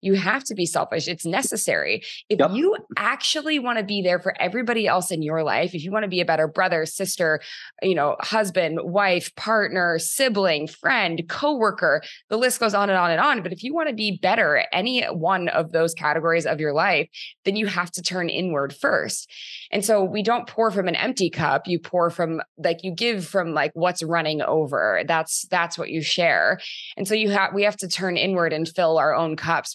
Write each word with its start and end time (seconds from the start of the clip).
you 0.00 0.14
have 0.14 0.44
to 0.44 0.54
be 0.54 0.66
selfish. 0.66 1.08
It's 1.08 1.26
necessary. 1.26 2.02
If 2.28 2.38
yep. 2.38 2.50
you 2.52 2.76
actually 2.96 3.58
want 3.58 3.78
to 3.78 3.84
be 3.84 4.02
there 4.02 4.18
for 4.18 4.34
everybody 4.40 4.86
else 4.86 5.10
in 5.10 5.22
your 5.22 5.42
life, 5.42 5.74
if 5.74 5.82
you 5.82 5.90
want 5.90 6.04
to 6.04 6.08
be 6.08 6.20
a 6.20 6.24
better 6.24 6.46
brother, 6.46 6.86
sister, 6.86 7.40
you 7.82 7.94
know, 7.94 8.16
husband, 8.20 8.78
wife, 8.82 9.34
partner, 9.36 9.98
sibling, 9.98 10.68
friend, 10.68 11.22
coworker, 11.28 12.02
the 12.28 12.36
list 12.36 12.60
goes 12.60 12.74
on 12.74 12.90
and 12.90 12.98
on 12.98 13.10
and 13.10 13.20
on. 13.20 13.42
But 13.42 13.52
if 13.52 13.62
you 13.62 13.74
want 13.74 13.88
to 13.88 13.94
be 13.94 14.18
better 14.20 14.58
at 14.58 14.68
any 14.72 15.04
one 15.04 15.48
of 15.48 15.72
those 15.72 15.94
categories 15.94 16.46
of 16.46 16.60
your 16.60 16.72
life, 16.72 17.08
then 17.44 17.56
you 17.56 17.66
have 17.66 17.90
to 17.92 18.02
turn 18.02 18.28
inward 18.28 18.74
first. 18.74 19.30
And 19.70 19.84
so 19.84 20.04
we 20.04 20.22
don't 20.22 20.46
pour 20.46 20.70
from 20.70 20.88
an 20.88 20.96
empty 20.96 21.30
cup. 21.30 21.66
You 21.66 21.78
pour 21.78 22.10
from 22.10 22.40
like 22.56 22.82
you 22.82 22.94
give 22.94 23.26
from 23.26 23.52
like 23.52 23.72
what's 23.74 24.02
running 24.02 24.42
over. 24.42 25.02
That's 25.06 25.46
that's 25.50 25.76
what 25.76 25.90
you 25.90 26.02
share. 26.02 26.58
And 26.96 27.06
so 27.06 27.14
you 27.14 27.30
have 27.30 27.52
we 27.54 27.64
have 27.64 27.76
to 27.78 27.88
turn 27.88 28.16
inward 28.16 28.52
and 28.52 28.68
fill 28.68 28.98
our 28.98 29.14
own 29.14 29.36
cups 29.36 29.74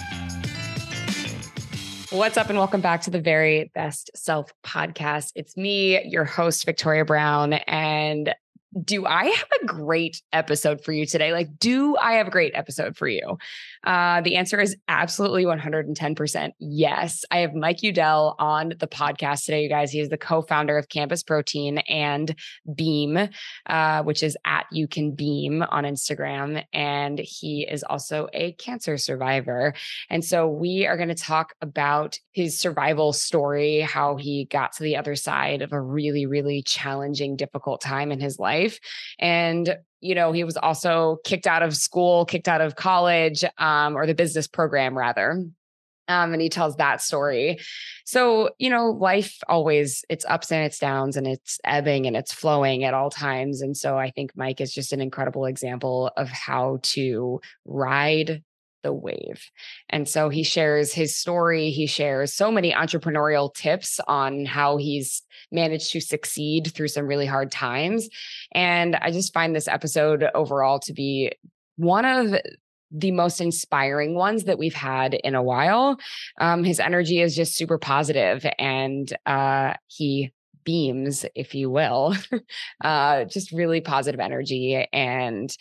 What's 2.11 2.35
up, 2.35 2.49
and 2.49 2.57
welcome 2.57 2.81
back 2.81 3.03
to 3.03 3.09
the 3.09 3.21
Very 3.21 3.71
Best 3.73 4.11
Self 4.15 4.51
podcast. 4.63 5.31
It's 5.33 5.55
me, 5.55 6.03
your 6.03 6.25
host, 6.25 6.65
Victoria 6.65 7.05
Brown. 7.05 7.53
And 7.53 8.35
do 8.83 9.05
I 9.05 9.27
have 9.27 9.47
a 9.61 9.65
great 9.65 10.21
episode 10.33 10.83
for 10.83 10.91
you 10.91 11.05
today? 11.05 11.31
Like, 11.31 11.57
do 11.57 11.95
I 11.95 12.15
have 12.15 12.27
a 12.27 12.31
great 12.31 12.51
episode 12.53 12.97
for 12.97 13.07
you? 13.07 13.37
Uh, 13.83 14.21
the 14.21 14.35
answer 14.35 14.59
is 14.59 14.75
absolutely 14.87 15.45
110% 15.45 16.51
yes. 16.59 17.23
I 17.31 17.39
have 17.39 17.53
Mike 17.53 17.77
Yewdell 17.77 18.35
on 18.39 18.73
the 18.79 18.87
podcast 18.87 19.45
today, 19.45 19.63
you 19.63 19.69
guys. 19.69 19.91
He 19.91 19.99
is 19.99 20.09
the 20.09 20.17
co 20.17 20.41
founder 20.41 20.77
of 20.77 20.89
Campus 20.89 21.23
Protein 21.23 21.79
and 21.79 22.35
Beam, 22.75 23.29
uh, 23.65 24.03
which 24.03 24.23
is 24.23 24.37
at 24.45 24.65
You 24.71 24.87
Can 24.87 25.11
Beam 25.11 25.63
on 25.63 25.83
Instagram. 25.83 26.63
And 26.73 27.19
he 27.19 27.67
is 27.69 27.83
also 27.83 28.27
a 28.33 28.53
cancer 28.53 28.97
survivor. 28.97 29.73
And 30.09 30.23
so 30.23 30.47
we 30.47 30.85
are 30.85 30.97
going 30.97 31.09
to 31.09 31.15
talk 31.15 31.55
about 31.61 32.19
his 32.31 32.59
survival 32.59 33.13
story, 33.13 33.81
how 33.81 34.15
he 34.15 34.45
got 34.45 34.73
to 34.73 34.83
the 34.83 34.97
other 34.97 35.15
side 35.15 35.61
of 35.61 35.73
a 35.73 35.81
really, 35.81 36.25
really 36.25 36.61
challenging, 36.61 37.35
difficult 37.35 37.81
time 37.81 38.11
in 38.11 38.19
his 38.19 38.39
life. 38.39 38.79
And 39.19 39.77
you 40.01 40.15
know, 40.15 40.31
he 40.31 40.43
was 40.43 40.57
also 40.57 41.19
kicked 41.23 41.47
out 41.47 41.63
of 41.63 41.75
school, 41.75 42.25
kicked 42.25 42.47
out 42.47 42.61
of 42.61 42.75
college, 42.75 43.43
um, 43.57 43.95
or 43.95 44.05
the 44.05 44.15
business 44.15 44.47
program 44.47 44.97
rather. 44.97 45.45
Um, 46.07 46.33
and 46.33 46.41
he 46.41 46.49
tells 46.49 46.75
that 46.75 47.01
story. 47.01 47.59
So, 48.05 48.49
you 48.57 48.69
know, 48.69 48.89
life 48.89 49.37
always 49.47 50.03
it's 50.09 50.25
ups 50.25 50.51
and 50.51 50.65
it's 50.65 50.79
downs 50.79 51.15
and 51.15 51.25
it's 51.25 51.59
ebbing 51.63 52.05
and 52.05 52.17
it's 52.17 52.33
flowing 52.33 52.83
at 52.83 52.93
all 52.93 53.09
times. 53.09 53.61
And 53.61 53.77
so 53.77 53.97
I 53.97 54.11
think 54.11 54.31
Mike 54.35 54.59
is 54.59 54.73
just 54.73 54.91
an 54.91 54.99
incredible 54.99 55.45
example 55.45 56.11
of 56.17 56.27
how 56.27 56.79
to 56.83 57.39
ride 57.65 58.43
the 58.83 58.93
wave. 58.93 59.49
And 59.89 60.07
so 60.07 60.29
he 60.29 60.43
shares 60.43 60.93
his 60.93 61.17
story. 61.17 61.71
He 61.71 61.87
shares 61.87 62.33
so 62.33 62.51
many 62.51 62.73
entrepreneurial 62.73 63.53
tips 63.53 63.99
on 64.07 64.45
how 64.45 64.77
he's 64.77 65.23
managed 65.51 65.91
to 65.91 66.01
succeed 66.01 66.71
through 66.73 66.87
some 66.87 67.07
really 67.07 67.25
hard 67.25 67.51
times. 67.51 68.09
And 68.53 68.95
I 68.95 69.11
just 69.11 69.33
find 69.33 69.55
this 69.55 69.67
episode 69.67 70.25
overall 70.33 70.79
to 70.79 70.93
be 70.93 71.31
one 71.75 72.05
of 72.05 72.35
the 72.91 73.11
most 73.11 73.39
inspiring 73.39 74.15
ones 74.15 74.43
that 74.43 74.59
we've 74.59 74.73
had 74.73 75.13
in 75.13 75.35
a 75.35 75.43
while. 75.43 75.97
Um, 76.39 76.63
his 76.63 76.79
energy 76.79 77.21
is 77.21 77.35
just 77.35 77.55
super 77.55 77.77
positive 77.77 78.45
and 78.59 79.11
uh, 79.25 79.73
he 79.87 80.31
beams, 80.63 81.25
if 81.35 81.55
you 81.55 81.69
will, 81.69 82.15
uh, 82.83 83.23
just 83.25 83.51
really 83.51 83.81
positive 83.81 84.19
energy. 84.19 84.87
And 84.93 85.55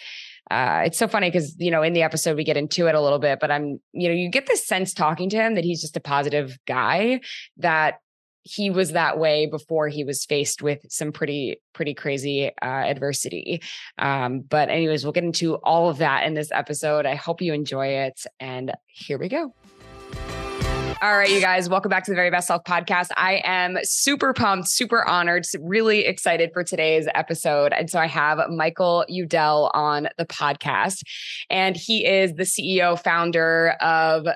uh, 0.50 0.82
it's 0.84 0.98
so 0.98 1.06
funny 1.06 1.30
because 1.30 1.54
you 1.58 1.70
know 1.70 1.82
in 1.82 1.92
the 1.92 2.02
episode 2.02 2.36
we 2.36 2.44
get 2.44 2.56
into 2.56 2.86
it 2.88 2.94
a 2.94 3.00
little 3.00 3.18
bit, 3.18 3.38
but 3.40 3.50
I'm 3.50 3.80
you 3.92 4.08
know 4.08 4.14
you 4.14 4.28
get 4.28 4.46
this 4.46 4.66
sense 4.66 4.92
talking 4.92 5.30
to 5.30 5.36
him 5.36 5.54
that 5.54 5.64
he's 5.64 5.80
just 5.80 5.96
a 5.96 6.00
positive 6.00 6.58
guy 6.66 7.20
that 7.58 7.98
he 8.42 8.70
was 8.70 8.92
that 8.92 9.18
way 9.18 9.46
before 9.46 9.88
he 9.88 10.02
was 10.02 10.24
faced 10.24 10.62
with 10.62 10.80
some 10.88 11.12
pretty 11.12 11.60
pretty 11.72 11.94
crazy 11.94 12.50
uh, 12.62 12.66
adversity. 12.66 13.62
Um, 13.98 14.40
but 14.40 14.70
anyways 14.70 15.04
we'll 15.04 15.12
get 15.12 15.24
into 15.24 15.56
all 15.56 15.88
of 15.88 15.98
that 15.98 16.24
in 16.24 16.34
this 16.34 16.50
episode. 16.50 17.06
I 17.06 17.14
hope 17.14 17.42
you 17.42 17.52
enjoy 17.52 17.86
it 17.88 18.24
and 18.40 18.72
here 18.86 19.18
we 19.18 19.28
go 19.28 19.54
all 21.02 21.16
right, 21.16 21.30
you 21.30 21.40
guys, 21.40 21.68
welcome 21.68 21.88
back 21.88 22.04
to 22.04 22.10
the 22.10 22.14
Very 22.14 22.30
Best 22.30 22.46
Self 22.46 22.62
podcast. 22.64 23.08
I 23.16 23.40
am 23.44 23.78
super 23.82 24.34
pumped, 24.34 24.68
super 24.68 25.06
honored, 25.08 25.46
really 25.58 26.04
excited 26.04 26.50
for 26.52 26.62
today's 26.62 27.08
episode. 27.14 27.72
And 27.72 27.88
so 27.88 27.98
I 27.98 28.06
have 28.06 28.38
Michael 28.50 29.06
Yewdell 29.08 29.70
on 29.72 30.08
the 30.18 30.26
podcast, 30.26 31.02
and 31.48 31.74
he 31.74 32.06
is 32.06 32.34
the 32.34 32.42
CEO, 32.42 33.02
founder 33.02 33.76
of 33.80 34.26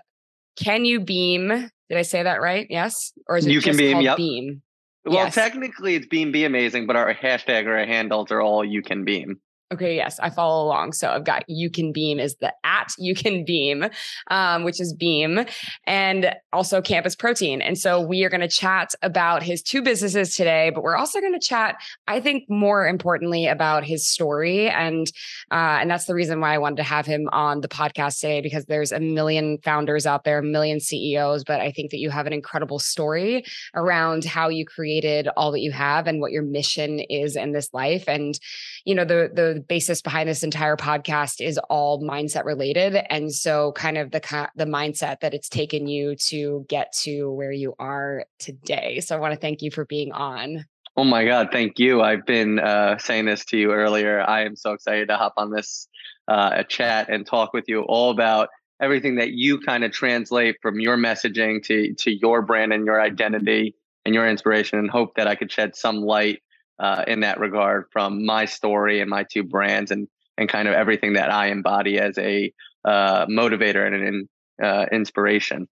Can 0.56 0.86
You 0.86 1.00
Beam? 1.00 1.48
Did 1.90 1.98
I 1.98 2.02
say 2.02 2.22
that 2.22 2.40
right? 2.40 2.66
Yes, 2.70 3.12
or 3.26 3.36
is 3.36 3.46
it 3.46 3.52
you 3.52 3.60
can 3.60 3.76
beam? 3.76 4.00
Yep. 4.00 4.16
Beam? 4.16 4.62
Well, 5.04 5.16
yes. 5.16 5.34
technically 5.34 5.96
it's 5.96 6.06
Beam 6.06 6.32
Be 6.32 6.44
Amazing, 6.44 6.86
but 6.86 6.96
our 6.96 7.12
hashtag 7.12 7.66
or 7.66 7.76
our 7.76 7.84
handles 7.84 8.30
are 8.30 8.40
all 8.40 8.64
You 8.64 8.80
Can 8.80 9.04
Beam. 9.04 9.38
Okay, 9.74 9.96
yes, 9.96 10.20
I 10.20 10.30
follow 10.30 10.64
along. 10.64 10.92
So 10.92 11.10
I've 11.10 11.24
got 11.24 11.42
You 11.48 11.68
Can 11.68 11.90
Beam 11.90 12.20
is 12.20 12.36
the 12.36 12.54
at 12.62 12.92
You 12.96 13.12
Can 13.12 13.44
Beam, 13.44 13.86
um, 14.30 14.62
which 14.62 14.80
is 14.80 14.94
Beam, 14.94 15.44
and 15.84 16.32
also 16.52 16.80
Campus 16.80 17.16
Protein. 17.16 17.60
And 17.60 17.76
so 17.76 18.00
we 18.00 18.22
are 18.22 18.30
going 18.30 18.40
to 18.40 18.46
chat 18.46 18.94
about 19.02 19.42
his 19.42 19.62
two 19.62 19.82
businesses 19.82 20.36
today, 20.36 20.70
but 20.70 20.84
we're 20.84 20.94
also 20.94 21.20
going 21.20 21.32
to 21.32 21.44
chat, 21.44 21.74
I 22.06 22.20
think, 22.20 22.48
more 22.48 22.86
importantly, 22.86 23.48
about 23.48 23.82
his 23.82 24.06
story, 24.06 24.68
and 24.68 25.08
uh, 25.50 25.78
and 25.80 25.90
that's 25.90 26.04
the 26.04 26.14
reason 26.14 26.40
why 26.40 26.54
I 26.54 26.58
wanted 26.58 26.76
to 26.76 26.84
have 26.84 27.04
him 27.04 27.28
on 27.32 27.60
the 27.60 27.68
podcast 27.68 28.20
today 28.20 28.42
because 28.42 28.66
there's 28.66 28.92
a 28.92 29.00
million 29.00 29.58
founders 29.64 30.06
out 30.06 30.22
there, 30.22 30.38
a 30.38 30.42
million 30.44 30.78
CEOs, 30.78 31.42
but 31.42 31.60
I 31.60 31.72
think 31.72 31.90
that 31.90 31.98
you 31.98 32.10
have 32.10 32.28
an 32.28 32.32
incredible 32.32 32.78
story 32.78 33.44
around 33.74 34.24
how 34.24 34.50
you 34.50 34.64
created 34.64 35.26
all 35.36 35.50
that 35.50 35.62
you 35.62 35.72
have 35.72 36.06
and 36.06 36.20
what 36.20 36.30
your 36.30 36.44
mission 36.44 37.00
is 37.00 37.34
in 37.34 37.50
this 37.50 37.74
life, 37.74 38.04
and 38.06 38.38
you 38.84 38.94
know 38.94 39.04
the 39.04 39.32
the 39.34 39.63
basis 39.68 40.02
behind 40.02 40.28
this 40.28 40.42
entire 40.42 40.76
podcast 40.76 41.44
is 41.44 41.58
all 41.70 42.02
mindset 42.02 42.44
related. 42.44 42.96
And 43.10 43.32
so 43.32 43.72
kind 43.72 43.98
of 43.98 44.10
the 44.10 44.48
the 44.56 44.66
mindset 44.66 45.20
that 45.20 45.34
it's 45.34 45.48
taken 45.48 45.86
you 45.86 46.16
to 46.28 46.64
get 46.68 46.92
to 47.02 47.30
where 47.32 47.52
you 47.52 47.74
are 47.78 48.24
today. 48.38 49.00
So 49.00 49.16
i 49.16 49.20
want 49.20 49.34
to 49.34 49.40
thank 49.40 49.62
you 49.62 49.70
for 49.70 49.84
being 49.84 50.12
on. 50.12 50.64
Oh 50.96 51.04
my 51.04 51.24
god 51.24 51.48
thank 51.50 51.78
you. 51.78 52.02
I've 52.02 52.26
been 52.26 52.58
uh, 52.58 52.98
saying 52.98 53.26
this 53.26 53.44
to 53.46 53.56
you 53.56 53.72
earlier. 53.72 54.20
I 54.20 54.44
am 54.44 54.56
so 54.56 54.72
excited 54.72 55.08
to 55.08 55.16
hop 55.16 55.34
on 55.36 55.50
this 55.50 55.88
uh, 56.28 56.62
chat 56.64 57.08
and 57.08 57.26
talk 57.26 57.52
with 57.52 57.64
you 57.68 57.82
all 57.82 58.10
about 58.10 58.48
everything 58.80 59.16
that 59.16 59.32
you 59.32 59.60
kind 59.60 59.84
of 59.84 59.92
translate 59.92 60.56
from 60.62 60.80
your 60.80 60.96
messaging 60.96 61.62
to 61.64 61.94
to 61.94 62.12
your 62.12 62.42
brand 62.42 62.72
and 62.72 62.84
your 62.86 63.00
identity 63.00 63.74
and 64.04 64.14
your 64.14 64.28
inspiration 64.28 64.78
and 64.78 64.90
hope 64.90 65.14
that 65.16 65.26
i 65.26 65.34
could 65.34 65.50
shed 65.50 65.76
some 65.76 65.96
light 65.96 66.40
uh, 66.78 67.04
in 67.06 67.20
that 67.20 67.38
regard 67.38 67.86
from 67.92 68.24
my 68.24 68.44
story 68.44 69.00
and 69.00 69.10
my 69.10 69.24
two 69.24 69.42
brands 69.42 69.90
and 69.90 70.08
and 70.36 70.48
kind 70.48 70.66
of 70.66 70.74
everything 70.74 71.12
that 71.12 71.30
I 71.30 71.48
embody 71.48 71.98
as 71.98 72.18
a 72.18 72.52
uh, 72.84 73.26
motivator 73.26 73.86
and 73.86 73.94
an 73.94 74.28
uh, 74.62 74.86
inspiration. 74.90 75.68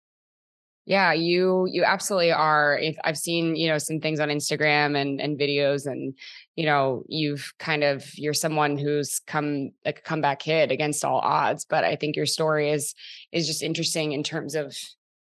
Yeah, 0.84 1.12
you 1.12 1.68
you 1.70 1.84
absolutely 1.84 2.32
are. 2.32 2.78
If 2.78 2.96
I've 3.04 3.18
seen 3.18 3.56
you 3.56 3.68
know 3.68 3.76
some 3.76 4.00
things 4.00 4.20
on 4.20 4.30
Instagram 4.30 4.96
and 4.96 5.20
and 5.20 5.38
videos, 5.38 5.84
and 5.84 6.14
you 6.56 6.64
know 6.64 7.04
you've 7.08 7.52
kind 7.58 7.84
of 7.84 8.06
you're 8.14 8.32
someone 8.32 8.78
who's 8.78 9.20
come 9.26 9.70
like 9.84 9.98
a 9.98 10.02
comeback 10.02 10.38
kid 10.38 10.72
against 10.72 11.04
all 11.04 11.18
odds. 11.18 11.66
But 11.66 11.84
I 11.84 11.94
think 11.94 12.16
your 12.16 12.24
story 12.24 12.70
is 12.70 12.94
is 13.32 13.46
just 13.46 13.62
interesting 13.62 14.12
in 14.12 14.22
terms 14.22 14.54
of 14.54 14.74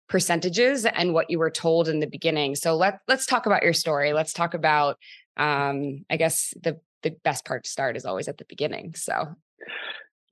percentages 0.09 0.87
and 0.87 1.13
what 1.13 1.31
you 1.31 1.39
were 1.41 1.51
told 1.51 1.89
in 1.89 1.99
the 1.99 2.07
beginning. 2.07 2.55
So 2.55 2.77
let 2.77 3.01
let's 3.09 3.27
talk 3.27 3.47
about 3.47 3.65
your 3.65 3.73
story. 3.73 4.13
Let's 4.13 4.33
talk 4.33 4.55
about 4.55 4.99
um, 5.37 6.05
I 6.11 6.17
guess 6.17 6.55
the 6.63 6.81
the 7.03 7.11
best 7.11 7.45
part 7.45 7.65
to 7.65 7.71
start 7.71 7.97
is 7.97 8.05
always 8.05 8.29
at 8.29 8.39
the 8.39 8.45
beginning. 8.45 8.95
So 8.95 9.37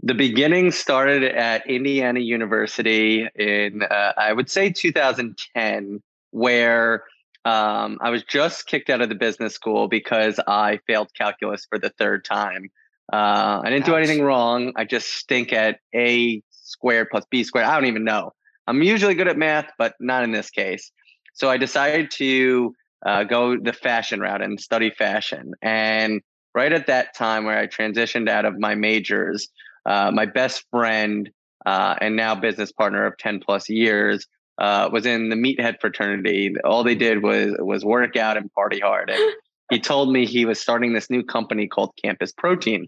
the 0.02 0.14
beginning 0.14 0.70
started 0.72 1.22
at 1.22 1.66
Indiana 1.68 2.20
University 2.20 3.28
in 3.34 3.82
uh, 3.82 4.12
I 4.16 4.32
would 4.32 4.50
say 4.50 4.70
2010, 4.70 6.02
where 6.30 7.04
um, 7.44 7.98
I 8.00 8.10
was 8.10 8.22
just 8.24 8.66
kicked 8.66 8.90
out 8.90 9.00
of 9.02 9.08
the 9.08 9.14
business 9.14 9.54
school 9.54 9.88
because 9.88 10.40
I 10.46 10.80
failed 10.86 11.08
calculus 11.14 11.66
for 11.68 11.78
the 11.78 11.90
third 11.90 12.24
time. 12.24 12.70
Uh, 13.12 13.60
I 13.62 13.70
didn't 13.70 13.82
Ouch. 13.84 13.90
do 13.90 13.96
anything 13.96 14.22
wrong. 14.22 14.72
I 14.76 14.84
just 14.84 15.08
stink 15.08 15.52
at 15.52 15.78
a 15.94 16.42
squared 16.50 17.08
plus 17.10 17.24
b 17.30 17.44
squared. 17.44 17.66
I 17.66 17.74
don't 17.74 17.88
even 17.88 18.04
know. 18.04 18.32
I'm 18.66 18.82
usually 18.82 19.14
good 19.14 19.28
at 19.28 19.36
math, 19.36 19.70
but 19.78 19.94
not 20.00 20.24
in 20.24 20.32
this 20.32 20.50
case. 20.50 20.90
So 21.34 21.50
I 21.50 21.58
decided 21.58 22.10
to 22.12 22.74
uh, 23.04 23.24
go 23.24 23.58
the 23.58 23.72
fashion 23.72 24.20
route 24.20 24.42
and 24.42 24.60
study 24.60 24.90
fashion. 24.90 25.52
And 25.62 26.22
right 26.54 26.72
at 26.72 26.86
that 26.86 27.14
time 27.14 27.44
where 27.44 27.58
I 27.58 27.66
transitioned 27.66 28.28
out 28.28 28.44
of 28.44 28.58
my 28.58 28.74
majors, 28.74 29.48
uh, 29.86 30.10
my 30.12 30.26
best 30.26 30.64
friend 30.70 31.30
uh, 31.66 31.96
and 32.00 32.16
now 32.16 32.34
business 32.34 32.72
partner 32.72 33.06
of 33.06 33.16
10 33.18 33.40
plus 33.40 33.68
years 33.68 34.26
uh, 34.58 34.88
was 34.92 35.06
in 35.06 35.30
the 35.30 35.36
meathead 35.36 35.80
fraternity. 35.80 36.54
All 36.64 36.84
they 36.84 36.94
did 36.94 37.22
was 37.22 37.54
was 37.58 37.84
work 37.84 38.16
out 38.16 38.36
and 38.36 38.52
party 38.52 38.80
hard. 38.80 39.10
And 39.10 39.20
he 39.70 39.80
told 39.80 40.12
me 40.12 40.26
he 40.26 40.44
was 40.44 40.60
starting 40.60 40.92
this 40.92 41.10
new 41.10 41.22
company 41.22 41.66
called 41.66 41.92
Campus 42.02 42.32
Protein. 42.32 42.86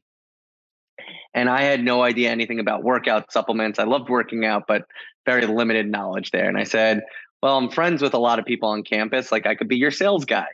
And 1.34 1.50
I 1.50 1.62
had 1.62 1.84
no 1.84 2.02
idea 2.02 2.30
anything 2.30 2.60
about 2.60 2.82
workout 2.82 3.30
supplements. 3.32 3.78
I 3.78 3.84
loved 3.84 4.08
working 4.08 4.44
out, 4.46 4.64
but 4.66 4.84
very 5.26 5.44
limited 5.44 5.90
knowledge 5.90 6.30
there. 6.30 6.48
And 6.48 6.56
I 6.56 6.64
said, 6.64 7.02
Well, 7.42 7.56
I'm 7.56 7.70
friends 7.70 8.02
with 8.02 8.14
a 8.14 8.18
lot 8.18 8.38
of 8.38 8.44
people 8.44 8.70
on 8.70 8.82
campus. 8.82 9.30
Like, 9.30 9.46
I 9.46 9.54
could 9.54 9.68
be 9.68 9.76
your 9.76 9.90
sales 9.90 10.24
guy. 10.24 10.48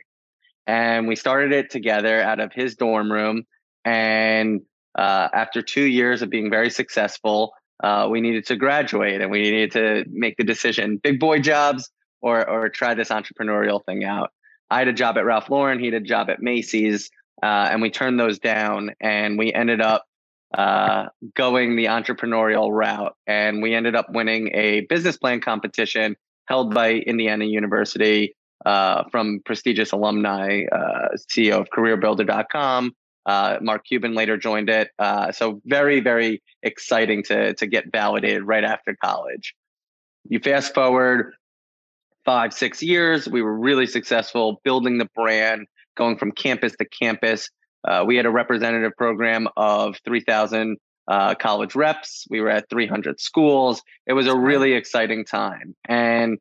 And 0.67 1.07
we 1.07 1.15
started 1.15 1.51
it 1.51 1.69
together 1.69 2.21
out 2.21 2.39
of 2.39 2.53
his 2.53 2.75
dorm 2.75 3.11
room. 3.11 3.43
And 3.85 4.61
uh, 4.97 5.29
after 5.33 5.61
two 5.61 5.83
years 5.83 6.21
of 6.21 6.29
being 6.29 6.49
very 6.49 6.69
successful, 6.69 7.53
uh, 7.83 8.07
we 8.09 8.21
needed 8.21 8.45
to 8.47 8.55
graduate 8.55 9.21
and 9.21 9.31
we 9.31 9.41
needed 9.41 9.71
to 9.71 10.05
make 10.09 10.37
the 10.37 10.43
decision 10.43 10.97
big 10.97 11.19
boy 11.19 11.39
jobs 11.39 11.89
or, 12.21 12.47
or 12.47 12.69
try 12.69 12.93
this 12.93 13.09
entrepreneurial 13.09 13.83
thing 13.85 14.05
out. 14.05 14.31
I 14.69 14.79
had 14.79 14.87
a 14.87 14.93
job 14.93 15.17
at 15.17 15.25
Ralph 15.25 15.49
Lauren, 15.49 15.79
he 15.79 15.85
had 15.85 15.95
a 15.95 15.99
job 15.99 16.29
at 16.29 16.41
Macy's, 16.41 17.11
uh, 17.41 17.67
and 17.71 17.81
we 17.81 17.89
turned 17.89 18.19
those 18.19 18.39
down 18.39 18.91
and 19.01 19.37
we 19.37 19.51
ended 19.53 19.81
up 19.81 20.05
uh, 20.57 21.07
going 21.35 21.75
the 21.75 21.85
entrepreneurial 21.85 22.69
route. 22.71 23.15
And 23.27 23.61
we 23.61 23.73
ended 23.73 23.95
up 23.95 24.07
winning 24.09 24.51
a 24.53 24.81
business 24.81 25.17
plan 25.17 25.41
competition 25.41 26.15
held 26.47 26.73
by 26.73 26.93
Indiana 26.93 27.45
University 27.45 28.35
uh, 28.65 29.03
from 29.11 29.41
prestigious 29.45 29.91
alumni, 29.91 30.63
uh, 30.71 31.09
CEO 31.31 31.59
of 31.59 31.67
CareerBuilder.com. 31.69 32.93
Uh, 33.25 33.57
Mark 33.61 33.85
Cuban 33.85 34.13
later 34.13 34.37
joined 34.37 34.69
it. 34.69 34.89
Uh, 34.99 35.31
so 35.31 35.61
very, 35.65 36.01
very 36.01 36.41
exciting 36.61 37.23
to 37.23 37.53
to 37.53 37.67
get 37.67 37.85
validated 37.91 38.43
right 38.43 38.63
after 38.63 38.95
college. 39.01 39.53
You 40.25 40.39
fast 40.39 40.73
forward 40.73 41.33
five, 42.25 42.53
six 42.53 42.81
years, 42.81 43.27
we 43.27 43.41
were 43.41 43.57
really 43.57 43.87
successful 43.87 44.61
building 44.63 44.97
the 44.97 45.09
brand, 45.15 45.67
going 45.95 46.17
from 46.17 46.31
campus 46.31 46.73
to 46.77 46.85
campus. 46.85 47.49
Uh, 47.85 48.03
we 48.07 48.15
had 48.15 48.25
a 48.25 48.31
representative 48.31 48.93
program 48.97 49.47
of 49.57 49.97
3,000 50.05 50.77
uh, 51.07 51.35
college 51.35 51.75
reps. 51.75 52.25
We 52.29 52.41
were 52.41 52.49
at 52.49 52.69
300 52.69 53.19
schools. 53.19 53.81
It 54.05 54.13
was 54.13 54.27
a 54.27 54.37
really 54.37 54.73
exciting 54.73 55.25
time. 55.25 55.75
And 55.85 56.37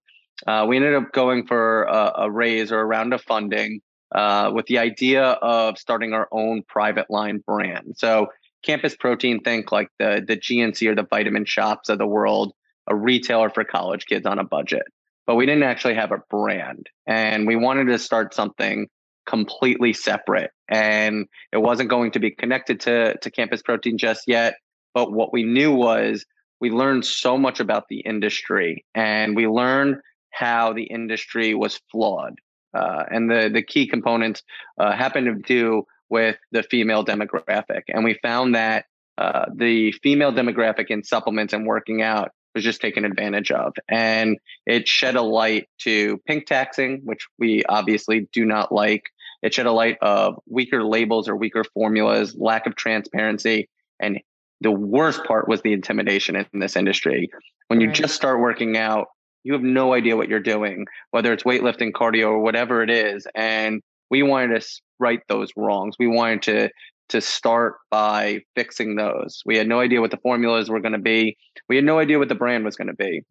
uh, 0.47 0.67
we 0.69 0.76
ended 0.76 0.94
up 0.94 1.12
going 1.12 1.47
for 1.47 1.85
a, 1.85 2.12
a, 2.19 2.31
raise 2.31 2.73
or 2.73 2.81
a 2.81 2.85
round 2.85 3.12
of 3.12 3.23
funding 3.23 3.81
uh, 4.14 4.50
with 4.53 4.67
the 4.67 4.79
idea 4.79 5.23
of 5.23 5.79
starting 5.79 6.12
our 6.12 6.29
own 6.32 6.62
private 6.69 7.11
line 7.11 7.43
brand. 7.47 7.94
So, 7.97 8.29
Campus 8.62 8.94
Protein, 8.94 9.41
think 9.41 9.73
like 9.73 9.88
the, 9.99 10.25
the 10.26 10.37
GNC 10.37 10.88
or 10.88 10.94
the 10.94 11.03
vitamin 11.03 11.44
shops 11.44 11.88
of 11.88 11.99
the 11.99 12.06
world, 12.06 12.53
a 12.87 12.94
retailer 12.94 13.50
for 13.50 13.64
college 13.64 14.06
kids 14.06 14.25
on 14.25 14.38
a 14.38 14.44
budget. 14.44 14.85
But 15.26 15.35
we 15.35 15.47
didn't 15.47 15.64
actually 15.64 15.94
have 15.94 16.12
a 16.12 16.23
brand. 16.31 16.88
And 17.06 17.47
we 17.47 17.56
wanted 17.56 17.87
to 17.87 17.99
start 17.99 18.35
something 18.35 18.88
completely 19.26 19.93
separate. 19.93 20.50
And 20.72 21.26
it 21.52 21.58
wasn't 21.58 21.90
going 21.90 22.12
to 22.12 22.19
be 22.19 22.30
connected 22.30 22.80
to, 22.80 23.19
to 23.19 23.30
Campus 23.30 23.60
Protein 23.60 23.98
just 23.98 24.22
yet. 24.26 24.54
But 24.94 25.12
what 25.12 25.32
we 25.32 25.42
knew 25.42 25.72
was 25.72 26.24
we 26.60 26.70
learned 26.70 27.04
so 27.04 27.36
much 27.36 27.60
about 27.60 27.88
the 27.88 28.00
industry 28.00 28.84
and 28.94 29.36
we 29.36 29.46
learned 29.46 29.96
how 30.30 30.72
the 30.72 30.84
industry 30.84 31.54
was 31.54 31.78
flawed. 31.90 32.34
Uh, 32.74 33.04
and 33.10 33.30
the, 33.30 33.50
the 33.52 33.62
key 33.62 33.86
components 33.86 34.42
uh, 34.78 34.92
happened 34.92 35.26
to 35.26 35.34
do 35.34 35.84
with 36.08 36.36
the 36.52 36.62
female 36.62 37.04
demographic. 37.04 37.82
And 37.88 38.04
we 38.04 38.18
found 38.22 38.54
that 38.54 38.86
uh, 39.18 39.46
the 39.54 39.92
female 40.02 40.32
demographic 40.32 40.86
in 40.88 41.04
supplements 41.04 41.52
and 41.52 41.66
working 41.66 42.00
out 42.00 42.30
was 42.54 42.64
just 42.64 42.80
taken 42.80 43.04
advantage 43.04 43.50
of. 43.50 43.75
And 43.88 44.38
it 44.66 44.88
shed 44.88 45.16
a 45.16 45.22
light 45.22 45.68
to 45.80 46.18
pink 46.26 46.46
taxing, 46.46 47.02
which 47.04 47.26
we 47.38 47.64
obviously 47.64 48.28
do 48.32 48.44
not 48.44 48.72
like. 48.72 49.04
It 49.42 49.54
shed 49.54 49.66
a 49.66 49.72
light 49.72 49.98
of 50.02 50.38
weaker 50.46 50.84
labels 50.84 51.28
or 51.28 51.36
weaker 51.36 51.64
formulas, 51.64 52.34
lack 52.36 52.66
of 52.66 52.76
transparency. 52.76 53.68
And 54.00 54.20
the 54.60 54.70
worst 54.70 55.24
part 55.24 55.48
was 55.48 55.62
the 55.62 55.72
intimidation 55.72 56.36
in 56.36 56.60
this 56.60 56.76
industry. 56.76 57.28
When 57.68 57.80
you 57.80 57.88
right. 57.88 57.96
just 57.96 58.14
start 58.14 58.40
working 58.40 58.76
out, 58.76 59.08
you 59.44 59.52
have 59.52 59.62
no 59.62 59.92
idea 59.92 60.16
what 60.16 60.28
you're 60.28 60.40
doing, 60.40 60.86
whether 61.10 61.32
it's 61.32 61.42
weightlifting, 61.42 61.90
cardio, 61.90 62.28
or 62.28 62.38
whatever 62.38 62.82
it 62.82 62.90
is. 62.90 63.26
And 63.34 63.82
we 64.10 64.22
wanted 64.22 64.60
to 64.60 64.80
right 65.00 65.20
those 65.28 65.50
wrongs. 65.56 65.96
We 65.98 66.06
wanted 66.06 66.42
to 66.42 66.70
to 67.08 67.20
start 67.20 67.74
by 67.90 68.40
fixing 68.54 68.96
those. 68.96 69.42
We 69.44 69.58
had 69.58 69.68
no 69.68 69.80
idea 69.80 70.00
what 70.00 70.10
the 70.10 70.16
formulas 70.18 70.70
were 70.70 70.80
going 70.80 70.92
to 70.92 70.98
be. 70.98 71.36
We 71.68 71.76
had 71.76 71.84
no 71.84 71.98
idea 71.98 72.18
what 72.18 72.30
the 72.30 72.34
brand 72.34 72.64
was 72.64 72.74
going 72.74 72.88
to 72.88 72.94
be. 72.94 73.22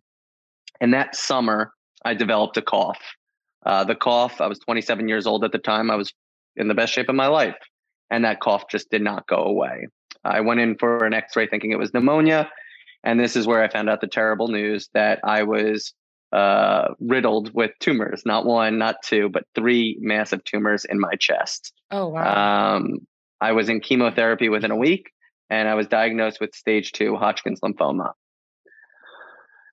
And 0.79 0.93
that 0.93 1.15
summer, 1.15 1.73
I 2.05 2.13
developed 2.13 2.57
a 2.57 2.61
cough. 2.61 2.99
Uh, 3.65 3.83
the 3.83 3.95
cough, 3.95 4.41
I 4.41 4.47
was 4.47 4.59
27 4.59 5.07
years 5.07 5.27
old 5.27 5.43
at 5.43 5.51
the 5.51 5.57
time. 5.57 5.91
I 5.91 5.95
was 5.95 6.13
in 6.55 6.67
the 6.67 6.73
best 6.73 6.93
shape 6.93 7.09
of 7.09 7.15
my 7.15 7.27
life. 7.27 7.55
And 8.09 8.25
that 8.25 8.39
cough 8.39 8.65
just 8.69 8.89
did 8.89 9.01
not 9.01 9.27
go 9.27 9.37
away. 9.37 9.87
I 10.23 10.41
went 10.41 10.59
in 10.59 10.77
for 10.77 11.05
an 11.05 11.13
x 11.13 11.35
ray 11.35 11.47
thinking 11.47 11.71
it 11.71 11.79
was 11.79 11.93
pneumonia. 11.93 12.49
And 13.03 13.19
this 13.19 13.35
is 13.35 13.47
where 13.47 13.63
I 13.63 13.69
found 13.69 13.89
out 13.89 14.01
the 14.01 14.07
terrible 14.07 14.47
news 14.47 14.89
that 14.93 15.19
I 15.23 15.43
was 15.43 15.93
uh, 16.31 16.89
riddled 16.99 17.53
with 17.53 17.71
tumors, 17.79 18.23
not 18.25 18.45
one, 18.45 18.77
not 18.77 18.97
two, 19.03 19.29
but 19.29 19.43
three 19.55 19.97
massive 19.99 20.43
tumors 20.43 20.85
in 20.85 20.99
my 20.99 21.15
chest. 21.19 21.73
Oh, 21.89 22.07
wow. 22.09 22.75
Um, 22.75 22.99
I 23.39 23.53
was 23.53 23.69
in 23.69 23.79
chemotherapy 23.79 24.49
within 24.49 24.71
a 24.71 24.75
week 24.75 25.11
and 25.49 25.67
I 25.67 25.75
was 25.75 25.87
diagnosed 25.87 26.39
with 26.39 26.53
stage 26.53 26.91
two 26.91 27.15
Hodgkin's 27.15 27.59
lymphoma. 27.61 28.11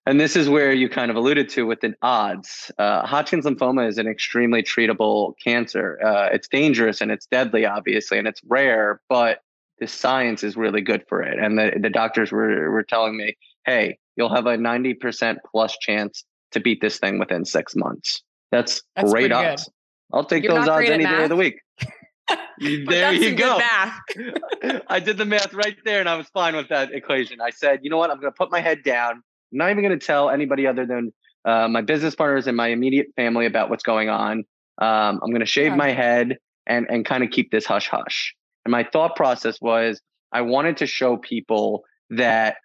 And 0.09 0.19
this 0.19 0.37
is 0.37 0.49
where 0.49 0.73
you 0.73 0.89
kind 0.89 1.11
of 1.11 1.19
alluded 1.19 1.51
to 1.51 1.67
with 1.67 1.83
the 1.83 1.95
odds. 2.01 2.73
Uh, 2.79 3.07
Hodgkin's 3.07 3.45
lymphoma 3.45 3.87
is 3.87 3.99
an 3.99 4.07
extremely 4.07 4.63
treatable 4.63 5.35
cancer. 5.45 5.99
Uh, 6.03 6.31
it's 6.33 6.49
dangerous 6.49 7.03
and 7.03 7.11
it's 7.11 7.27
deadly, 7.27 7.67
obviously, 7.67 8.19
and 8.19 8.27
it's 8.27 8.41
rare, 8.49 9.03
but 9.11 9.43
the 9.81 9.87
science 9.87 10.43
is 10.43 10.57
really 10.57 10.81
good 10.81 11.05
for 11.11 11.21
it. 11.21 11.39
And 11.39 11.59
the, 11.59 11.79
the 11.79 11.91
doctors 11.91 12.33
were, 12.33 12.71
were 12.71 12.85
telling 12.85 13.19
me, 13.19 13.37
hey, 13.67 13.99
you'll 14.17 14.35
have 14.35 14.47
a 14.47 14.57
90% 14.57 15.37
plus 15.51 15.77
chance 15.77 16.25
to 16.53 16.61
beat 16.61 16.81
this 16.81 16.99
thing 16.99 17.19
within 17.19 17.45
six 17.45 17.77
months. 17.77 18.23
That's, 18.51 18.83
That's 18.97 19.13
great 19.13 19.31
odds. 19.31 19.65
Good. 19.65 19.73
I'll 20.17 20.25
take 20.25 20.43
You're 20.43 20.55
those 20.55 20.69
odds 20.69 20.89
any 20.89 21.05
day 21.05 21.25
of 21.25 21.29
the 21.29 21.37
week. 21.37 21.61
there 22.59 23.13
you 23.13 23.35
go. 23.35 23.61
I 24.89 25.01
did 25.01 25.19
the 25.19 25.27
math 25.27 25.53
right 25.53 25.77
there 25.85 26.01
and 26.01 26.09
I 26.09 26.17
was 26.17 26.29
fine 26.29 26.57
with 26.57 26.71
that 26.71 26.93
equation. 26.95 27.43
I 27.43 27.51
said, 27.51 27.81
you 27.83 27.91
know 27.91 27.99
what? 27.99 28.11
I'm 28.11 28.19
going 28.19 28.33
to 28.33 28.37
put 28.37 28.51
my 28.51 28.61
head 28.61 28.83
down. 28.83 29.23
I'm 29.53 29.59
not 29.59 29.71
even 29.71 29.85
going 29.85 29.99
to 29.99 30.05
tell 30.05 30.31
anybody 30.31 30.67
other 30.67 30.87
than 30.87 31.13
uh, 31.45 31.69
my 31.69 31.81
business 31.81 32.15
partners 32.15 32.47
and 32.47 32.57
my 32.57 32.69
immediate 32.69 33.09
family 33.17 33.47
about 33.47 33.71
what's 33.71 33.83
going 33.83 34.09
on. 34.09 34.45
Um, 34.81 35.21
I'm 35.23 35.31
going 35.31 35.41
to 35.41 35.47
shave 35.47 35.69
yeah. 35.69 35.77
my 35.77 35.93
head 35.93 36.39
and, 36.67 36.87
and 36.91 37.05
kind 37.05 37.25
of 37.25 37.31
keep 37.31 37.51
this 37.51 37.65
hush 37.65 37.89
hush. 37.89 38.35
And 38.65 38.73
my 38.73 38.85
thought 38.85 39.17
process 39.17 39.61
was 39.61 40.01
I 40.33 40.43
wanted 40.43 40.77
to 40.79 40.87
show 40.87 41.17
people 41.17 41.85
that 42.11 42.57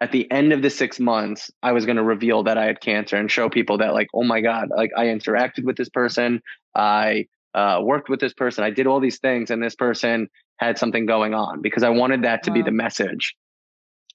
at 0.00 0.12
the 0.12 0.30
end 0.30 0.52
of 0.52 0.62
the 0.62 0.70
six 0.70 0.98
months, 0.98 1.50
I 1.62 1.72
was 1.72 1.86
going 1.86 1.96
to 1.96 2.02
reveal 2.02 2.42
that 2.44 2.58
I 2.58 2.64
had 2.64 2.80
cancer 2.80 3.16
and 3.16 3.30
show 3.30 3.48
people 3.48 3.78
that, 3.78 3.94
like, 3.94 4.08
oh 4.12 4.24
my 4.24 4.40
God, 4.40 4.68
like 4.74 4.90
I 4.96 5.06
interacted 5.06 5.64
with 5.64 5.76
this 5.76 5.88
person. 5.88 6.40
I 6.74 7.26
uh, 7.54 7.80
worked 7.82 8.08
with 8.08 8.20
this 8.20 8.32
person. 8.32 8.64
I 8.64 8.70
did 8.70 8.86
all 8.86 9.00
these 9.00 9.18
things, 9.18 9.50
and 9.50 9.62
this 9.62 9.76
person 9.76 10.28
had 10.58 10.78
something 10.78 11.06
going 11.06 11.34
on 11.34 11.62
because 11.62 11.82
I 11.82 11.90
wanted 11.90 12.22
that 12.24 12.42
to 12.44 12.50
wow. 12.50 12.54
be 12.54 12.62
the 12.62 12.70
message. 12.70 13.34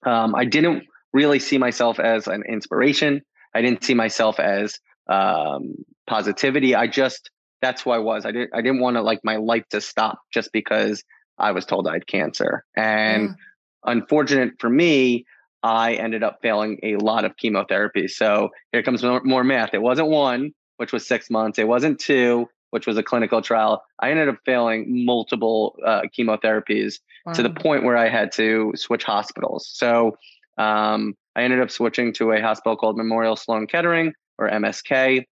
Um, 0.04 0.34
I 0.34 0.44
didn't 0.44 0.84
really 1.12 1.38
see 1.38 1.58
myself 1.58 1.98
as 1.98 2.26
an 2.26 2.44
inspiration. 2.48 3.22
I 3.54 3.62
didn't 3.62 3.84
see 3.84 3.94
myself 3.94 4.38
as 4.38 4.78
um, 5.08 5.74
positivity. 6.06 6.74
I 6.74 6.86
just 6.86 7.30
that's 7.62 7.82
who 7.82 7.90
I 7.90 7.98
was. 7.98 8.24
I 8.24 8.32
didn't 8.32 8.50
I 8.54 8.62
didn't 8.62 8.80
want 8.80 8.96
to 8.96 9.02
like 9.02 9.20
my 9.24 9.36
life 9.36 9.64
to 9.70 9.80
stop 9.80 10.20
just 10.32 10.52
because 10.52 11.02
I 11.38 11.52
was 11.52 11.66
told 11.66 11.88
I 11.88 11.94
had 11.94 12.06
cancer. 12.06 12.64
And 12.76 13.34
unfortunate 13.84 14.54
for 14.58 14.68
me, 14.68 15.26
I 15.62 15.94
ended 15.94 16.22
up 16.22 16.38
failing 16.42 16.78
a 16.82 16.96
lot 16.96 17.24
of 17.24 17.36
chemotherapy. 17.36 18.08
So 18.08 18.50
here 18.72 18.82
comes 18.82 19.02
more, 19.02 19.22
more 19.24 19.44
math. 19.44 19.74
It 19.74 19.82
wasn't 19.82 20.08
one, 20.08 20.52
which 20.76 20.92
was 20.92 21.06
six 21.06 21.30
months. 21.30 21.58
It 21.58 21.68
wasn't 21.68 21.98
two, 21.98 22.48
which 22.70 22.86
was 22.86 22.96
a 22.96 23.02
clinical 23.02 23.42
trial. 23.42 23.82
I 23.98 24.10
ended 24.10 24.28
up 24.28 24.36
failing 24.46 25.04
multiple 25.04 25.76
uh, 25.84 26.02
chemotherapies 26.16 27.00
wow. 27.26 27.32
to 27.32 27.42
the 27.42 27.50
point 27.50 27.84
where 27.84 27.96
I 27.96 28.08
had 28.08 28.32
to 28.32 28.72
switch 28.76 29.04
hospitals. 29.04 29.68
So 29.72 30.16
um, 30.60 31.14
I 31.34 31.42
ended 31.42 31.60
up 31.60 31.70
switching 31.70 32.12
to 32.14 32.32
a 32.32 32.40
hospital 32.40 32.76
called 32.76 32.98
Memorial 32.98 33.34
Sloan 33.34 33.66
Kettering 33.66 34.12
or 34.38 34.50
MSK. 34.50 35.24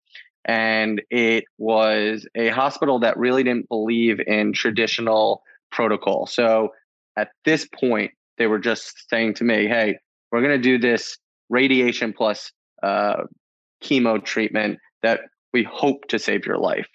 And 0.46 1.02
it 1.10 1.44
was 1.58 2.26
a 2.34 2.48
hospital 2.50 3.00
that 3.00 3.18
really 3.18 3.44
didn't 3.44 3.68
believe 3.68 4.22
in 4.26 4.54
traditional 4.54 5.42
protocol. 5.72 6.26
So 6.28 6.70
at 7.18 7.30
this 7.44 7.68
point, 7.68 8.12
they 8.38 8.48
were 8.48 8.60
just 8.60 9.10
saying 9.10 9.34
to 9.36 9.44
me, 9.44 9.68
hey, 9.68 9.98
we're 10.32 10.42
going 10.42 10.56
to 10.56 10.62
do 10.62 10.78
this 10.78 11.18
radiation 11.50 12.14
plus 12.14 12.54
uh, 12.82 13.24
chemo 13.84 14.24
treatment 14.24 14.80
that 15.04 15.22
we 15.54 15.64
hope 15.64 16.08
to 16.10 16.20
save 16.20 16.46
your 16.46 16.58
life. 16.58 16.88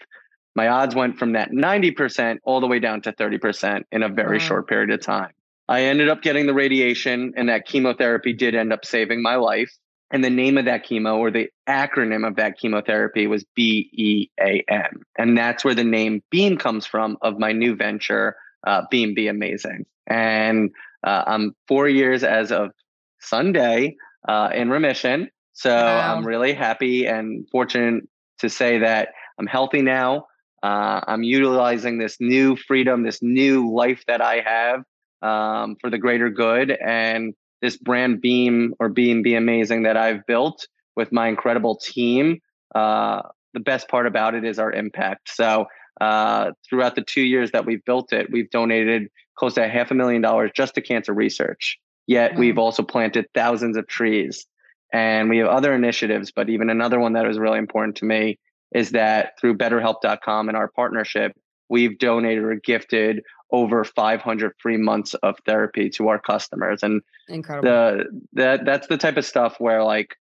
My 0.55 0.69
odds 0.69 0.95
went 0.95 1.19
from 1.19 1.33
that 1.33 1.51
90% 1.51 2.39
all 2.45 2.61
the 2.61 2.67
way 2.67 2.79
down 2.79 3.03
to 3.03 3.13
30% 3.13 3.83
in 3.91 4.03
a 4.03 4.09
very 4.09 4.39
wow. 4.39 4.45
short 4.45 4.69
period 4.69 4.91
of 4.91 5.03
time. 5.03 5.33
I 5.73 5.85
ended 5.85 6.11
up 6.11 6.21
getting 6.21 6.47
the 6.47 6.53
radiation, 6.53 7.33
and 7.35 7.49
that 7.49 7.67
chemotherapy 7.67 8.35
did 8.35 8.55
end 8.55 8.75
up 8.75 8.85
saving 8.85 9.23
my 9.23 9.37
life. 9.37 9.73
And 10.11 10.23
the 10.23 10.29
name 10.29 10.59
of 10.59 10.67
that 10.67 10.85
chemo 10.85 11.17
or 11.17 11.31
the 11.31 11.49
acronym 11.67 12.29
of 12.29 12.37
that 12.37 12.59
chemotherapy 12.59 13.27
was 13.27 13.47
B 13.57 13.89
E 13.95 14.29
A 14.39 14.63
M. 14.69 15.01
And 15.17 15.39
that's 15.39 15.65
where 15.65 15.75
the 15.75 15.83
name 15.83 16.23
Beam 16.31 16.59
comes 16.59 16.85
from 16.85 17.17
of 17.23 17.39
my 17.39 17.53
new 17.53 17.75
venture, 17.75 18.37
uh, 18.67 18.83
Beam 18.91 19.15
Be 19.15 19.29
Amazing. 19.29 19.87
And 20.07 20.73
uh, 21.07 21.25
I'm 21.27 21.57
four 21.69 21.89
years 21.89 22.23
as 22.23 22.53
of 22.53 22.73
Sunday 23.21 23.97
uh, 24.29 24.51
in 24.55 24.69
remission. 24.69 25.31
So 25.55 25.75
wow. 25.75 26.15
I'm 26.15 26.27
really 26.27 26.53
happy 26.53 27.07
and 27.07 27.49
fortunate 27.51 28.05
to 28.41 28.51
say 28.51 28.81
that 28.81 29.09
I'm 29.39 29.47
healthy 29.47 29.81
now. 29.81 30.27
Uh, 30.63 31.01
I'm 31.07 31.23
utilizing 31.23 31.97
this 31.97 32.19
new 32.21 32.57
freedom, 32.57 33.05
this 33.05 33.23
new 33.23 33.73
life 33.73 34.05
that 34.07 34.21
I 34.21 34.43
have 34.45 34.83
um, 35.23 35.77
for 35.81 35.91
the 35.91 35.99
greater 35.99 36.31
good. 36.31 36.71
And 36.71 37.35
this 37.61 37.77
brand 37.77 38.21
Beam 38.21 38.75
or 38.81 38.89
Beam 38.89 39.23
Be 39.23 39.35
Amazing 39.35 39.85
that 39.85 39.97
I've 39.97 40.27
built 40.27 40.67
with 40.97 41.13
my 41.13 41.29
incredible 41.29 41.77
team. 41.77 42.41
Uh, 42.75 43.23
the 43.55 43.61
best 43.61 43.89
part 43.89 44.07
about 44.07 44.35
it 44.35 44.45
is 44.45 44.59
our 44.59 44.73
impact. 44.73 45.31
So 45.31 45.67
uh, 46.01 46.53
throughout 46.69 46.97
the 46.97 47.03
two 47.03 47.23
years 47.23 47.53
that 47.53 47.67
we've 47.67 47.85
built 47.85 48.13
it, 48.13 48.31
we've 48.31 48.51
donated 48.51 49.09
close 49.37 49.55
to 49.55 49.69
half 49.69 49.91
a 49.91 49.95
million 49.95 50.23
dollars 50.23 50.51
just 50.55 50.75
to 50.75 50.81
cancer 50.81 51.13
research. 51.13 51.79
Yet 52.07 52.37
we've 52.37 52.59
also 52.59 52.83
planted 52.83 53.27
thousands 53.35 53.77
of 53.77 53.87
trees. 53.87 54.47
And 54.93 55.31
we 55.31 55.39
have 55.39 55.49
other 55.49 55.73
initiatives, 55.75 56.33
but 56.33 56.51
even 56.51 56.69
another 56.69 56.99
one 56.99 57.15
that 57.15 57.27
was 57.27 57.39
really 57.39 57.59
important 57.59 57.97
to 57.97 58.05
me 58.05 58.39
is 58.75 58.91
that 58.91 59.39
through 59.41 59.57
betterhelp.com 59.57 60.49
and 60.49 60.57
our 60.57 60.69
partnership, 60.69 61.33
we've 61.73 61.99
donated 61.99 62.45
or 62.45 62.55
gifted 62.57 63.23
over 63.51 63.83
500 63.83 64.53
free 64.61 64.77
months 64.77 65.15
of 65.15 65.37
therapy 65.47 65.89
to 65.91 66.09
our 66.09 66.21
customers. 66.21 66.83
And 66.83 67.01
incredible. 67.29 67.69
the 67.69 68.05
that 68.35 68.65
that's 68.67 68.87
the 68.87 68.99
type 68.99 69.17
of 69.17 69.25
stuff 69.25 69.57
where 69.59 69.83
like 69.83 70.15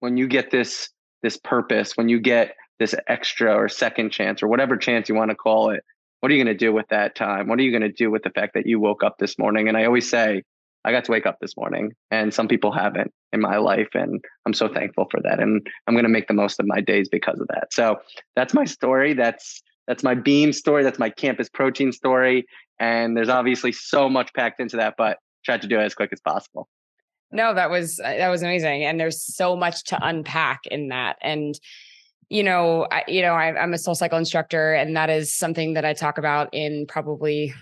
when 0.00 0.16
you 0.16 0.26
get 0.26 0.50
this 0.50 0.90
this 1.22 1.36
purpose 1.36 1.96
when 1.96 2.08
you 2.08 2.20
get 2.20 2.56
this 2.80 2.94
extra 3.06 3.54
or 3.54 3.68
second 3.68 4.10
chance 4.10 4.42
or 4.42 4.48
whatever 4.48 4.76
chance 4.76 5.08
you 5.08 5.14
want 5.14 5.30
to 5.30 5.36
call 5.36 5.70
it 5.70 5.82
what 6.20 6.32
are 6.32 6.34
you 6.34 6.42
going 6.42 6.54
to 6.54 6.58
do 6.58 6.72
with 6.72 6.88
that 6.88 7.14
time? 7.14 7.46
What 7.46 7.58
are 7.58 7.62
you 7.62 7.70
going 7.70 7.82
to 7.82 7.92
do 7.92 8.10
with 8.10 8.22
the 8.22 8.30
fact 8.30 8.54
that 8.54 8.66
you 8.66 8.80
woke 8.80 9.04
up 9.04 9.16
this 9.18 9.38
morning? 9.38 9.68
And 9.68 9.76
i 9.76 9.84
always 9.84 10.10
say 10.10 10.42
i 10.84 10.90
got 10.90 11.04
to 11.04 11.12
wake 11.12 11.26
up 11.26 11.38
this 11.40 11.56
morning 11.56 11.92
and 12.10 12.34
some 12.34 12.48
people 12.48 12.72
haven't 12.72 13.12
in 13.32 13.40
my 13.40 13.58
life 13.58 13.88
and 13.94 14.24
i'm 14.44 14.54
so 14.54 14.68
thankful 14.68 15.06
for 15.10 15.20
that 15.22 15.40
and 15.40 15.66
i'm 15.86 15.94
going 15.94 16.04
to 16.04 16.16
make 16.16 16.28
the 16.28 16.34
most 16.34 16.58
of 16.60 16.66
my 16.66 16.80
days 16.80 17.08
because 17.08 17.38
of 17.40 17.46
that. 17.48 17.72
So 17.72 17.96
that's 18.34 18.54
my 18.54 18.64
story. 18.64 19.14
That's 19.14 19.62
that's 19.86 20.02
my 20.02 20.14
beam 20.14 20.52
story 20.52 20.82
that's 20.82 20.98
my 20.98 21.10
campus 21.10 21.48
protein 21.48 21.92
story 21.92 22.46
and 22.78 23.16
there's 23.16 23.28
obviously 23.28 23.72
so 23.72 24.08
much 24.08 24.32
packed 24.34 24.60
into 24.60 24.76
that, 24.76 24.94
but 24.98 25.18
tried 25.44 25.62
to 25.62 25.68
do 25.68 25.78
it 25.78 25.84
as 25.84 25.94
quick 25.94 26.12
as 26.12 26.20
possible. 26.20 26.68
No, 27.32 27.54
that 27.54 27.70
was 27.70 28.00
uh, 28.00 28.14
that 28.18 28.28
was 28.28 28.42
amazing, 28.42 28.84
and 28.84 29.00
there's 29.00 29.22
so 29.22 29.56
much 29.56 29.84
to 29.84 29.98
unpack 30.00 30.60
in 30.66 30.88
that. 30.88 31.16
And 31.22 31.58
you 32.28 32.42
know, 32.42 32.86
I, 32.90 33.04
you 33.08 33.22
know, 33.22 33.34
I, 33.34 33.56
I'm 33.60 33.72
a 33.72 33.78
soul 33.78 33.94
cycle 33.94 34.18
instructor, 34.18 34.74
and 34.74 34.96
that 34.96 35.10
is 35.10 35.32
something 35.32 35.74
that 35.74 35.84
I 35.84 35.92
talk 35.92 36.18
about 36.18 36.48
in 36.52 36.86
probably 36.86 37.54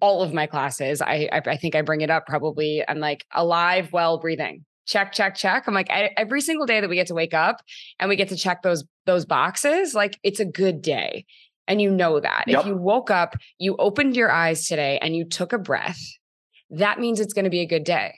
all 0.00 0.22
of 0.22 0.34
my 0.34 0.46
classes. 0.46 1.00
I, 1.00 1.28
I, 1.32 1.42
I 1.46 1.56
think 1.56 1.74
I 1.74 1.82
bring 1.82 2.00
it 2.00 2.10
up 2.10 2.26
probably. 2.26 2.82
I'm 2.86 2.98
like 2.98 3.24
alive, 3.32 3.92
well, 3.92 4.18
breathing. 4.18 4.64
Check, 4.86 5.12
check, 5.12 5.34
check. 5.34 5.64
I'm 5.66 5.74
like 5.74 5.90
I, 5.90 6.10
every 6.16 6.40
single 6.40 6.66
day 6.66 6.80
that 6.80 6.90
we 6.90 6.96
get 6.96 7.06
to 7.08 7.14
wake 7.14 7.34
up 7.34 7.62
and 7.98 8.08
we 8.08 8.16
get 8.16 8.28
to 8.30 8.36
check 8.36 8.62
those 8.62 8.84
those 9.06 9.24
boxes. 9.24 9.94
Like 9.94 10.18
it's 10.22 10.40
a 10.40 10.44
good 10.44 10.82
day. 10.82 11.24
And 11.68 11.80
you 11.80 11.90
know 11.90 12.18
that. 12.18 12.44
Yep. 12.48 12.60
If 12.60 12.66
you 12.66 12.76
woke 12.76 13.10
up, 13.10 13.36
you 13.58 13.76
opened 13.76 14.16
your 14.16 14.30
eyes 14.30 14.66
today 14.66 14.98
and 15.00 15.14
you 15.14 15.24
took 15.24 15.52
a 15.52 15.58
breath, 15.58 16.00
that 16.70 16.98
means 16.98 17.20
it's 17.20 17.32
going 17.32 17.44
to 17.44 17.50
be 17.50 17.60
a 17.60 17.66
good 17.66 17.84
day. 17.84 18.14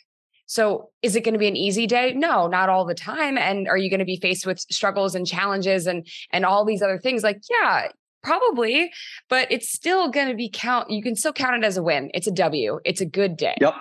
So, 0.46 0.90
is 1.02 1.16
it 1.16 1.24
going 1.24 1.34
to 1.34 1.38
be 1.38 1.48
an 1.48 1.56
easy 1.56 1.86
day? 1.86 2.12
No, 2.14 2.46
not 2.46 2.68
all 2.68 2.84
the 2.84 2.94
time. 2.94 3.38
And 3.38 3.66
are 3.68 3.78
you 3.78 3.88
going 3.88 4.00
to 4.00 4.06
be 4.06 4.16
faced 4.16 4.46
with 4.46 4.60
struggles 4.60 5.14
and 5.14 5.26
challenges 5.26 5.86
and 5.86 6.06
and 6.32 6.44
all 6.44 6.64
these 6.64 6.82
other 6.82 6.98
things? 6.98 7.22
Like, 7.22 7.40
yeah, 7.50 7.88
probably, 8.22 8.90
but 9.28 9.50
it's 9.50 9.70
still 9.72 10.10
going 10.10 10.28
to 10.28 10.34
be 10.34 10.50
count. 10.52 10.90
You 10.90 11.02
can 11.02 11.16
still 11.16 11.32
count 11.32 11.56
it 11.56 11.66
as 11.66 11.76
a 11.76 11.82
win. 11.82 12.10
It's 12.14 12.26
a 12.26 12.30
W. 12.32 12.80
It's 12.84 13.00
a 13.00 13.06
good 13.06 13.36
day. 13.36 13.56
Yep. 13.60 13.74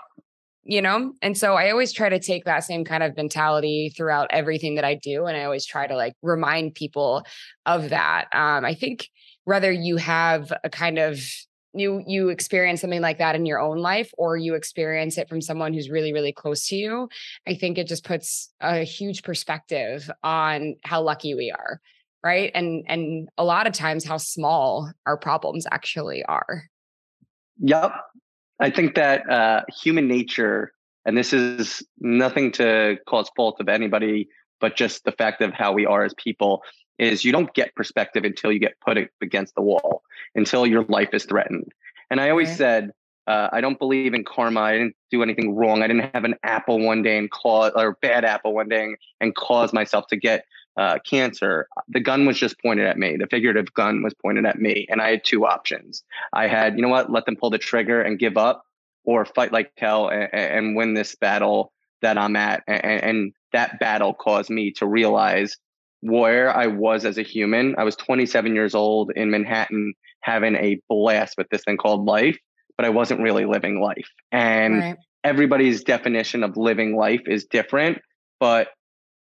You 0.66 0.82
know, 0.82 1.14
and 1.22 1.38
so 1.38 1.56
I 1.56 1.72
always 1.72 1.92
try 1.92 2.08
to 2.08 2.20
take 2.20 2.46
that 2.46 2.64
same 2.64 2.86
kind 2.86 3.04
of 3.04 3.18
mentality 3.18 3.94
throughout 3.96 4.28
everything 4.30 4.76
that 4.76 4.86
I 4.86 4.96
do, 4.96 5.26
and 5.26 5.36
I 5.36 5.44
always 5.44 5.66
try 5.66 5.88
to 5.88 5.96
like 5.96 6.14
remind 6.22 6.76
people 6.76 7.26
of 7.66 7.90
that. 7.90 8.28
Um, 8.34 8.64
I 8.64 8.74
think 8.74 9.10
whether 9.44 9.72
you 9.72 9.98
have 9.98 10.54
a 10.64 10.70
kind 10.70 11.00
of 11.00 11.20
you 11.74 12.04
you 12.08 12.30
experience 12.30 12.82
something 12.82 13.02
like 13.02 13.18
that 13.18 13.36
in 13.36 13.46
your 13.46 13.60
own 13.60 13.78
life 13.78 14.12
or 14.18 14.38
you 14.38 14.54
experience 14.54 15.18
it 15.18 15.28
from 15.28 15.42
someone 15.42 15.74
who's 15.74 15.90
really 15.90 16.14
really 16.14 16.32
close 16.32 16.68
to 16.68 16.76
you 16.76 17.10
i 17.48 17.56
think 17.56 17.80
it 17.80 17.88
just 17.88 18.06
puts 18.06 18.54
a 18.62 18.84
huge 18.84 19.24
perspective 19.24 20.08
on 20.22 20.76
how 20.84 21.02
lucky 21.02 21.34
we 21.34 21.50
are 21.50 21.82
right? 22.24 22.52
And 22.56 22.84
and 22.88 23.30
a 23.38 23.44
lot 23.44 23.68
of 23.68 23.74
times 23.74 24.06
how 24.06 24.18
small 24.18 24.92
our 25.06 25.18
problems 25.18 25.68
actually 25.70 26.24
are. 26.24 26.64
Yep 27.60 27.94
i 28.60 28.70
think 28.70 28.96
that 28.96 29.30
uh 29.30 29.62
human 29.82 30.08
nature 30.08 30.72
and 31.06 31.18
this 31.18 31.34
is 31.34 31.84
nothing 32.00 32.52
to 32.52 32.98
cause 33.08 33.30
fault 33.36 33.58
of 33.60 33.68
anybody 33.68 34.28
but 34.64 34.78
just 34.78 35.04
the 35.04 35.12
fact 35.12 35.42
of 35.42 35.54
how 35.54 35.74
we 35.74 35.86
are 35.86 36.06
as 36.06 36.14
people 36.14 36.64
is 37.00 37.26
you 37.26 37.32
don't 37.32 37.54
get 37.54 37.76
perspective 37.76 38.24
until 38.24 38.52
you 38.52 38.60
get 38.60 38.80
put 38.80 38.98
against 39.22 39.56
the 39.56 39.62
wall, 39.62 40.04
until 40.36 40.66
your 40.66 40.84
life 40.86 41.10
is 41.14 41.26
threatened. 41.26 41.72
And 42.10 42.22
I 42.22 42.30
always 42.30 42.56
said, 42.56 42.92
uh, 43.26 43.50
I 43.52 43.62
don't 43.62 43.80
believe 43.80 44.14
in 44.14 44.24
karma. 44.24 44.62
I 44.62 44.74
didn't 44.74 44.96
do 45.10 45.24
anything 45.24 45.56
wrong. 45.56 45.82
I 45.82 45.88
didn't 45.88 46.14
have 46.14 46.24
an 46.24 46.36
apple 46.44 46.80
one 46.80 47.02
day 47.02 47.18
and 47.18 47.32
cause 47.32 47.72
or 47.76 47.98
bad 48.02 48.26
apple 48.26 48.54
one 48.54 48.70
day 48.70 48.96
and 49.22 49.36
cause 49.36 49.74
myself 49.74 50.08
to 50.08 50.16
get 50.16 50.46
uh, 50.78 51.00
cancer. 51.06 51.68
The 51.90 52.00
gun 52.00 52.26
was 52.26 52.38
just 52.38 52.60
pointed 52.60 52.88
at 52.88 52.98
me. 52.98 53.18
The 53.18 53.28
figurative 53.28 53.74
gun 53.74 54.04
was 54.04 54.14
pointed 54.14 54.46
at 54.46 54.60
me, 54.60 54.88
and 54.90 55.02
I 55.02 55.12
had 55.12 55.24
two 55.24 55.46
options. 55.46 56.04
I 56.34 56.48
had, 56.48 56.76
you 56.76 56.82
know 56.82 56.90
what, 56.90 57.12
let 57.12 57.26
them 57.26 57.36
pull 57.36 57.50
the 57.50 57.58
trigger 57.58 58.02
and 58.02 58.20
give 58.20 58.38
up, 58.38 58.66
or 59.06 59.26
fight 59.26 59.52
like 59.52 59.72
hell 59.78 60.10
and, 60.10 60.30
and 60.34 60.76
win 60.76 60.94
this 60.94 61.16
battle 61.16 61.72
that 62.02 62.18
I'm 62.18 62.36
at. 62.36 62.64
And, 62.68 63.04
and 63.04 63.34
that 63.52 63.80
battle 63.80 64.14
caused 64.14 64.50
me 64.50 64.72
to 64.74 64.86
realize 64.86 65.58
where 66.02 66.56
I 66.56 66.68
was 66.68 67.06
as 67.06 67.18
a 67.18 67.24
human. 67.24 67.76
I 67.78 67.84
was 67.84 67.96
27 67.96 68.54
years 68.54 68.76
old 68.76 69.12
in 69.16 69.32
Manhattan 69.32 69.94
having 70.22 70.56
a 70.56 70.80
blast 70.90 71.36
with 71.38 71.48
this 71.50 71.64
thing 71.64 71.78
called 71.78 72.06
life, 72.06 72.38
but 72.78 72.86
I 72.86 72.90
wasn't 72.90 73.22
really 73.22 73.46
living 73.46 73.82
life. 73.82 74.10
And 74.32 74.80
right. 74.80 74.98
everybody's 75.24 75.84
definition 75.84 76.44
of 76.44 76.58
living 76.58 76.96
life 76.96 77.22
is 77.26 77.46
different. 77.46 78.00
But 78.40 78.70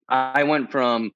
I 0.08 0.43
went 0.43 0.72
from 0.72 1.12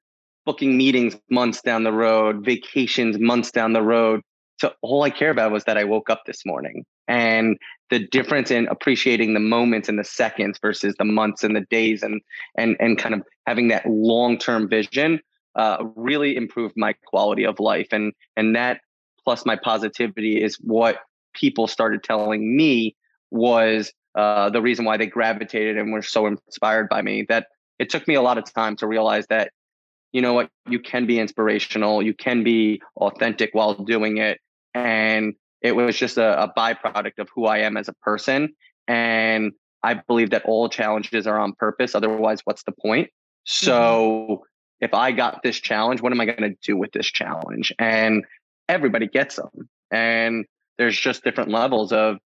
booking 0.45 0.77
meetings 0.77 1.15
months 1.29 1.61
down 1.61 1.83
the 1.83 1.91
road, 1.91 2.43
vacations 2.43 3.19
months 3.19 3.51
down 3.51 3.73
the 3.73 3.81
road, 3.81 4.21
So 4.59 4.73
all 4.81 5.03
I 5.03 5.09
care 5.09 5.31
about 5.31 5.51
was 5.51 5.63
that 5.65 5.77
I 5.77 5.83
woke 5.83 6.09
up 6.09 6.23
this 6.25 6.45
morning. 6.45 6.85
And 7.07 7.57
the 7.89 7.99
difference 8.07 8.49
in 8.49 8.67
appreciating 8.67 9.33
the 9.33 9.39
moments 9.39 9.89
and 9.89 9.99
the 9.99 10.03
seconds 10.03 10.57
versus 10.61 10.95
the 10.97 11.05
months 11.05 11.43
and 11.43 11.55
the 11.55 11.65
days 11.69 12.01
and 12.01 12.21
and 12.57 12.75
and 12.79 12.97
kind 12.97 13.13
of 13.15 13.21
having 13.45 13.67
that 13.69 13.85
long-term 13.85 14.69
vision 14.69 15.19
uh, 15.55 15.77
really 15.95 16.35
improved 16.35 16.73
my 16.75 16.93
quality 17.05 17.45
of 17.45 17.59
life 17.59 17.89
and 17.91 18.13
and 18.35 18.55
that 18.55 18.81
plus 19.23 19.45
my 19.45 19.55
positivity 19.55 20.41
is 20.41 20.55
what 20.55 20.99
people 21.33 21.67
started 21.67 22.03
telling 22.03 22.55
me 22.55 22.95
was 23.31 23.91
uh, 24.15 24.49
the 24.49 24.61
reason 24.61 24.85
why 24.85 24.97
they 24.97 25.07
gravitated 25.07 25.77
and 25.77 25.91
were 25.91 26.01
so 26.01 26.27
inspired 26.27 26.87
by 26.89 27.01
me 27.01 27.25
that 27.27 27.47
it 27.79 27.89
took 27.89 28.07
me 28.07 28.15
a 28.15 28.21
lot 28.21 28.37
of 28.37 28.51
time 28.53 28.75
to 28.75 28.87
realize 28.87 29.25
that 29.27 29.51
you 30.13 30.21
know 30.21 30.33
what 30.33 30.49
you 30.69 30.79
can 30.79 31.05
be 31.05 31.19
inspirational 31.19 32.01
you 32.01 32.13
can 32.13 32.43
be 32.43 32.81
authentic 32.97 33.49
while 33.53 33.73
doing 33.73 34.17
it 34.17 34.39
and 34.73 35.33
it 35.61 35.73
was 35.73 35.97
just 35.97 36.17
a, 36.17 36.43
a 36.43 36.53
byproduct 36.57 37.19
of 37.19 37.27
who 37.35 37.45
i 37.45 37.57
am 37.57 37.75
as 37.75 37.89
a 37.89 37.93
person 38.01 38.53
and 38.87 39.51
i 39.83 39.93
believe 39.93 40.29
that 40.29 40.45
all 40.45 40.69
challenges 40.69 41.27
are 41.27 41.39
on 41.39 41.53
purpose 41.53 41.93
otherwise 41.95 42.39
what's 42.45 42.63
the 42.63 42.71
point 42.71 43.07
mm-hmm. 43.07 43.65
so 43.65 44.43
if 44.83 44.93
I 44.93 45.13
got 45.13 45.41
this 45.43 45.55
challenge, 45.55 46.01
what 46.01 46.11
am 46.11 46.19
I 46.19 46.25
going 46.25 46.41
to 46.41 46.57
do 46.61 46.75
with 46.75 46.91
this 46.91 47.07
challenge? 47.07 47.73
And 47.79 48.25
everybody 48.67 49.07
gets 49.07 49.37
them. 49.37 49.69
And 49.91 50.45
there's 50.77 50.99
just 50.99 51.23
different 51.23 51.51
levels 51.51 51.93
of 51.93 52.17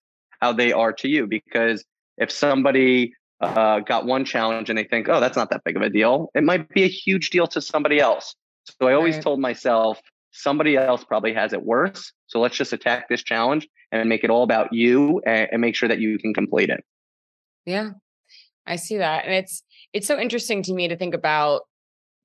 how 0.42 0.54
they 0.54 0.72
are 0.72 0.92
to 0.94 1.08
you. 1.08 1.28
Because 1.28 1.86
if 2.18 2.32
somebody 2.32 3.14
uh, 3.42 3.80
got 3.80 4.06
one 4.06 4.26
challenge 4.26 4.70
and 4.70 4.78
they 4.78 4.84
think, 4.84 5.08
oh, 5.10 5.20
that's 5.20 5.38
not 5.38 5.50
that 5.50 5.64
big 5.64 5.76
of 5.76 5.82
a 5.82 5.90
deal, 5.90 6.30
it 6.34 6.44
might 6.44 6.70
be 6.70 6.84
a 6.84 6.88
huge 6.88 7.30
deal 7.30 7.48
to 7.48 7.62
somebody 7.62 8.00
else. 8.00 8.36
So 8.80 8.88
I 8.88 8.94
always 8.94 9.16
right. 9.16 9.24
told 9.24 9.40
myself, 9.40 10.02
somebody 10.32 10.76
else 10.76 11.04
probably 11.04 11.34
has 11.34 11.54
it 11.54 11.64
worse. 11.64 12.12
So 12.28 12.40
let's 12.40 12.56
just 12.56 12.74
attack 12.74 13.10
this 13.10 13.24
challenge 13.24 13.68
and 13.92 14.08
make 14.10 14.24
it 14.24 14.30
all 14.30 14.44
about 14.44 14.74
you 14.74 15.22
and, 15.26 15.50
and 15.52 15.62
make 15.62 15.76
sure 15.76 15.90
that 15.90 16.00
you 16.00 16.20
can 16.20 16.34
complete 16.34 16.70
it. 16.70 16.84
Yeah, 17.66 17.92
I 18.66 18.76
see 18.76 18.98
that. 18.98 19.26
And 19.26 19.34
it's, 19.34 19.64
it's 19.94 20.06
so 20.08 20.20
interesting 20.20 20.64
to 20.64 20.74
me 20.74 20.90
to 20.90 20.98
think 20.98 21.14
about 21.14 21.62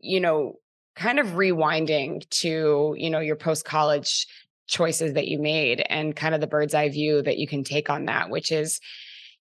you 0.03 0.21
know, 0.21 0.57
kind 0.97 1.19
of 1.19 1.29
rewinding 1.29 2.29
to, 2.29 2.95
you 2.99 3.09
know, 3.09 3.21
your 3.21 3.37
post 3.37 3.65
college 3.65 4.27
choices 4.67 5.15
that 5.15 5.29
you 5.29 5.39
made 5.39 5.83
and 5.89 6.15
kind 6.15 6.35
of 6.35 6.41
the 6.41 6.47
bird's 6.47 6.75
eye 6.75 6.89
view 6.89 7.23
that 7.23 7.39
you 7.39 7.47
can 7.47 7.65
take 7.65 7.89
on 7.89 8.07
that, 8.07 8.29
which 8.29 8.53
is, 8.53 8.81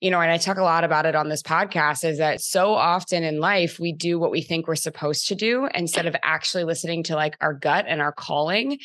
you 0.01 0.11
know, 0.11 0.21
and 0.21 0.31
I 0.31 0.37
talk 0.37 0.59
a 0.59 0.63
lot 0.63 0.85
about 0.85 1.07
it 1.07 1.15
on 1.15 1.29
this 1.29 1.43
podcast 1.43 2.05
is 2.05 2.19
that 2.19 2.41
so 2.41 2.75
often 2.75 3.25
in 3.25 3.41
life 3.41 3.79
we 3.79 3.93
do 3.93 4.19
what 4.19 4.31
we 4.31 4.43
think 4.43 4.69
we're 4.69 4.75
supposed 4.75 5.29
to 5.29 5.35
do 5.35 5.69
instead 5.75 6.07
of 6.07 6.15
actually 6.23 6.65
listening 6.65 7.03
to 7.05 7.15
like 7.15 7.37
our 7.41 7.55
gut 7.55 7.87
and 7.89 8.03
our 8.03 8.13
calling. 8.13 8.79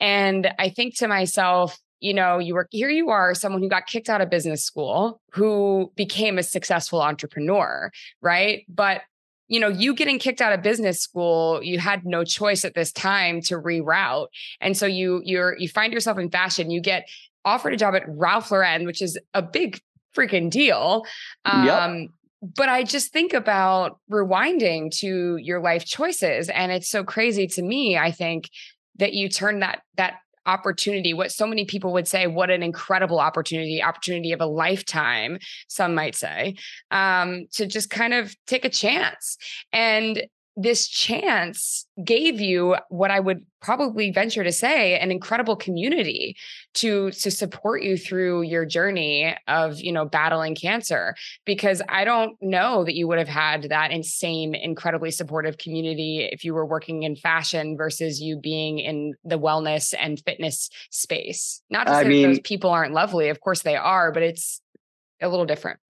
And 0.00 0.52
I 0.58 0.68
think 0.68 0.98
to 0.98 1.08
myself, 1.08 1.78
you 2.00 2.12
know, 2.12 2.38
you 2.38 2.54
were 2.54 2.66
here 2.70 2.90
you 2.90 3.10
are, 3.10 3.34
someone 3.34 3.62
who 3.62 3.68
got 3.68 3.86
kicked 3.86 4.08
out 4.08 4.20
of 4.20 4.28
business 4.28 4.62
school, 4.62 5.20
who 5.32 5.92
became 5.96 6.38
a 6.38 6.42
successful 6.42 7.00
entrepreneur, 7.00 7.90
right? 8.20 8.64
But 8.68 9.02
you 9.48 9.58
know, 9.58 9.68
you 9.68 9.94
getting 9.94 10.20
kicked 10.20 10.40
out 10.40 10.52
of 10.52 10.62
business 10.62 11.00
school, 11.00 11.60
you 11.62 11.80
had 11.80 12.06
no 12.06 12.22
choice 12.22 12.64
at 12.64 12.74
this 12.74 12.92
time 12.92 13.40
to 13.42 13.56
reroute. 13.56 14.28
And 14.60 14.76
so 14.76 14.86
you 14.86 15.22
you're 15.24 15.56
you 15.58 15.68
find 15.68 15.92
yourself 15.92 16.18
in 16.18 16.30
fashion, 16.30 16.70
you 16.70 16.80
get 16.80 17.08
offered 17.44 17.72
a 17.72 17.76
job 17.76 17.94
at 17.94 18.04
Ralph 18.06 18.50
Lauren, 18.50 18.86
which 18.86 19.02
is 19.02 19.18
a 19.34 19.42
big 19.42 19.80
freaking 20.16 20.50
deal. 20.50 21.04
Um, 21.44 21.66
yep. 21.66 22.08
But 22.56 22.68
I 22.70 22.84
just 22.84 23.12
think 23.12 23.34
about 23.34 23.98
rewinding 24.10 24.90
to 25.00 25.36
your 25.36 25.60
life 25.60 25.84
choices. 25.84 26.48
And 26.48 26.72
it's 26.72 26.88
so 26.88 27.04
crazy 27.04 27.46
to 27.48 27.62
me, 27.62 27.98
I 27.98 28.10
think, 28.12 28.48
that 28.96 29.12
you 29.12 29.28
turn 29.28 29.60
that 29.60 29.82
that 29.96 30.14
opportunity 30.46 31.12
what 31.12 31.30
so 31.30 31.46
many 31.46 31.64
people 31.66 31.92
would 31.92 32.08
say 32.08 32.26
what 32.26 32.50
an 32.50 32.62
incredible 32.62 33.20
opportunity 33.20 33.82
opportunity 33.82 34.32
of 34.32 34.40
a 34.40 34.46
lifetime 34.46 35.38
some 35.68 35.94
might 35.94 36.14
say 36.14 36.54
um, 36.90 37.46
to 37.52 37.66
just 37.66 37.90
kind 37.90 38.14
of 38.14 38.34
take 38.46 38.64
a 38.64 38.70
chance 38.70 39.36
and 39.72 40.22
this 40.62 40.88
chance 40.88 41.86
gave 42.04 42.40
you 42.40 42.76
what 42.90 43.10
I 43.10 43.18
would 43.18 43.46
probably 43.62 44.10
venture 44.10 44.44
to 44.44 44.52
say 44.52 44.98
an 44.98 45.10
incredible 45.10 45.56
community 45.56 46.36
to 46.74 47.10
to 47.12 47.30
support 47.30 47.82
you 47.82 47.96
through 47.96 48.42
your 48.42 48.66
journey 48.66 49.34
of 49.48 49.80
you 49.80 49.92
know 49.92 50.04
battling 50.04 50.54
cancer. 50.54 51.14
Because 51.46 51.80
I 51.88 52.04
don't 52.04 52.36
know 52.42 52.84
that 52.84 52.94
you 52.94 53.08
would 53.08 53.18
have 53.18 53.28
had 53.28 53.64
that 53.70 53.90
insane 53.90 54.54
incredibly 54.54 55.10
supportive 55.10 55.56
community 55.56 56.28
if 56.30 56.44
you 56.44 56.52
were 56.52 56.66
working 56.66 57.04
in 57.04 57.16
fashion 57.16 57.76
versus 57.76 58.20
you 58.20 58.38
being 58.38 58.78
in 58.78 59.14
the 59.24 59.38
wellness 59.38 59.94
and 59.98 60.20
fitness 60.26 60.68
space. 60.90 61.62
Not 61.70 61.86
to 61.86 61.94
say 61.94 62.00
I 62.00 62.04
mean, 62.04 62.28
those 62.28 62.40
people 62.40 62.70
aren't 62.70 62.92
lovely 62.92 63.28
of 63.28 63.40
course 63.40 63.62
they 63.62 63.76
are 63.76 64.12
but 64.12 64.22
it's 64.22 64.60
a 65.22 65.28
little 65.28 65.46
different 65.46 65.80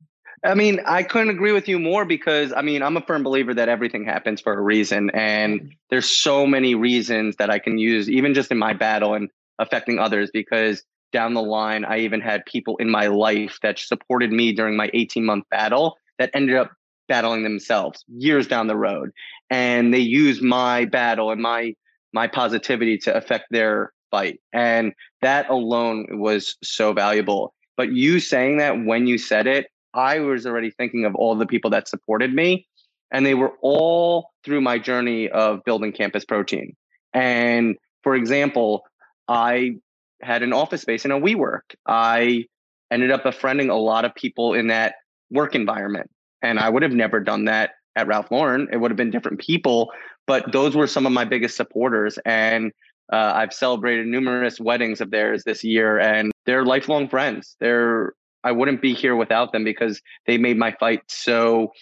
I 0.42 0.54
mean, 0.54 0.80
I 0.87 1.02
couldn't 1.02 1.30
agree 1.30 1.52
with 1.52 1.68
you 1.68 1.78
more 1.78 2.04
because 2.04 2.52
I 2.52 2.62
mean, 2.62 2.82
I'm 2.82 2.97
a 2.97 3.02
firm 3.02 3.23
believer 3.23 3.52
that 3.54 3.68
everything 3.68 4.04
happens 4.04 4.40
for 4.40 4.54
a 4.54 4.61
reason. 4.61 5.11
And 5.11 5.61
mm-hmm. 5.61 5.68
there's 5.90 6.09
so 6.09 6.47
many 6.47 6.75
reasons 6.75 7.37
that 7.37 7.50
I 7.50 7.59
can 7.59 7.78
use, 7.78 8.09
even 8.09 8.32
just 8.32 8.50
in 8.50 8.59
my 8.59 8.73
battle 8.73 9.14
and 9.14 9.28
affecting 9.59 9.99
others, 9.99 10.30
because 10.32 10.82
down 11.12 11.35
the 11.35 11.42
line, 11.42 11.85
I 11.85 11.99
even 11.99 12.20
had 12.20 12.47
people 12.47 12.76
in 12.78 12.88
my 12.88 13.09
life 13.09 13.59
that 13.62 13.78
supported 13.78 14.32
me 14.32 14.52
during 14.52 14.76
my 14.76 14.90
18 14.94 15.25
month 15.25 15.44
battle 15.50 15.97
that 16.18 16.30
ended 16.32 16.56
up 16.56 16.73
battling 17.09 17.42
themselves 17.42 18.04
years 18.09 18.47
down 18.47 18.68
the 18.68 18.76
road. 18.76 19.11
And 19.50 19.92
they 19.92 19.99
used 19.99 20.42
my 20.42 20.85
battle 20.87 21.30
and 21.30 21.42
my 21.42 21.75
my 22.12 22.26
positivity 22.26 22.99
to 22.99 23.14
affect 23.14 23.47
their 23.50 23.92
fight. 24.11 24.40
And 24.52 24.94
that 25.23 25.49
alone 25.49 26.06
was 26.18 26.56
so 26.62 26.92
valuable. 26.92 27.54
But 27.76 27.92
you 27.92 28.20
saying 28.20 28.59
that 28.59 28.85
when 28.85 29.06
you 29.06 29.16
said 29.16 29.47
it, 29.47 29.68
I 29.94 30.20
was 30.20 30.47
already 30.47 30.70
thinking 30.70 31.04
of 31.04 31.14
all 31.14 31.35
the 31.35 31.47
people 31.47 31.70
that 31.70 31.88
supported 31.88 32.32
me, 32.35 32.66
and 33.11 33.25
they 33.26 33.35
were 33.35 33.52
all 33.62 34.30
through 34.44 34.61
my 34.61 34.78
journey 34.78 35.28
of 35.28 35.64
building 35.64 35.92
campus 35.92 36.25
protein. 36.25 36.76
And 37.12 37.76
for 38.02 38.14
example, 38.14 38.85
I 39.28 39.76
had 40.23 40.42
an 40.42 40.52
office 40.52 40.82
space 40.82 41.04
in 41.04 41.11
a 41.11 41.20
WeWork. 41.20 41.74
I 41.87 42.44
ended 42.90 43.11
up 43.11 43.22
befriending 43.22 43.70
a 43.70 43.76
lot 43.76 44.05
of 44.05 44.14
people 44.14 44.55
in 44.55 44.68
that 44.68 44.94
work 45.31 45.55
environment. 45.55 46.11
And 46.42 46.59
I 46.59 46.68
would 46.68 46.83
have 46.83 46.92
never 46.92 47.20
done 47.20 47.44
that 47.46 47.72
at 47.96 48.07
Ralph 48.07 48.31
Lauren. 48.31 48.68
It 48.72 48.79
would 48.79 48.90
have 48.90 48.96
been 48.96 49.11
different 49.11 49.40
people, 49.40 49.90
but 50.26 50.53
those 50.53 50.74
were 50.74 50.87
some 50.87 51.07
of 51.07 51.12
my 51.12 51.24
biggest 51.24 51.57
supporters. 51.57 52.18
And 52.24 52.72
uh, 53.12 53.33
I've 53.35 53.53
celebrated 53.53 54.07
numerous 54.07 54.61
weddings 54.61 55.00
of 55.00 55.11
theirs 55.11 55.42
this 55.44 55.64
year, 55.64 55.98
and 55.98 56.31
they're 56.46 56.64
lifelong 56.64 57.09
friends. 57.09 57.57
They're 57.61 58.14
I 58.44 58.53
wouldn't 58.53 58.81
be 58.81 58.94
here 58.94 59.16
without 59.16 59.53
them 59.53 59.64
because 59.64 60.00
they 60.26 60.38
made 60.38 60.57
my 60.57 60.72
fight 60.72 61.03
so 61.09 61.72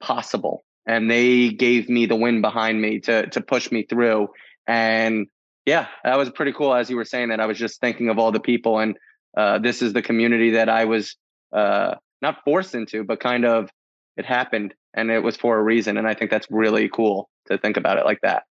possible. 0.00 0.62
And 0.86 1.10
they 1.10 1.50
gave 1.50 1.88
me 1.88 2.06
the 2.06 2.16
wind 2.16 2.42
behind 2.42 2.80
me 2.80 3.00
to 3.00 3.28
to 3.28 3.40
push 3.40 3.70
me 3.70 3.84
through. 3.84 4.28
And 4.66 5.28
yeah 5.64 5.86
that 6.02 6.18
was 6.18 6.30
pretty 6.30 6.52
cool 6.52 6.74
as 6.74 6.90
you 6.90 6.96
were 6.96 7.04
saying 7.04 7.28
that. 7.28 7.40
I 7.40 7.46
was 7.46 7.58
just 7.58 7.80
thinking 7.80 8.08
of 8.08 8.18
all 8.18 8.32
the 8.32 8.40
people 8.40 8.78
and 8.78 8.96
uh, 9.36 9.58
this 9.58 9.80
is 9.80 9.94
the 9.94 10.02
community 10.02 10.50
that 10.50 10.68
i 10.68 10.84
was 10.84 11.16
uh, 11.54 11.94
not 12.20 12.44
forced 12.44 12.74
into 12.74 13.02
but 13.02 13.18
kind 13.18 13.46
of 13.46 13.70
it 14.18 14.26
happened 14.26 14.74
and 14.92 15.10
it 15.10 15.20
was 15.20 15.36
for 15.36 15.58
a 15.58 15.62
reason. 15.62 15.96
And 15.96 16.06
i 16.06 16.14
think 16.14 16.30
that's 16.30 16.48
really 16.50 16.88
cool 16.88 17.30
to 17.46 17.58
think 17.58 17.76
about 17.76 17.98
it 17.98 18.04
like 18.04 18.20
that. 18.22 18.44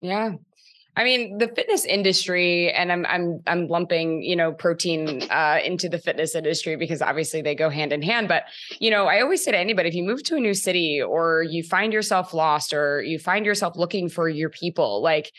Yeah 0.00 0.32
I 0.94 1.04
mean, 1.04 1.38
the 1.38 1.48
fitness 1.48 1.86
industry, 1.86 2.70
and 2.70 2.92
I'm 2.92 3.06
I'm 3.06 3.40
I'm 3.46 3.66
lumping 3.66 4.22
you 4.22 4.36
know 4.36 4.52
protein 4.52 5.22
uh, 5.30 5.58
into 5.64 5.88
the 5.88 5.98
fitness 5.98 6.34
industry 6.34 6.76
because 6.76 7.00
obviously 7.00 7.40
they 7.40 7.54
go 7.54 7.70
hand 7.70 7.92
in 7.92 8.02
hand. 8.02 8.28
But 8.28 8.44
you 8.78 8.90
know, 8.90 9.06
I 9.06 9.22
always 9.22 9.42
say 9.42 9.52
to 9.52 9.58
anybody, 9.58 9.88
if 9.88 9.94
you 9.94 10.04
move 10.04 10.22
to 10.24 10.36
a 10.36 10.40
new 10.40 10.54
city 10.54 11.00
or 11.00 11.44
you 11.44 11.62
find 11.62 11.92
yourself 11.92 12.34
lost 12.34 12.74
or 12.74 13.02
you 13.02 13.18
find 13.18 13.46
yourself 13.46 13.76
looking 13.76 14.10
for 14.10 14.28
your 14.28 14.50
people, 14.50 15.02
like 15.02 15.32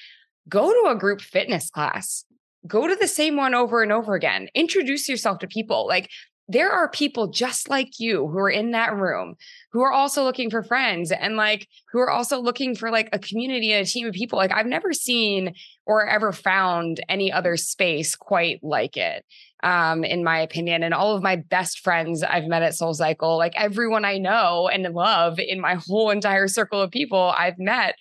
go 0.49 0.71
to 0.71 0.91
a 0.91 0.97
group 0.97 1.21
fitness 1.21 1.69
class. 1.69 2.25
Go 2.65 2.87
to 2.87 2.95
the 2.95 3.07
same 3.07 3.35
one 3.35 3.53
over 3.53 3.83
and 3.83 3.91
over 3.91 4.15
again. 4.15 4.47
Introduce 4.55 5.09
yourself 5.09 5.39
to 5.39 5.47
people. 5.47 5.85
Like 5.85 6.09
there 6.47 6.71
are 6.71 6.89
people 6.89 7.27
just 7.27 7.69
like 7.69 7.99
you 7.99 8.27
who 8.27 8.37
are 8.37 8.49
in 8.49 8.71
that 8.71 8.95
room 8.95 9.35
who 9.71 9.81
are 9.81 9.91
also 9.91 10.23
looking 10.23 10.49
for 10.49 10.61
friends 10.61 11.11
and 11.11 11.37
like 11.37 11.67
who 11.91 11.99
are 11.99 12.09
also 12.09 12.39
looking 12.39 12.75
for 12.75 12.91
like 12.91 13.07
a 13.13 13.19
community 13.19 13.71
and 13.71 13.85
a 13.85 13.89
team 13.89 14.07
of 14.07 14.13
people. 14.13 14.37
Like 14.37 14.51
I've 14.51 14.65
never 14.65 14.91
seen 14.91 15.55
or 15.85 16.07
ever 16.07 16.31
found 16.31 17.03
any 17.07 17.31
other 17.31 17.55
space 17.55 18.15
quite 18.15 18.59
like 18.61 18.97
it, 18.97 19.25
um, 19.63 20.03
in 20.03 20.23
my 20.23 20.39
opinion. 20.39 20.83
And 20.83 20.93
all 20.93 21.15
of 21.15 21.23
my 21.23 21.37
best 21.37 21.79
friends 21.79 22.23
I've 22.23 22.45
met 22.45 22.61
at 22.61 22.75
Soul 22.75 22.93
Cycle, 22.93 23.37
like 23.37 23.53
everyone 23.55 24.03
I 24.03 24.17
know 24.17 24.67
and 24.67 24.83
love 24.93 25.39
in 25.39 25.61
my 25.61 25.75
whole 25.75 26.09
entire 26.09 26.47
circle 26.49 26.81
of 26.81 26.91
people 26.91 27.33
I've 27.37 27.57
met 27.57 27.95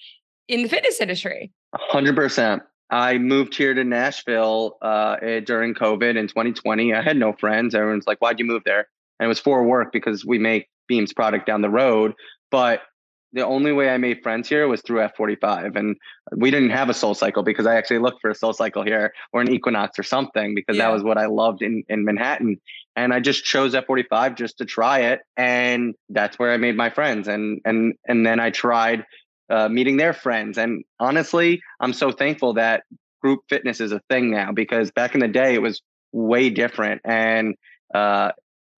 in 0.49 0.63
the 0.63 0.69
fitness 0.69 1.01
industry. 1.01 1.53
100%. 1.93 2.61
I 2.93 3.17
moved 3.17 3.57
here 3.57 3.73
to 3.73 3.85
Nashville 3.85 4.77
uh, 4.83 5.17
eh, 5.23 5.41
during 5.41 5.73
COVID 5.73 6.17
in 6.17 6.29
2020. 6.29 6.93
I 6.93 7.01
had 7.01 7.17
no 7.17 7.33
friends. 7.33 7.75
Everyone's 7.75 8.07
like, 8.07 8.19
"Why'd 8.19 8.39
you 8.39 8.45
move 8.45 8.63
there?" 8.65 8.87
And 9.19 9.25
it 9.25 9.29
was 9.29 9.41
for 9.41 9.65
work 9.65 9.93
because 9.93 10.27
we 10.27 10.39
make 10.39 10.69
Beams 10.89 11.15
product 11.15 11.47
down 11.47 11.63
the 11.63 11.71
road. 11.71 12.13
But 12.51 12.83
the 13.33 13.47
only 13.47 13.73
way 13.73 13.89
I 13.89 13.97
made 13.97 14.23
friends 14.23 14.47
here 14.47 14.69
was 14.69 14.83
through 14.83 15.01
F45, 15.01 15.75
and 15.75 15.97
we 16.37 16.51
didn't 16.51 16.69
have 16.69 16.91
a 16.91 16.95
Soul 16.95 17.15
Cycle 17.15 17.43
because 17.43 17.67
I 17.67 17.77
actually 17.77 18.01
looked 18.01 18.21
for 18.21 18.29
a 18.29 18.35
Soul 18.35 18.53
Cycle 18.53 18.83
here 18.83 19.15
or 19.33 19.41
an 19.41 19.51
Equinox 19.51 19.99
or 19.99 20.03
something 20.03 20.55
because 20.55 20.77
yeah. 20.77 20.85
that 20.85 20.93
was 20.93 21.03
what 21.03 21.17
I 21.17 21.27
loved 21.27 21.63
in 21.63 21.85
in 21.89 22.05
Manhattan. 22.05 22.61
And 22.95 23.15
I 23.15 23.21
just 23.21 23.43
chose 23.43 23.73
F45 23.73 24.37
just 24.37 24.59
to 24.59 24.67
try 24.67 24.99
it, 24.99 25.21
and 25.39 25.95
that's 26.11 26.39
where 26.39 26.53
I 26.53 26.59
made 26.59 26.77
my 26.77 26.91
friends. 26.91 27.27
And 27.27 27.63
and 27.65 27.95
and 28.07 28.27
then 28.27 28.39
I 28.39 28.51
tried 28.51 29.07
uh, 29.51 29.69
meeting 29.69 29.97
their 29.97 30.13
friends. 30.13 30.59
And 30.59 30.85
honestly, 30.99 31.63
I'm 31.81 31.93
so 31.93 32.13
thankful 32.13 32.55
that 32.55 32.85
group 33.21 33.41
fitness 33.49 33.81
is 33.81 33.93
a 33.93 34.01
thing 34.09 34.31
now 34.31 34.53
because 34.53 34.91
back 34.91 35.15
in 35.15 35.21
the 35.21 35.29
day 35.29 35.55
it 35.55 35.63
was 35.63 35.81
way 36.13 36.51
different. 36.51 37.01
And 37.05 37.55
uh, 37.95 38.33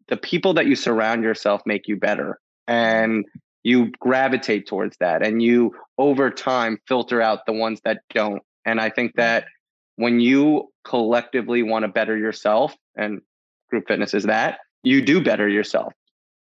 the 0.09 0.17
people 0.17 0.55
that 0.55 0.67
you 0.67 0.77
surround 0.77 1.23
yourself 1.23 1.63
make 1.67 1.89
you 1.89 1.97
better. 1.97 2.39
And 2.67 3.25
you 3.63 3.91
gravitate 3.99 4.67
towards 4.67 4.97
that 4.99 5.27
and 5.27 5.43
you 5.43 5.75
over 5.97 6.31
time 6.31 6.79
filter 6.87 7.21
out 7.21 7.47
the 7.47 7.53
ones 7.53 7.81
that 7.85 8.01
don't. 8.15 8.43
And 8.67 8.81
I 8.81 8.91
think 8.91 9.15
that 9.17 9.47
when 9.97 10.21
you 10.21 10.71
collectively 10.85 11.63
want 11.63 11.85
to 11.85 11.89
better 11.89 12.17
yourself, 12.17 12.75
and 12.97 13.21
group 13.71 13.89
fitness 13.89 14.15
is 14.15 14.25
that, 14.25 14.59
you 14.83 15.03
do 15.03 15.23
better 15.23 15.49
yourself. 15.49 15.93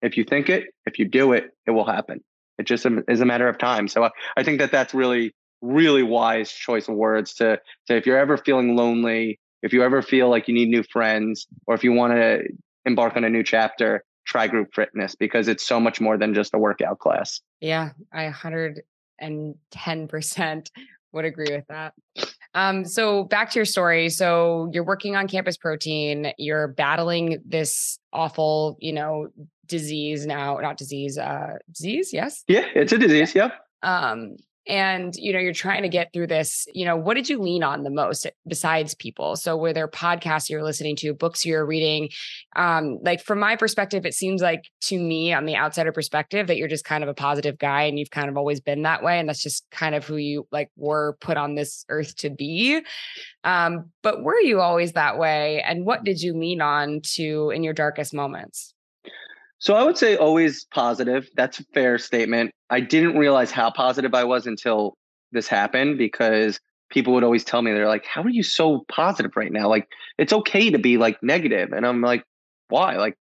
If 0.02 0.16
you 0.16 0.24
think 0.24 0.48
it, 0.48 0.64
if 0.86 0.98
you 0.98 1.06
do 1.06 1.32
it, 1.32 1.50
it 1.66 1.70
will 1.70 1.86
happen. 1.86 2.20
It 2.58 2.66
just 2.66 2.86
is 3.08 3.20
a 3.20 3.24
matter 3.24 3.48
of 3.48 3.58
time. 3.58 3.88
So 3.88 4.08
I 4.36 4.42
think 4.42 4.60
that 4.60 4.70
that's 4.70 4.94
really, 4.94 5.34
really 5.60 6.02
wise 6.02 6.52
choice 6.52 6.88
of 6.88 6.94
words 6.94 7.34
to, 7.34 7.58
to 7.86 7.96
if 7.96 8.06
you're 8.06 8.18
ever 8.18 8.36
feeling 8.36 8.76
lonely, 8.76 9.40
if 9.62 9.72
you 9.72 9.82
ever 9.82 10.02
feel 10.02 10.28
like 10.28 10.46
you 10.46 10.54
need 10.54 10.68
new 10.68 10.82
friends, 10.82 11.46
or 11.66 11.74
if 11.74 11.82
you 11.82 11.92
want 11.92 12.12
to 12.12 12.42
embark 12.84 13.16
on 13.16 13.24
a 13.24 13.30
new 13.30 13.42
chapter, 13.42 14.04
try 14.26 14.46
group 14.46 14.74
fitness 14.74 15.14
because 15.14 15.48
it's 15.48 15.66
so 15.66 15.80
much 15.80 16.00
more 16.00 16.16
than 16.16 16.34
just 16.34 16.54
a 16.54 16.58
workout 16.58 16.98
class. 16.98 17.40
Yeah, 17.60 17.90
I 18.12 18.30
110% 18.30 20.70
would 21.12 21.24
agree 21.24 21.48
with 21.50 21.66
that. 21.68 21.94
Um, 22.54 22.84
so 22.84 23.24
back 23.24 23.50
to 23.50 23.58
your 23.58 23.64
story. 23.64 24.08
So 24.10 24.70
you're 24.72 24.84
working 24.84 25.16
on 25.16 25.28
campus 25.28 25.56
protein, 25.56 26.32
you're 26.38 26.68
battling 26.68 27.42
this 27.44 27.98
awful, 28.12 28.76
you 28.80 28.92
know, 28.92 29.28
disease 29.66 30.26
now, 30.26 30.58
not 30.58 30.76
disease, 30.76 31.18
uh, 31.18 31.58
disease, 31.70 32.12
yes? 32.12 32.44
Yeah, 32.48 32.66
it's 32.74 32.92
a 32.92 32.98
disease. 32.98 33.34
Yeah. 33.34 33.50
Um, 33.82 34.36
and 34.66 35.14
you 35.16 35.32
know 35.32 35.38
you're 35.38 35.52
trying 35.52 35.82
to 35.82 35.88
get 35.88 36.10
through 36.12 36.26
this 36.26 36.66
you 36.72 36.84
know 36.84 36.96
what 36.96 37.14
did 37.14 37.28
you 37.28 37.40
lean 37.40 37.62
on 37.62 37.82
the 37.82 37.90
most 37.90 38.26
besides 38.46 38.94
people 38.94 39.36
so 39.36 39.56
were 39.56 39.72
there 39.72 39.88
podcasts 39.88 40.48
you're 40.48 40.62
listening 40.62 40.96
to 40.96 41.12
books 41.12 41.44
you're 41.44 41.66
reading 41.66 42.08
um 42.56 42.98
like 43.02 43.22
from 43.22 43.38
my 43.38 43.56
perspective 43.56 44.06
it 44.06 44.14
seems 44.14 44.40
like 44.40 44.64
to 44.80 44.98
me 44.98 45.32
on 45.32 45.44
the 45.44 45.56
outsider 45.56 45.92
perspective 45.92 46.46
that 46.46 46.56
you're 46.56 46.68
just 46.68 46.84
kind 46.84 47.02
of 47.02 47.10
a 47.10 47.14
positive 47.14 47.58
guy 47.58 47.82
and 47.82 47.98
you've 47.98 48.10
kind 48.10 48.28
of 48.28 48.36
always 48.36 48.60
been 48.60 48.82
that 48.82 49.02
way 49.02 49.18
and 49.18 49.28
that's 49.28 49.42
just 49.42 49.66
kind 49.70 49.94
of 49.94 50.04
who 50.06 50.16
you 50.16 50.46
like 50.50 50.70
were 50.76 51.16
put 51.20 51.36
on 51.36 51.54
this 51.54 51.84
earth 51.90 52.16
to 52.16 52.30
be 52.30 52.80
um 53.44 53.90
but 54.02 54.22
were 54.22 54.40
you 54.40 54.60
always 54.60 54.92
that 54.92 55.18
way 55.18 55.62
and 55.62 55.84
what 55.84 56.04
did 56.04 56.22
you 56.22 56.32
lean 56.38 56.62
on 56.62 57.00
to 57.02 57.50
in 57.50 57.62
your 57.62 57.74
darkest 57.74 58.14
moments 58.14 58.72
so 59.64 59.74
I 59.74 59.82
would 59.82 59.96
say 59.96 60.14
always 60.14 60.66
positive. 60.74 61.26
That's 61.36 61.58
a 61.58 61.64
fair 61.72 61.96
statement. 61.96 62.50
I 62.68 62.80
didn't 62.80 63.16
realize 63.16 63.50
how 63.50 63.70
positive 63.70 64.14
I 64.14 64.24
was 64.24 64.46
until 64.46 64.94
this 65.32 65.48
happened 65.48 65.96
because 65.96 66.60
people 66.90 67.14
would 67.14 67.24
always 67.24 67.44
tell 67.44 67.62
me 67.62 67.72
they're 67.72 67.88
like, 67.88 68.04
"How 68.04 68.22
are 68.22 68.28
you 68.28 68.42
so 68.42 68.84
positive 68.88 69.32
right 69.36 69.50
now? 69.50 69.70
Like 69.70 69.88
it's 70.18 70.34
okay 70.34 70.68
to 70.70 70.78
be 70.78 70.98
like 70.98 71.16
negative." 71.22 71.72
And 71.72 71.86
I'm 71.86 72.02
like, 72.02 72.24
"Why?" 72.68 72.96
Like, 72.96 73.14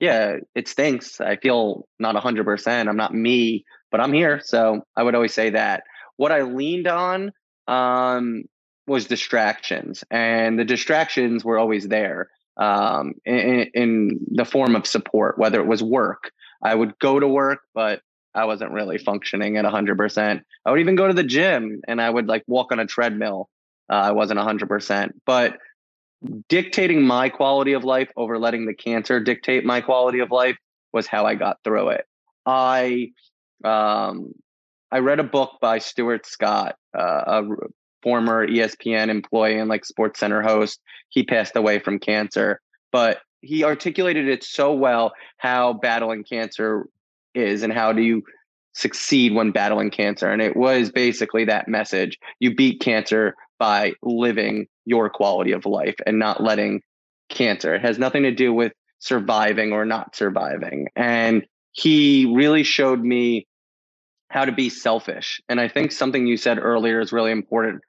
yeah, 0.00 0.36
it 0.54 0.66
stinks. 0.66 1.20
I 1.20 1.36
feel 1.36 1.86
not 1.98 2.14
100%. 2.16 2.88
I'm 2.88 2.96
not 2.96 3.14
me, 3.14 3.62
but 3.90 4.00
I'm 4.00 4.14
here. 4.14 4.40
So 4.42 4.80
I 4.96 5.02
would 5.02 5.14
always 5.14 5.34
say 5.34 5.50
that. 5.50 5.82
What 6.16 6.32
I 6.32 6.40
leaned 6.40 6.86
on 6.86 7.32
um 7.68 8.44
was 8.86 9.06
distractions 9.06 10.04
and 10.10 10.58
the 10.58 10.64
distractions 10.64 11.44
were 11.44 11.58
always 11.58 11.86
there 11.88 12.30
um, 12.56 13.14
in, 13.24 13.70
in 13.74 14.20
the 14.30 14.44
form 14.44 14.76
of 14.76 14.86
support, 14.86 15.38
whether 15.38 15.60
it 15.60 15.66
was 15.66 15.82
work. 15.82 16.30
I 16.62 16.74
would 16.74 16.98
go 16.98 17.18
to 17.18 17.26
work, 17.26 17.60
but 17.74 18.02
I 18.34 18.44
wasn't 18.44 18.72
really 18.72 18.98
functioning 18.98 19.56
at 19.56 19.64
100%. 19.64 20.42
I 20.64 20.70
would 20.70 20.80
even 20.80 20.96
go 20.96 21.08
to 21.08 21.14
the 21.14 21.24
gym 21.24 21.82
and 21.86 22.00
I 22.00 22.08
would 22.08 22.28
like 22.28 22.44
walk 22.46 22.72
on 22.72 22.78
a 22.78 22.86
treadmill. 22.86 23.48
Uh, 23.90 23.96
I 23.96 24.12
wasn't 24.12 24.40
100%. 24.40 25.10
But 25.26 25.58
dictating 26.48 27.02
my 27.06 27.28
quality 27.28 27.72
of 27.72 27.84
life 27.84 28.10
over 28.16 28.38
letting 28.38 28.66
the 28.66 28.74
cancer 28.74 29.20
dictate 29.20 29.64
my 29.64 29.80
quality 29.80 30.20
of 30.20 30.30
life 30.30 30.56
was 30.92 31.06
how 31.06 31.26
I 31.26 31.34
got 31.34 31.58
through 31.64 31.90
it. 31.90 32.06
I 32.46 33.12
um, 33.64 34.32
I 34.90 34.98
read 34.98 35.20
a 35.20 35.24
book 35.24 35.58
by 35.60 35.78
Stuart 35.78 36.26
Scott, 36.26 36.76
uh, 36.96 37.22
a 37.26 37.42
former 38.02 38.46
ESPN 38.46 39.08
employee 39.08 39.58
and 39.58 39.68
like 39.68 39.84
Sports 39.84 40.20
Center 40.20 40.42
host. 40.42 40.80
He 41.08 41.22
passed 41.22 41.56
away 41.56 41.78
from 41.78 41.98
cancer, 41.98 42.60
but 42.90 43.20
he 43.40 43.64
articulated 43.64 44.28
it 44.28 44.44
so 44.44 44.72
well 44.72 45.12
how 45.38 45.74
battling 45.74 46.24
cancer 46.24 46.86
is 47.34 47.62
and 47.62 47.72
how 47.72 47.92
do 47.92 48.02
you 48.02 48.22
succeed 48.74 49.34
when 49.34 49.50
battling 49.50 49.90
cancer. 49.90 50.30
And 50.30 50.40
it 50.40 50.56
was 50.56 50.90
basically 50.90 51.44
that 51.44 51.68
message. 51.68 52.18
You 52.40 52.54
beat 52.54 52.80
cancer 52.80 53.34
by 53.58 53.92
living 54.02 54.66
your 54.84 55.10
quality 55.10 55.52
of 55.52 55.66
life 55.66 55.96
and 56.06 56.18
not 56.18 56.42
letting 56.42 56.82
cancer. 57.28 57.74
It 57.74 57.82
has 57.82 57.98
nothing 57.98 58.22
to 58.22 58.32
do 58.32 58.52
with 58.52 58.72
surviving 58.98 59.72
or 59.72 59.84
not 59.84 60.16
surviving. 60.16 60.88
And 60.96 61.46
he 61.72 62.32
really 62.34 62.62
showed 62.62 63.00
me 63.00 63.46
how 64.30 64.44
to 64.44 64.52
be 64.52 64.70
selfish. 64.70 65.40
And 65.48 65.60
I 65.60 65.68
think 65.68 65.92
something 65.92 66.26
you 66.26 66.36
said 66.36 66.58
earlier 66.58 67.00
is 67.00 67.12
really 67.12 67.32
important. 67.32 67.82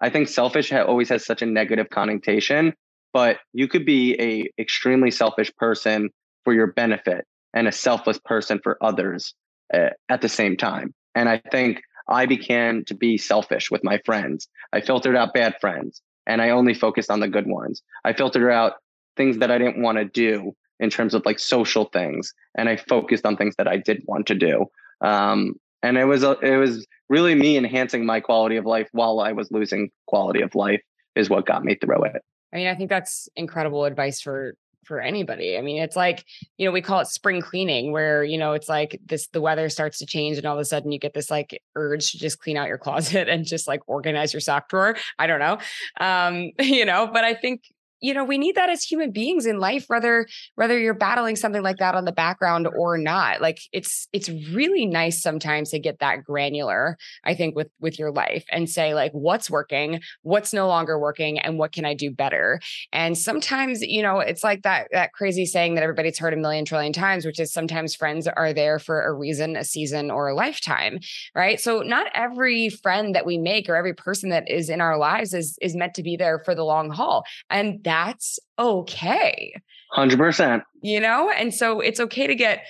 I 0.00 0.10
think 0.10 0.28
selfish 0.28 0.72
always 0.72 1.08
has 1.10 1.24
such 1.24 1.42
a 1.42 1.46
negative 1.46 1.90
connotation, 1.90 2.74
but 3.12 3.38
you 3.52 3.68
could 3.68 3.84
be 3.84 4.20
a 4.20 4.50
extremely 4.60 5.10
selfish 5.10 5.54
person 5.56 6.10
for 6.44 6.54
your 6.54 6.68
benefit 6.68 7.26
and 7.52 7.68
a 7.68 7.72
selfless 7.72 8.18
person 8.18 8.60
for 8.62 8.78
others 8.82 9.34
uh, 9.74 9.90
at 10.08 10.22
the 10.22 10.28
same 10.28 10.56
time. 10.56 10.94
And 11.14 11.28
I 11.28 11.42
think 11.50 11.82
I 12.08 12.26
began 12.26 12.84
to 12.86 12.94
be 12.94 13.18
selfish 13.18 13.70
with 13.70 13.84
my 13.84 14.00
friends. 14.04 14.48
I 14.72 14.80
filtered 14.80 15.16
out 15.16 15.34
bad 15.34 15.56
friends 15.60 16.02
and 16.26 16.40
I 16.40 16.50
only 16.50 16.74
focused 16.74 17.10
on 17.10 17.20
the 17.20 17.28
good 17.28 17.46
ones. 17.46 17.82
I 18.04 18.12
filtered 18.12 18.50
out 18.50 18.74
things 19.16 19.38
that 19.38 19.50
I 19.50 19.58
didn't 19.58 19.82
want 19.82 19.98
to 19.98 20.04
do 20.04 20.54
in 20.78 20.90
terms 20.90 21.14
of 21.14 21.26
like 21.26 21.38
social 21.38 21.84
things 21.86 22.32
and 22.56 22.68
I 22.68 22.76
focused 22.76 23.26
on 23.26 23.36
things 23.36 23.54
that 23.58 23.68
I 23.68 23.76
did 23.76 24.02
want 24.06 24.26
to 24.26 24.34
do. 24.34 24.66
Um, 25.02 25.54
and 25.82 25.96
it 25.96 26.04
was 26.04 26.22
a, 26.22 26.32
it 26.40 26.56
was 26.56 26.86
really 27.08 27.34
me 27.34 27.56
enhancing 27.56 28.06
my 28.06 28.20
quality 28.20 28.56
of 28.56 28.66
life 28.66 28.88
while 28.92 29.20
I 29.20 29.32
was 29.32 29.50
losing 29.50 29.90
quality 30.06 30.42
of 30.42 30.54
life 30.54 30.80
is 31.16 31.28
what 31.30 31.46
got 31.46 31.64
me 31.64 31.76
through 31.76 32.04
it. 32.04 32.22
I 32.52 32.56
mean, 32.56 32.66
I 32.66 32.74
think 32.74 32.90
that's 32.90 33.28
incredible 33.36 33.84
advice 33.84 34.20
for 34.20 34.54
for 34.84 35.00
anybody. 35.00 35.56
I 35.56 35.60
mean, 35.60 35.80
it's 35.80 35.94
like, 35.94 36.24
you 36.56 36.66
know, 36.66 36.72
we 36.72 36.80
call 36.80 37.00
it 37.00 37.06
spring 37.06 37.40
cleaning 37.42 37.92
where, 37.92 38.24
you 38.24 38.38
know, 38.38 38.54
it's 38.54 38.68
like 38.68 38.98
this 39.06 39.28
the 39.28 39.40
weather 39.40 39.68
starts 39.68 39.98
to 39.98 40.06
change 40.06 40.36
and 40.36 40.46
all 40.46 40.54
of 40.54 40.60
a 40.60 40.64
sudden 40.64 40.90
you 40.90 40.98
get 40.98 41.14
this 41.14 41.30
like 41.30 41.62
urge 41.76 42.10
to 42.12 42.18
just 42.18 42.40
clean 42.40 42.56
out 42.56 42.66
your 42.66 42.78
closet 42.86 43.28
and 43.28 43.44
just 43.44 43.68
like 43.68 43.80
organize 43.86 44.32
your 44.32 44.40
sock 44.40 44.68
drawer. 44.68 44.96
I 45.18 45.26
don't 45.26 45.38
know. 45.38 45.58
Um, 46.00 46.50
you 46.58 46.84
know, 46.84 47.06
but 47.06 47.24
I 47.24 47.34
think 47.34 47.62
you 48.00 48.14
know 48.14 48.24
we 48.24 48.38
need 48.38 48.54
that 48.54 48.70
as 48.70 48.82
human 48.82 49.10
beings 49.10 49.46
in 49.46 49.58
life 49.58 49.84
whether 49.88 50.26
whether 50.54 50.78
you're 50.78 50.94
battling 50.94 51.36
something 51.36 51.62
like 51.62 51.78
that 51.78 51.94
on 51.94 52.04
the 52.04 52.12
background 52.12 52.68
or 52.76 52.98
not. 52.98 53.40
Like 53.40 53.60
it's 53.72 54.08
it's 54.12 54.28
really 54.52 54.86
nice 54.86 55.22
sometimes 55.22 55.70
to 55.70 55.78
get 55.78 55.98
that 56.00 56.24
granular 56.24 56.96
i 57.24 57.34
think 57.34 57.54
with 57.56 57.68
with 57.80 57.98
your 57.98 58.10
life 58.12 58.44
and 58.50 58.68
say 58.68 58.94
like 58.94 59.12
what's 59.12 59.50
working? 59.50 60.00
What's 60.22 60.52
no 60.52 60.66
longer 60.66 60.98
working? 60.98 61.38
And 61.38 61.58
what 61.58 61.72
can 61.72 61.84
i 61.84 61.94
do 61.94 62.10
better? 62.10 62.60
And 62.92 63.16
sometimes 63.16 63.82
you 63.82 64.02
know 64.02 64.20
it's 64.20 64.44
like 64.44 64.62
that 64.62 64.88
that 64.92 65.12
crazy 65.12 65.46
saying 65.46 65.74
that 65.74 65.82
everybody's 65.82 66.18
heard 66.18 66.34
a 66.34 66.36
million 66.36 66.64
trillion 66.64 66.92
times 66.92 67.26
which 67.26 67.40
is 67.40 67.52
sometimes 67.52 67.94
friends 67.94 68.26
are 68.26 68.52
there 68.52 68.78
for 68.78 69.02
a 69.02 69.12
reason 69.12 69.56
a 69.56 69.64
season 69.64 70.10
or 70.10 70.28
a 70.28 70.34
lifetime 70.34 71.00
right? 71.34 71.60
So 71.60 71.82
not 71.82 72.08
every 72.14 72.68
friend 72.68 73.14
that 73.14 73.26
we 73.26 73.38
make 73.38 73.68
or 73.68 73.76
every 73.76 73.94
person 73.94 74.30
that 74.30 74.48
is 74.50 74.68
in 74.68 74.80
our 74.80 74.98
lives 74.98 75.34
is 75.34 75.58
is 75.60 75.76
meant 75.76 75.94
to 75.94 76.02
be 76.02 76.16
there 76.16 76.38
for 76.44 76.54
the 76.54 76.64
long 76.64 76.90
haul. 76.90 77.24
And 77.48 77.82
that's 77.90 78.38
okay. 78.58 79.52
100%. 79.96 80.62
You 80.82 81.00
know, 81.00 81.30
and 81.30 81.52
so 81.52 81.80
it's 81.80 81.98
okay 82.00 82.26
to 82.26 82.34
get 82.34 82.64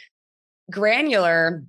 granular 0.70 1.62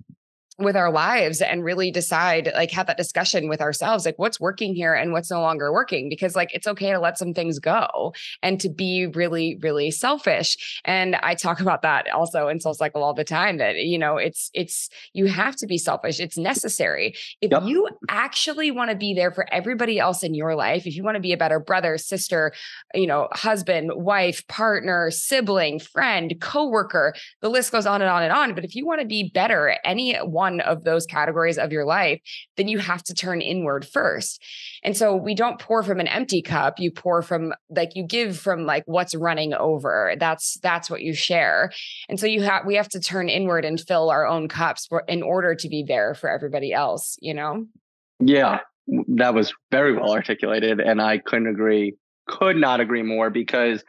with 0.58 0.76
our 0.76 0.90
lives 0.90 1.40
and 1.40 1.64
really 1.64 1.90
decide 1.90 2.50
like 2.54 2.70
have 2.70 2.86
that 2.86 2.96
discussion 2.96 3.48
with 3.48 3.60
ourselves 3.60 4.04
like 4.04 4.18
what's 4.18 4.38
working 4.38 4.74
here 4.74 4.94
and 4.94 5.12
what's 5.12 5.30
no 5.30 5.40
longer 5.40 5.72
working? 5.72 6.08
Because 6.08 6.36
like 6.36 6.54
it's 6.54 6.66
okay 6.66 6.92
to 6.92 7.00
let 7.00 7.18
some 7.18 7.32
things 7.32 7.58
go 7.58 8.12
and 8.42 8.60
to 8.60 8.68
be 8.68 9.06
really 9.06 9.58
really 9.62 9.90
selfish. 9.90 10.80
And 10.84 11.16
i 11.16 11.34
talk 11.34 11.60
about 11.66 11.82
that 11.82 12.10
also 12.10 12.48
in 12.48 12.60
soul 12.60 12.74
cycle 12.74 13.02
all 13.02 13.14
the 13.14 13.24
time 13.24 13.58
that 13.58 13.76
you 13.76 13.98
know 13.98 14.16
it's 14.16 14.50
it's 14.52 14.88
you 15.12 15.26
have 15.26 15.56
to 15.56 15.66
be 15.66 15.78
selfish. 15.78 16.20
It's 16.20 16.38
necessary. 16.38 17.14
If 17.40 17.50
yep. 17.50 17.62
you 17.64 17.88
actually 18.08 18.70
want 18.70 18.90
to 18.90 18.96
be 18.96 19.14
there 19.14 19.30
for 19.30 19.52
everybody 19.52 19.98
else 19.98 20.22
in 20.22 20.34
your 20.34 20.54
life 20.54 20.86
if 20.86 20.94
you 20.94 21.02
want 21.02 21.16
to 21.16 21.20
be 21.20 21.32
a 21.32 21.36
better 21.36 21.60
brother 21.60 21.98
sister 21.98 22.52
you 22.94 23.06
know 23.06 23.28
husband 23.32 23.90
wife 23.94 24.46
partner 24.48 25.10
sibling 25.10 25.78
friend 25.78 26.34
coworker 26.40 27.14
the 27.40 27.48
list 27.48 27.72
goes 27.72 27.86
on 27.86 28.02
and 28.02 28.10
on 28.10 28.22
and 28.22 28.32
on. 28.32 28.54
But 28.54 28.64
if 28.64 28.74
you 28.74 28.86
want 28.86 29.00
to 29.00 29.06
be 29.06 29.30
better 29.32 29.70
at 29.70 29.80
any 29.84 30.16
one 30.16 30.41
one 30.42 30.60
of 30.60 30.82
those 30.82 31.06
categories 31.06 31.56
of 31.56 31.70
your 31.70 31.84
life, 31.84 32.20
then 32.56 32.66
you 32.66 32.78
have 32.78 33.02
to 33.04 33.14
turn 33.14 33.40
inward 33.40 33.86
first. 33.86 34.42
And 34.82 34.96
so 34.96 35.14
we 35.14 35.34
don't 35.36 35.60
pour 35.60 35.84
from 35.84 36.00
an 36.00 36.08
empty 36.08 36.42
cup, 36.42 36.80
you 36.80 36.90
pour 36.90 37.22
from 37.22 37.54
like 37.70 37.94
you 37.94 38.04
give 38.04 38.36
from 38.36 38.66
like 38.66 38.82
what's 38.86 39.14
running 39.14 39.54
over. 39.54 40.14
That's 40.18 40.58
that's 40.60 40.90
what 40.90 41.02
you 41.02 41.14
share. 41.14 41.70
And 42.08 42.18
so 42.18 42.26
you 42.26 42.42
have 42.42 42.66
we 42.66 42.74
have 42.74 42.88
to 42.88 43.00
turn 43.00 43.28
inward 43.28 43.64
and 43.64 43.80
fill 43.80 44.10
our 44.10 44.26
own 44.26 44.48
cups 44.48 44.86
for, 44.86 45.04
in 45.06 45.22
order 45.22 45.54
to 45.54 45.68
be 45.68 45.84
there 45.86 46.14
for 46.14 46.28
everybody 46.28 46.72
else, 46.72 47.16
you 47.20 47.34
know? 47.34 47.66
Yeah, 48.18 48.58
that 49.16 49.34
was 49.34 49.54
very 49.70 49.94
well 49.94 50.12
articulated 50.12 50.80
and 50.80 51.00
I 51.00 51.18
couldn't 51.18 51.48
agree 51.48 51.94
could 52.26 52.56
not 52.56 52.80
agree 52.80 53.02
more 53.02 53.30
because 53.30 53.84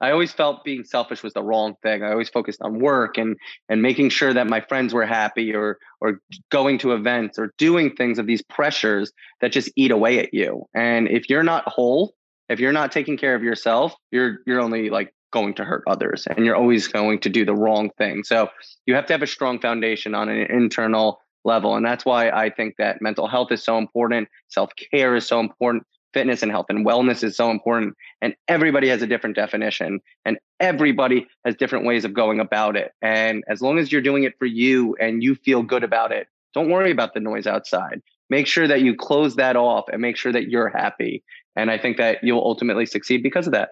I 0.00 0.10
always 0.10 0.32
felt 0.32 0.64
being 0.64 0.84
selfish 0.84 1.22
was 1.22 1.32
the 1.32 1.42
wrong 1.42 1.74
thing. 1.82 2.02
I 2.02 2.10
always 2.10 2.28
focused 2.28 2.60
on 2.62 2.78
work 2.80 3.16
and 3.16 3.36
and 3.68 3.80
making 3.80 4.10
sure 4.10 4.32
that 4.34 4.46
my 4.46 4.60
friends 4.60 4.92
were 4.92 5.06
happy 5.06 5.54
or 5.54 5.78
or 6.00 6.20
going 6.50 6.78
to 6.78 6.92
events 6.92 7.38
or 7.38 7.54
doing 7.58 7.94
things 7.94 8.18
of 8.18 8.26
these 8.26 8.42
pressures 8.42 9.12
that 9.40 9.52
just 9.52 9.70
eat 9.76 9.90
away 9.90 10.18
at 10.18 10.34
you. 10.34 10.66
And 10.74 11.08
if 11.08 11.30
you're 11.30 11.42
not 11.42 11.66
whole, 11.66 12.14
if 12.48 12.60
you're 12.60 12.72
not 12.72 12.92
taking 12.92 13.16
care 13.16 13.34
of 13.34 13.42
yourself, 13.42 13.94
you're 14.10 14.38
you're 14.46 14.60
only 14.60 14.90
like 14.90 15.14
going 15.32 15.54
to 15.54 15.64
hurt 15.64 15.82
others 15.86 16.26
and 16.26 16.44
you're 16.44 16.56
always 16.56 16.88
going 16.88 17.18
to 17.20 17.28
do 17.28 17.44
the 17.44 17.54
wrong 17.54 17.90
thing. 17.98 18.22
So 18.22 18.48
you 18.86 18.94
have 18.94 19.06
to 19.06 19.12
have 19.12 19.22
a 19.22 19.26
strong 19.26 19.60
foundation 19.60 20.14
on 20.14 20.28
an 20.28 20.50
internal 20.50 21.20
level 21.44 21.76
and 21.76 21.84
that's 21.84 22.04
why 22.04 22.30
I 22.30 22.50
think 22.50 22.74
that 22.78 23.00
mental 23.00 23.28
health 23.28 23.52
is 23.52 23.62
so 23.62 23.78
important, 23.78 24.28
self-care 24.48 25.16
is 25.16 25.26
so 25.26 25.40
important 25.40 25.84
fitness 26.12 26.42
and 26.42 26.50
health 26.50 26.66
and 26.68 26.86
wellness 26.86 27.22
is 27.22 27.36
so 27.36 27.50
important. 27.50 27.94
And 28.22 28.34
everybody 28.48 28.88
has 28.88 29.02
a 29.02 29.06
different 29.06 29.36
definition 29.36 30.00
and 30.24 30.38
everybody 30.60 31.26
has 31.44 31.54
different 31.56 31.84
ways 31.84 32.04
of 32.04 32.14
going 32.14 32.40
about 32.40 32.76
it. 32.76 32.92
And 33.02 33.44
as 33.48 33.60
long 33.60 33.78
as 33.78 33.92
you're 33.92 34.02
doing 34.02 34.24
it 34.24 34.34
for 34.38 34.46
you 34.46 34.96
and 35.00 35.22
you 35.22 35.34
feel 35.34 35.62
good 35.62 35.84
about 35.84 36.12
it, 36.12 36.28
don't 36.54 36.70
worry 36.70 36.90
about 36.90 37.12
the 37.12 37.20
noise 37.20 37.46
outside. 37.46 38.00
Make 38.30 38.46
sure 38.46 38.66
that 38.66 38.80
you 38.80 38.96
close 38.96 39.36
that 39.36 39.56
off 39.56 39.84
and 39.92 40.00
make 40.00 40.16
sure 40.16 40.32
that 40.32 40.48
you're 40.48 40.68
happy. 40.68 41.22
And 41.54 41.70
I 41.70 41.78
think 41.78 41.96
that 41.98 42.18
you'll 42.22 42.44
ultimately 42.44 42.86
succeed 42.86 43.22
because 43.22 43.46
of 43.46 43.52
that. 43.52 43.70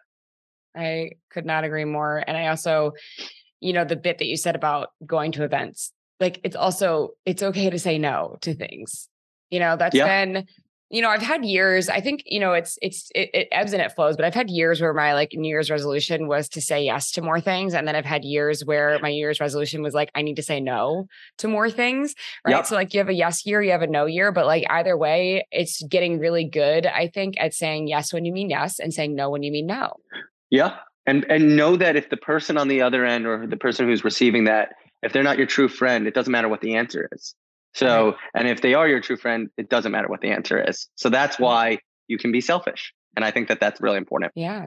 I 0.77 1.13
could 1.31 1.47
not 1.47 1.65
agree 1.65 1.85
more. 1.85 2.23
And 2.27 2.37
I 2.37 2.49
also, 2.49 2.93
you 3.61 3.73
know, 3.73 3.85
the 3.85 3.97
bit 3.97 4.19
that 4.19 4.27
you 4.27 4.37
said 4.37 4.55
about 4.55 4.89
going 5.07 5.33
to 5.33 5.45
events, 5.45 5.93
like 6.21 6.41
it's 6.45 6.57
also, 6.57 7.11
it's 7.25 7.43
okay 7.43 7.71
to 7.71 7.79
say 7.79 7.99
no 7.99 8.37
to 8.43 8.55
things 8.55 9.09
You 9.51 9.61
know, 9.61 9.77
that's 9.77 9.95
yeah. 9.95 10.25
been 10.25 10.47
you 10.95 11.03
know, 11.03 11.09
I've 11.09 11.23
had 11.23 11.45
years, 11.45 11.89
I 11.89 12.01
think, 12.01 12.23
you 12.25 12.39
know, 12.39 12.53
it's, 12.53 12.79
it's, 12.81 13.11
it, 13.17 13.29
it, 13.35 13.49
ebbs 13.51 13.73
and 13.73 13.83
it 13.83 13.91
flows, 13.91 14.15
but 14.15 14.25
I've 14.25 14.33
had 14.33 14.49
years 14.49 14.81
where 14.81 14.95
my 14.95 15.13
like 15.13 15.33
New 15.33 15.49
Year's 15.49 15.69
resolution 15.69 16.29
was 16.29 16.49
to 16.51 16.61
say 16.61 16.85
yes 16.85 17.11
to 17.13 17.21
more 17.21 17.41
things. 17.41 17.75
And 17.75 17.89
then 17.89 17.97
I've 17.97 18.05
had 18.05 18.25
years 18.25 18.65
where 18.65 19.01
my 19.01 19.11
New 19.11 19.17
Year's 19.17 19.41
resolution 19.41 19.83
was 19.83 19.93
like, 19.93 20.13
I 20.15 20.23
need 20.23 20.37
to 20.37 20.43
say 20.43 20.61
no 20.61 21.09
to 21.39 21.49
more 21.49 21.69
things. 21.69 22.15
Right. 22.47 22.53
Yep. 22.53 22.67
So 22.67 22.77
like 22.77 22.95
you 22.95 23.01
have 23.01 23.09
a 23.09 23.13
yes 23.13 23.45
year, 23.45 23.61
you 23.61 23.73
have 23.73 23.83
a 23.83 23.89
no 23.89 24.07
year, 24.07 24.31
but 24.31 24.47
like 24.47 24.65
either 24.71 24.97
way, 24.97 25.45
it's 25.51 25.83
getting 25.83 26.21
really 26.21 26.45
good, 26.49 26.87
I 26.87 27.09
think, 27.09 27.35
at 27.41 27.55
saying 27.55 27.89
yes 27.89 28.13
when 28.13 28.25
you 28.25 28.33
mean 28.33 28.49
yes 28.49 28.79
and 28.79 28.95
saying 28.95 29.17
no 29.17 29.31
when 29.31 29.43
you 29.43 29.51
mean 29.51 29.67
no. 29.67 29.97
Yeah. 30.49 30.77
And, 31.09 31.27
and 31.29 31.57
know 31.57 31.75
that 31.75 31.97
if 31.97 32.09
the 32.09 32.17
person 32.17 32.57
on 32.57 32.69
the 32.69 32.83
other 32.83 33.05
end 33.05 33.27
or 33.27 33.49
the 33.49 33.57
person 33.57 33.89
who's 33.89 34.05
receiving 34.05 34.45
that, 34.45 34.77
if 35.03 35.13
they're 35.13 35.25
not 35.25 35.39
your 35.39 35.49
true 35.49 35.67
friend, 35.67 36.07
it 36.07 36.15
doesn't 36.15 36.31
matter 36.31 36.49
what 36.49 36.61
the 36.61 36.77
answer 36.77 37.09
is. 37.11 37.35
So, 37.75 38.15
and 38.35 38.49
if 38.49 38.61
they 38.61 38.75
are 38.75 38.89
your 38.89 39.01
true 39.01 39.17
friend, 39.17 39.49
it 39.57 39.69
doesn't 39.69 39.93
matter 39.93 40.09
what 40.09 40.21
the 40.21 40.31
answer 40.31 40.63
is. 40.63 40.89
So 40.95 41.09
that's 41.09 41.39
why 41.39 41.79
you 42.07 42.19
can 42.19 42.33
be 42.33 42.41
selfish. 42.41 42.93
And 43.17 43.25
I 43.25 43.31
think 43.31 43.49
that 43.49 43.61
that's 43.61 43.81
really 43.81 43.99
important. 43.99 44.33
Yeah. 44.35 44.67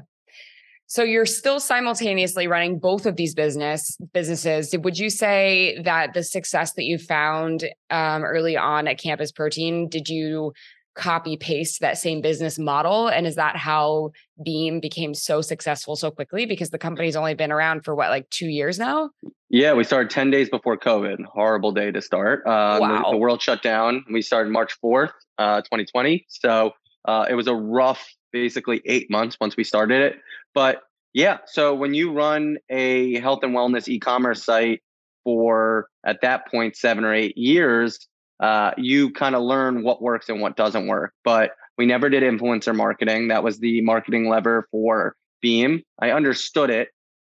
So 0.89 1.03
you're 1.03 1.25
still 1.25 1.59
simultaneously 1.59 2.47
running 2.47 2.79
both 2.79 3.05
of 3.05 3.17
these 3.17 3.35
business 3.35 3.97
businesses. 4.13 4.73
Would 4.77 4.97
you 4.97 5.09
say 5.09 5.77
that 5.83 6.13
the 6.13 6.23
success 6.23 6.73
that 6.73 6.85
you 6.85 6.97
found 6.97 7.65
um, 7.89 8.23
early 8.23 8.55
on 8.55 8.87
at 8.87 8.97
Campus 8.97 9.33
Protein, 9.33 9.89
did 9.89 10.07
you 10.07 10.53
copy 10.97 11.37
paste 11.37 11.79
that 11.79 11.97
same 11.97 12.19
business 12.19 12.59
model? 12.59 13.07
And 13.07 13.25
is 13.25 13.35
that 13.35 13.55
how 13.55 14.11
Beam 14.43 14.79
became 14.79 15.13
so 15.13 15.41
successful 15.41 15.95
so 15.95 16.11
quickly? 16.11 16.45
Because 16.45 16.71
the 16.71 16.77
company's 16.77 17.15
only 17.15 17.35
been 17.35 17.51
around 17.51 17.85
for 17.85 17.95
what, 17.95 18.09
like 18.09 18.29
two 18.29 18.47
years 18.47 18.77
now? 18.77 19.11
Yeah, 19.49 19.73
we 19.73 19.83
started 19.85 20.09
10 20.09 20.31
days 20.31 20.49
before 20.49 20.77
COVID. 20.77 21.23
Horrible 21.23 21.71
day 21.71 21.91
to 21.91 22.01
start. 22.01 22.45
Um, 22.45 22.81
wow. 22.81 23.03
the, 23.03 23.11
the, 23.11 23.17
world 23.17 23.41
shut 23.41 23.61
down. 23.61 24.03
We 24.11 24.21
started 24.21 24.51
March 24.51 24.75
4th, 24.83 25.11
uh, 25.37 25.61
2020. 25.61 26.25
So 26.27 26.73
uh, 27.05 27.25
it 27.29 27.35
was 27.35 27.47
a 27.47 27.55
rough, 27.55 28.05
basically 28.33 28.81
eight 28.85 29.09
months 29.09 29.37
once 29.39 29.55
we 29.55 29.63
started 29.63 30.01
it. 30.01 30.19
But 30.53 30.81
yeah, 31.13 31.37
so 31.45 31.73
when 31.73 31.93
you 31.93 32.11
run 32.11 32.57
a 32.69 33.19
health 33.19 33.39
and 33.43 33.55
wellness 33.55 33.87
e 33.87 33.99
commerce 33.99 34.43
site 34.43 34.81
for 35.23 35.87
at 36.05 36.21
that 36.21 36.47
point, 36.51 36.75
seven 36.75 37.05
or 37.05 37.13
eight 37.13 37.37
years, 37.37 38.07
uh, 38.39 38.71
you 38.77 39.11
kind 39.11 39.35
of 39.35 39.41
learn 39.43 39.83
what 39.83 40.01
works 40.01 40.29
and 40.29 40.41
what 40.41 40.55
doesn't 40.55 40.87
work. 40.87 41.13
But 41.23 41.51
we 41.77 41.85
never 41.85 42.09
did 42.09 42.23
influencer 42.23 42.75
marketing. 42.75 43.29
That 43.29 43.43
was 43.43 43.59
the 43.59 43.81
marketing 43.81 44.29
lever 44.29 44.67
for 44.71 45.15
Beam. 45.41 45.83
I 45.99 46.11
understood 46.11 46.69
it. 46.69 46.89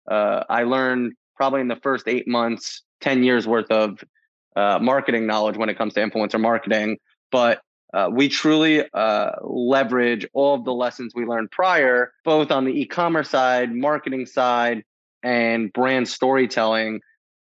Uh, 0.09 0.43
I 0.49 0.63
learned 0.63 1.13
probably 1.35 1.61
in 1.61 1.67
the 1.67 1.77
first 1.77 2.07
eight 2.07 2.27
months, 2.27 2.83
10 3.01 3.23
years 3.23 3.47
worth 3.47 3.71
of 3.71 4.03
uh, 4.55 4.79
marketing 4.79 5.25
knowledge 5.25 5.57
when 5.57 5.69
it 5.69 5.77
comes 5.77 5.93
to 5.93 6.01
influencer 6.01 6.39
marketing. 6.39 6.97
But 7.31 7.61
uh, 7.93 8.09
we 8.11 8.27
truly 8.27 8.83
uh, 8.93 9.31
leverage 9.43 10.27
all 10.33 10.55
of 10.55 10.65
the 10.65 10.73
lessons 10.73 11.13
we 11.15 11.25
learned 11.25 11.51
prior, 11.51 12.11
both 12.25 12.51
on 12.51 12.65
the 12.65 12.71
e 12.71 12.85
commerce 12.85 13.29
side, 13.29 13.73
marketing 13.73 14.25
side, 14.25 14.83
and 15.23 15.71
brand 15.73 16.07
storytelling 16.07 16.99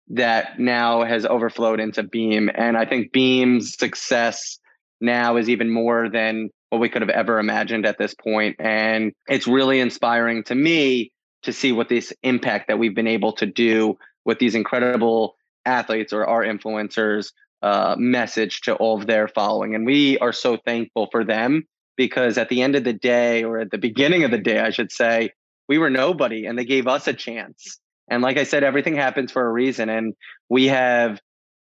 that 0.10 0.60
now 0.60 1.04
has 1.04 1.26
overflowed 1.26 1.80
into 1.80 2.04
Beam. 2.04 2.50
And 2.54 2.78
I 2.78 2.86
think 2.86 3.12
Beam's 3.12 3.78
success 3.78 4.60
now 5.02 5.38
is 5.38 5.50
even 5.50 5.70
more 5.70 6.10
than 6.10 6.50
what 6.70 6.82
we 6.82 6.89
could 6.89 7.02
have 7.02 7.10
ever 7.10 7.39
imagined 7.39 7.86
at 7.86 7.98
this 7.98 8.13
point. 8.13 8.56
And 8.60 9.13
it's 9.28 9.48
really 9.48 9.80
inspiring 9.80 10.43
to 10.46 10.56
me 10.56 11.12
to 11.43 11.54
see 11.54 11.72
what 11.72 11.89
this 11.89 12.13
impact 12.24 12.67
that 12.67 12.80
we've 12.80 12.96
been 12.96 13.08
able 13.08 13.34
to 13.34 13.46
do 13.46 13.98
with 14.26 14.39
these 14.39 14.56
incredible 14.56 15.36
athletes 15.65 16.13
or 16.13 16.26
our 16.26 16.43
influencers 16.43 17.32
uh, 17.62 17.96
message 17.98 18.62
to 18.62 18.76
all 18.76 19.00
of 19.00 19.08
their 19.08 19.28
following. 19.28 19.76
And 19.76 19.86
we 19.86 20.17
are 20.20 20.34
so 20.34 20.58
thankful 20.58 21.08
for 21.12 21.24
them 21.24 21.63
because 21.96 22.38
at 22.38 22.50
the 22.50 22.62
end 22.62 22.76
of 22.76 22.84
the 22.84 22.93
day, 22.93 23.43
or 23.43 23.60
at 23.60 23.72
the 23.72 23.78
beginning 23.78 24.24
of 24.24 24.32
the 24.32 24.38
day, 24.38 24.60
I 24.60 24.70
should 24.70 24.91
say, 24.91 25.32
we 25.67 25.78
were 25.78 25.89
nobody 25.89 26.46
and 26.46 26.58
they 26.58 26.65
gave 26.65 26.88
us 26.88 27.08
a 27.08 27.13
chance. 27.13 27.80
And 28.10 28.22
like 28.22 28.38
I 28.38 28.43
said, 28.43 28.63
everything 28.63 28.96
happens 28.96 29.32
for 29.32 29.46
a 29.46 29.52
reason. 29.52 29.89
And 29.89 30.13
we 30.50 30.67
have 30.67 31.20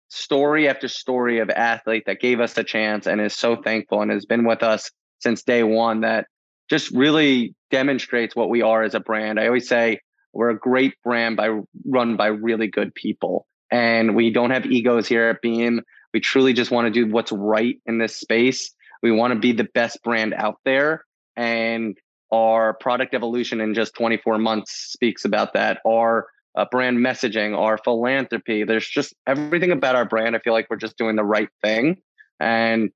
story 0.09 0.67
after 0.67 0.87
story 0.87 1.39
of 1.39 1.49
athlete 1.49 2.03
that 2.07 2.19
gave 2.19 2.39
us 2.39 2.57
a 2.57 2.63
chance 2.63 3.07
and 3.07 3.21
is 3.21 3.35
so 3.35 3.55
thankful 3.55 4.01
and 4.01 4.11
has 4.11 4.25
been 4.25 4.45
with 4.45 4.63
us 4.63 4.89
since 5.19 5.43
day 5.43 5.63
one 5.63 6.01
that 6.01 6.25
just 6.69 6.91
really 6.91 7.55
demonstrates 7.71 8.35
what 8.35 8.49
we 8.49 8.61
are 8.61 8.83
as 8.83 8.95
a 8.95 8.99
brand. 8.99 9.39
I 9.39 9.47
always 9.47 9.67
say 9.67 9.99
we're 10.33 10.49
a 10.49 10.59
great 10.59 10.93
brand 11.03 11.37
by 11.37 11.59
run 11.85 12.15
by 12.15 12.27
really 12.27 12.67
good 12.67 12.93
people. 12.93 13.45
And 13.71 14.15
we 14.15 14.31
don't 14.31 14.51
have 14.51 14.65
egos 14.65 15.07
here 15.07 15.29
at 15.29 15.41
Beam. 15.41 15.81
We 16.13 16.19
truly 16.19 16.53
just 16.53 16.71
want 16.71 16.85
to 16.85 16.91
do 16.91 17.11
what's 17.11 17.31
right 17.31 17.75
in 17.85 17.99
this 17.99 18.15
space. 18.15 18.73
We 19.03 19.11
want 19.11 19.33
to 19.33 19.39
be 19.39 19.51
the 19.51 19.67
best 19.73 20.01
brand 20.03 20.33
out 20.33 20.57
there. 20.65 21.05
And 21.35 21.97
our 22.31 22.73
product 22.73 23.13
evolution 23.13 23.61
in 23.61 23.73
just 23.73 23.93
24 23.95 24.37
months 24.37 24.71
speaks 24.71 25.25
about 25.25 25.53
that. 25.53 25.79
Our 25.85 26.27
uh, 26.55 26.65
brand 26.71 26.97
messaging, 26.97 27.57
our 27.57 27.77
philanthropy, 27.77 28.63
there's 28.63 28.87
just 28.87 29.13
everything 29.27 29.71
about 29.71 29.95
our 29.95 30.05
brand. 30.05 30.35
I 30.35 30.39
feel 30.39 30.53
like 30.53 30.67
we're 30.69 30.77
just 30.77 30.97
doing 30.97 31.15
the 31.15 31.23
right 31.23 31.49
thing. 31.63 31.97
And 32.39 32.91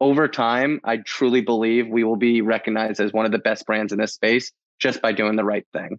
over 0.00 0.28
time, 0.28 0.80
I 0.84 0.98
truly 0.98 1.40
believe 1.40 1.88
we 1.88 2.04
will 2.04 2.16
be 2.16 2.42
recognized 2.42 3.00
as 3.00 3.12
one 3.12 3.26
of 3.26 3.32
the 3.32 3.38
best 3.38 3.66
brands 3.66 3.92
in 3.92 3.98
this 3.98 4.14
space 4.14 4.52
just 4.78 5.00
by 5.00 5.12
doing 5.12 5.36
the 5.36 5.44
right 5.44 5.66
thing. 5.72 5.98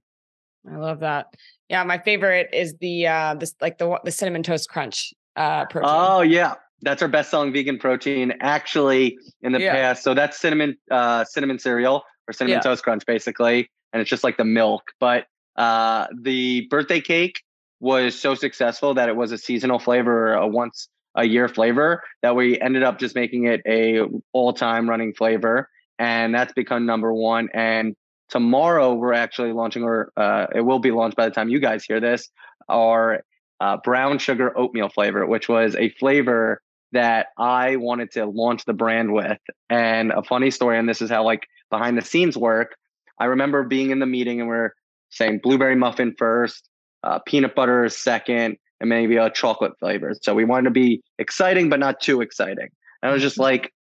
I 0.72 0.78
love 0.78 1.00
that. 1.00 1.28
Yeah, 1.70 1.84
my 1.84 1.98
favorite 1.98 2.50
is 2.54 2.76
the 2.80 3.08
uh 3.08 3.36
this 3.36 3.56
like 3.62 3.78
the 3.78 4.00
the 4.04 4.12
cinnamon 4.12 4.44
toast 4.44 4.70
crunch 4.70 5.14
uh 5.36 5.66
protein. 5.66 5.90
Oh 5.92 6.22
yeah. 6.22 6.56
That's 6.82 7.02
our 7.02 7.08
best 7.08 7.32
selling 7.32 7.52
vegan 7.52 7.80
protein 7.80 8.34
actually 8.40 9.18
in 9.42 9.52
the 9.52 9.60
yeah. 9.60 9.74
past. 9.74 10.04
So 10.04 10.14
that's 10.14 10.38
cinnamon 10.40 10.78
uh 10.92 11.24
cinnamon 11.24 11.58
cereal 11.58 12.04
or 12.28 12.34
cinnamon 12.34 12.58
yeah. 12.58 12.62
toast 12.62 12.84
crunch 12.84 13.06
basically 13.06 13.70
and 13.94 14.02
it's 14.02 14.10
just 14.10 14.24
like 14.24 14.38
the 14.38 14.46
milk 14.46 14.92
but 15.00 15.26
uh, 15.58 16.06
the 16.22 16.68
birthday 16.70 17.02
cake 17.02 17.42
was 17.80 18.20
so 18.20 18.36
successful 18.36 18.94
that 18.94 19.10
it 19.10 19.16
was 19.16 19.32
a 19.32 19.38
seasonal 19.38 19.80
flavor 19.80 20.34
a 20.34 20.48
once 20.48 20.88
a 21.16 21.26
year 21.26 21.48
flavor 21.48 22.04
that 22.22 22.36
we 22.36 22.60
ended 22.62 22.84
up 22.84 23.00
just 23.00 23.16
making 23.16 23.46
it 23.46 23.62
a 23.68 24.02
all-time 24.34 24.90
running 24.90 25.14
flavor 25.14 25.70
and 26.00 26.34
that's 26.34 26.54
become 26.54 26.86
number 26.86 27.14
one 27.14 27.50
and 27.54 27.96
tomorrow 28.30 28.94
we're 28.94 29.14
actually 29.14 29.52
launching 29.52 29.84
or 29.84 30.12
uh, 30.18 30.48
it 30.54 30.62
will 30.62 30.80
be 30.80 30.92
launched 30.92 31.18
by 31.18 31.26
the 31.26 31.34
time 31.34 31.50
you 31.50 31.60
guys 31.60 31.84
hear 31.84 32.00
this 32.00 32.30
our 32.70 33.24
uh, 33.60 33.78
brown 33.84 34.20
sugar 34.20 34.56
oatmeal 34.58 34.90
flavor 34.90 35.26
which 35.26 35.50
was 35.50 35.76
a 35.76 35.90
flavor 35.90 36.62
that 36.92 37.28
i 37.38 37.76
wanted 37.78 38.12
to 38.12 38.26
launch 38.26 38.64
the 38.66 38.74
brand 38.74 39.12
with 39.12 39.40
and 39.70 40.12
a 40.12 40.24
funny 40.24 40.52
story 40.52 40.78
and 40.78 40.88
this 40.88 41.02
is 41.02 41.10
how 41.10 41.24
like 41.24 41.48
behind 41.70 41.98
the 41.98 42.02
scenes 42.02 42.38
work. 42.38 42.76
I 43.20 43.26
remember 43.26 43.64
being 43.64 43.92
in 43.92 44.00
the 44.00 44.06
meeting 44.06 44.40
and 44.40 44.50
we're 44.50 44.72
saying 45.10 45.40
blueberry 45.42 45.76
muffin 45.76 46.14
first, 46.18 46.70
uh, 47.04 47.20
peanut 47.26 47.56
butter 47.56 47.90
second, 47.90 48.58
and 48.80 48.90
maybe 48.90 49.18
a 49.18 49.30
chocolate 49.30 49.74
flavor. 49.80 50.14
So 50.22 50.36
we 50.36 50.46
wanted 50.46 50.66
to 50.66 50.72
be 50.72 51.02
exciting, 51.18 51.70
but 51.70 51.80
not 51.80 52.00
too 52.00 52.22
exciting. 52.22 52.70
And 53.02 53.10
I 53.10 53.14
was 53.14 53.22
just 53.22 53.40
like, 53.40 53.74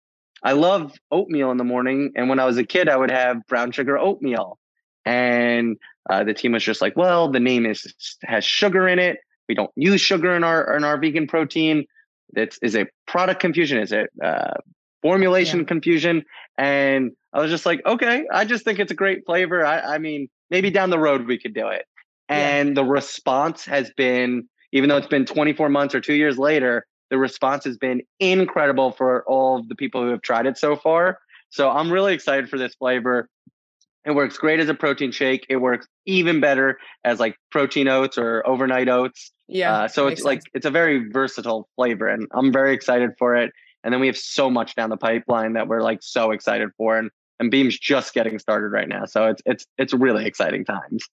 I 0.43 0.53
love 0.53 0.93
oatmeal 1.11 1.51
in 1.51 1.57
the 1.57 1.65
morning. 1.65 2.13
And 2.17 2.29
when 2.29 2.39
I 2.39 2.45
was 2.45 2.59
a 2.59 2.65
kid, 2.65 2.89
I 2.89 2.97
would 2.97 3.11
have 3.11 3.39
brown 3.49 3.73
sugar 3.73 3.99
oatmeal. 3.99 4.59
And 5.05 5.77
uh, 6.09 6.25
the 6.25 6.35
team 6.35 6.53
was 6.53 6.65
just 6.65 6.81
like, 6.81 6.97
well, 6.97 7.31
the 7.31 7.41
name 7.41 7.67
is 7.67 7.87
has 8.23 8.45
sugar 8.45 8.89
in 8.89 8.99
it. 8.99 9.19
We 9.49 9.55
don't 9.55 9.71
use 9.77 10.01
sugar 10.01 10.35
in 10.35 10.45
our 10.45 10.77
in 10.77 10.85
our 10.85 10.99
vegan 10.99 11.27
protein. 11.27 11.87
It's 12.35 12.59
is 12.63 12.75
a 12.77 12.87
product 13.07 13.41
confusion. 13.41 13.79
Is 13.79 13.93
it 13.93 14.11
uh, 14.23 14.55
formulation 15.03 15.61
yeah. 15.61 15.67
confusion? 15.67 16.25
And 16.59 17.13
I 17.37 17.41
was 17.41 17.51
just 17.51 17.67
like, 17.67 17.85
okay, 17.85 18.25
I 18.33 18.47
just 18.47 18.65
think 18.65 18.79
it's 18.79 18.91
a 18.91 18.95
great 18.95 19.27
flavor. 19.27 19.63
I, 19.63 19.81
I 19.81 19.99
mean, 19.99 20.31
maybe 20.49 20.71
down 20.71 20.89
the 20.89 20.99
road 20.99 21.27
we 21.27 21.37
could 21.37 21.53
do 21.53 21.69
it. 21.69 21.85
And 22.31 22.71
yeah. 22.71 22.75
the 22.77 22.85
response 22.85 23.67
has 23.67 23.91
been, 23.95 24.49
even 24.73 24.89
though 24.89 24.97
it's 24.97 25.07
been 25.07 25.27
24 25.27 25.69
months 25.69 25.95
or 25.95 26.01
two 26.01 26.15
years 26.15 26.39
later, 26.39 26.87
the 27.11 27.19
response 27.19 27.65
has 27.67 27.77
been 27.77 28.01
incredible 28.21 28.91
for 28.91 29.23
all 29.27 29.59
of 29.59 29.69
the 29.69 29.75
people 29.75 30.03
who 30.03 30.13
have 30.13 30.23
tried 30.23 30.47
it 30.47 30.57
so 30.57 30.77
far. 30.77 31.19
So 31.51 31.69
I'm 31.69 31.93
really 31.93 32.15
excited 32.15 32.49
for 32.49 32.57
this 32.57 32.75
flavor. 32.75 33.29
It 34.07 34.13
works 34.13 34.39
great 34.39 34.59
as 34.59 34.71
a 34.71 34.75
protein 34.75 35.13
shake. 35.13 35.45
It 35.51 35.57
works 35.57 35.87
even 36.07 36.41
better 36.41 36.79
as 37.05 37.21
like 37.21 37.37
protein 37.51 37.87
oats 37.87 38.17
or 38.17 38.47
overnight 38.47 38.89
oats. 38.89 39.31
Yeah. 39.47 39.81
Uh, 39.81 39.89
so 39.89 40.07
it's 40.07 40.21
sense. 40.21 40.25
like 40.25 40.43
it's 40.55 40.65
a 40.65 40.71
very 40.71 41.11
versatile 41.11 41.69
flavor, 41.77 42.09
and 42.09 42.29
I'm 42.33 42.51
very 42.51 42.73
excited 42.73 43.11
for 43.19 43.37
it. 43.37 43.53
And 43.85 43.93
then 43.93 44.01
we 44.01 44.07
have 44.07 44.17
so 44.17 44.49
much 44.49 44.75
down 44.75 44.89
the 44.89 44.97
pipeline 44.97 45.53
that 45.53 45.69
we're 45.69 45.83
like 45.83 45.99
so 46.01 46.31
excited 46.31 46.71
for. 46.79 46.97
And 46.97 47.11
and 47.39 47.51
Beam's 47.51 47.79
just 47.79 48.15
getting 48.15 48.39
started 48.39 48.69
right 48.69 48.89
now. 48.89 49.05
So 49.05 49.27
it's 49.27 49.43
it's 49.47 49.67
it's 49.79 49.93
really 49.95 50.27
exciting 50.27 50.65
times. 50.65 51.07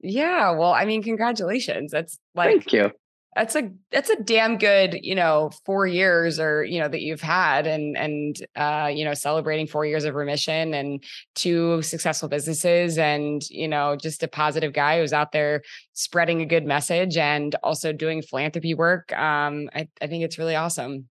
Yeah, 0.00 0.50
well, 0.50 0.72
I 0.72 0.84
mean, 0.84 1.02
congratulations. 1.02 1.90
That's 1.90 2.18
like 2.34 2.48
Thank 2.50 2.72
you. 2.72 2.90
That's 3.34 3.56
a 3.56 3.72
that's 3.90 4.10
a 4.10 4.22
damn 4.22 4.58
good, 4.58 5.00
you 5.02 5.16
know, 5.16 5.50
4 5.66 5.88
years 5.88 6.38
or, 6.38 6.62
you 6.62 6.78
know, 6.78 6.86
that 6.86 7.00
you've 7.00 7.20
had 7.20 7.66
and 7.66 7.96
and 7.96 8.36
uh, 8.54 8.88
you 8.94 9.04
know, 9.04 9.14
celebrating 9.14 9.66
4 9.66 9.86
years 9.86 10.04
of 10.04 10.14
remission 10.14 10.72
and 10.72 11.02
two 11.34 11.82
successful 11.82 12.28
businesses 12.28 12.96
and, 12.96 13.42
you 13.50 13.66
know, 13.66 13.96
just 13.96 14.22
a 14.22 14.28
positive 14.28 14.72
guy 14.72 15.00
who's 15.00 15.12
out 15.12 15.32
there 15.32 15.62
spreading 15.94 16.42
a 16.42 16.46
good 16.46 16.64
message 16.64 17.16
and 17.16 17.56
also 17.64 17.92
doing 17.92 18.22
philanthropy 18.22 18.74
work. 18.74 19.12
Um 19.18 19.68
I 19.74 19.88
I 20.00 20.06
think 20.06 20.22
it's 20.22 20.38
really 20.38 20.54
awesome. 20.54 21.08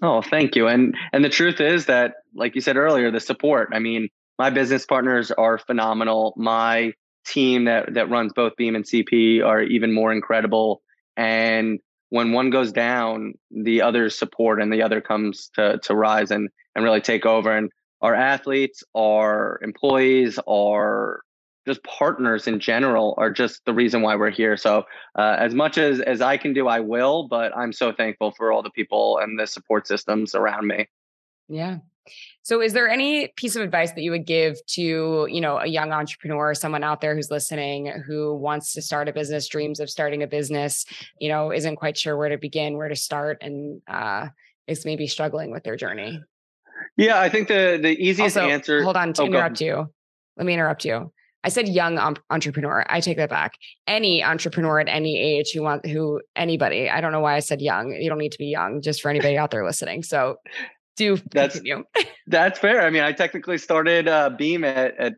Oh, 0.00 0.22
thank 0.22 0.54
you. 0.54 0.68
And 0.68 0.94
and 1.12 1.24
the 1.24 1.28
truth 1.28 1.60
is 1.60 1.86
that, 1.86 2.14
like 2.34 2.54
you 2.54 2.60
said 2.60 2.76
earlier, 2.76 3.10
the 3.10 3.20
support. 3.20 3.70
I 3.72 3.78
mean, 3.78 4.08
my 4.38 4.50
business 4.50 4.86
partners 4.86 5.30
are 5.30 5.58
phenomenal. 5.58 6.34
My 6.36 6.92
team 7.26 7.64
that 7.64 7.94
that 7.94 8.10
runs 8.10 8.32
both 8.32 8.56
Beam 8.56 8.74
and 8.74 8.84
CP 8.84 9.44
are 9.44 9.62
even 9.62 9.92
more 9.92 10.12
incredible. 10.12 10.82
And 11.16 11.80
when 12.10 12.32
one 12.32 12.50
goes 12.50 12.72
down, 12.72 13.34
the 13.50 13.82
other 13.82 14.08
support 14.08 14.62
and 14.62 14.72
the 14.72 14.82
other 14.82 15.00
comes 15.00 15.50
to 15.54 15.78
to 15.82 15.94
rise 15.94 16.30
and 16.30 16.48
and 16.74 16.84
really 16.84 17.00
take 17.00 17.26
over. 17.26 17.54
And 17.54 17.70
our 18.00 18.14
athletes, 18.14 18.84
our 18.94 19.58
employees, 19.62 20.38
our 20.48 21.22
just 21.68 21.84
partners 21.84 22.46
in 22.46 22.58
general 22.58 23.14
are 23.18 23.30
just 23.30 23.62
the 23.66 23.74
reason 23.74 24.00
why 24.00 24.16
we're 24.16 24.30
here. 24.30 24.56
So 24.56 24.84
uh, 25.16 25.36
as 25.38 25.54
much 25.54 25.76
as 25.76 26.00
as 26.00 26.22
I 26.22 26.38
can 26.38 26.54
do, 26.54 26.66
I 26.66 26.80
will. 26.80 27.28
But 27.28 27.54
I'm 27.56 27.72
so 27.72 27.92
thankful 27.92 28.32
for 28.32 28.50
all 28.50 28.62
the 28.62 28.70
people 28.70 29.18
and 29.18 29.38
the 29.38 29.46
support 29.46 29.86
systems 29.86 30.34
around 30.34 30.66
me. 30.66 30.88
Yeah. 31.48 31.78
So 32.42 32.62
is 32.62 32.72
there 32.72 32.88
any 32.88 33.28
piece 33.36 33.54
of 33.54 33.60
advice 33.60 33.92
that 33.92 34.00
you 34.00 34.10
would 34.12 34.24
give 34.24 34.56
to, 34.68 35.28
you 35.30 35.40
know, 35.42 35.58
a 35.58 35.66
young 35.66 35.92
entrepreneur, 35.92 36.54
someone 36.54 36.82
out 36.82 37.02
there 37.02 37.14
who's 37.14 37.30
listening 37.30 37.92
who 38.06 38.34
wants 38.34 38.72
to 38.72 38.80
start 38.80 39.08
a 39.08 39.12
business, 39.12 39.46
dreams 39.46 39.78
of 39.78 39.90
starting 39.90 40.22
a 40.22 40.26
business, 40.26 40.86
you 41.20 41.28
know, 41.28 41.52
isn't 41.52 41.76
quite 41.76 41.98
sure 41.98 42.16
where 42.16 42.30
to 42.30 42.38
begin, 42.38 42.78
where 42.78 42.88
to 42.88 42.96
start 42.96 43.38
and 43.42 43.82
uh 43.86 44.28
is 44.66 44.86
maybe 44.86 45.06
struggling 45.06 45.50
with 45.50 45.64
their 45.64 45.76
journey? 45.76 46.22
Yeah, 46.96 47.20
I 47.20 47.28
think 47.28 47.48
the 47.48 47.78
the 47.80 47.90
easiest 47.90 48.38
also, 48.38 48.48
answer 48.48 48.82
Hold 48.82 48.96
on 48.96 49.12
to 49.12 49.22
oh, 49.22 49.26
interrupt 49.26 49.60
you. 49.60 49.92
Let 50.38 50.46
me 50.46 50.54
interrupt 50.54 50.86
you. 50.86 51.12
I 51.44 51.50
said 51.50 51.68
young 51.68 51.98
entrepreneur. 52.30 52.84
I 52.88 53.00
take 53.00 53.16
that 53.16 53.30
back. 53.30 53.54
Any 53.86 54.24
entrepreneur 54.24 54.80
at 54.80 54.88
any 54.88 55.18
age 55.18 55.52
who 55.52 55.62
want 55.62 55.86
who 55.86 56.20
anybody. 56.34 56.90
I 56.90 57.00
don't 57.00 57.12
know 57.12 57.20
why 57.20 57.36
I 57.36 57.40
said 57.40 57.60
young. 57.60 57.92
You 57.92 58.08
don't 58.08 58.18
need 58.18 58.32
to 58.32 58.38
be 58.38 58.46
young. 58.46 58.82
Just 58.82 59.00
for 59.00 59.08
anybody 59.08 59.38
out 59.38 59.50
there 59.50 59.64
listening. 59.64 60.02
So 60.02 60.36
do 60.96 61.16
that's, 61.30 61.54
continue. 61.54 61.84
that's 62.26 62.58
fair. 62.58 62.82
I 62.82 62.90
mean, 62.90 63.02
I 63.02 63.12
technically 63.12 63.58
started 63.58 64.08
uh, 64.08 64.30
Beam 64.30 64.64
at, 64.64 64.98
at 64.98 65.14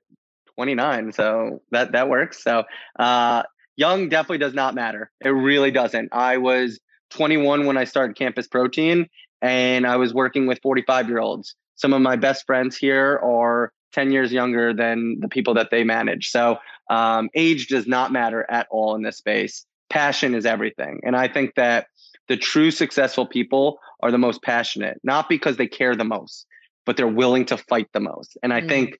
29, 0.57 1.13
so 1.13 1.63
that 1.71 1.93
that 1.93 2.09
works. 2.09 2.43
So 2.45 2.65
uh, 2.99 3.43
young 3.77 4.09
definitely 4.11 4.39
does 4.39 4.55
not 4.55 4.75
matter. 4.75 5.11
It 5.25 5.31
really 5.31 5.71
doesn't. 5.71 6.11
I 6.13 6.37
was 6.37 6.79
21 7.11 7.67
when 7.67 7.79
I 7.79 7.85
started 7.85 8.17
Campus 8.17 8.47
Protein, 8.47 9.09
and 9.41 9.87
I 9.87 9.97
was 9.97 10.13
working 10.13 10.47
with 10.47 10.61
45 10.63 11.09
year 11.09 11.19
olds. 11.19 11.55
Some 11.77 11.95
of 11.95 12.03
my 12.03 12.17
best 12.17 12.45
friends 12.47 12.77
here 12.77 13.19
are 13.25 13.73
10 13.93 14.13
years 14.13 14.33
younger 14.33 14.73
than 14.73 15.19
the 15.21 15.29
people 15.29 15.55
that 15.55 15.71
they 15.71 15.85
manage. 15.85 16.31
So 16.31 16.59
um, 16.89 17.31
age 17.35 17.69
does 17.69 17.87
not 17.87 18.13
matter 18.13 18.47
at 18.51 18.67
all 18.71 18.95
in 18.95 19.03
this 19.03 19.19
space. 19.19 19.67
Passion 19.89 20.35
is 20.35 20.47
everything. 20.47 21.01
And 21.05 21.17
I 21.17 21.29
think 21.29 21.55
that 21.57 21.87
the 22.29 22.37
true 22.37 22.71
successful 22.71 23.27
people 23.27 23.79
are 24.01 24.11
the 24.11 24.19
most 24.19 24.43
passionate, 24.43 25.01
not 25.03 25.29
because 25.29 25.57
they 25.57 25.67
care 25.67 25.97
the 25.97 26.05
most, 26.05 26.47
but 26.87 26.97
they're 26.97 27.09
willing 27.09 27.45
to 27.47 27.57
fight 27.57 27.89
the 27.93 28.01
most. 28.01 28.39
And 28.43 28.53
I 28.53 28.61
mm. 28.61 28.69
think 28.69 28.99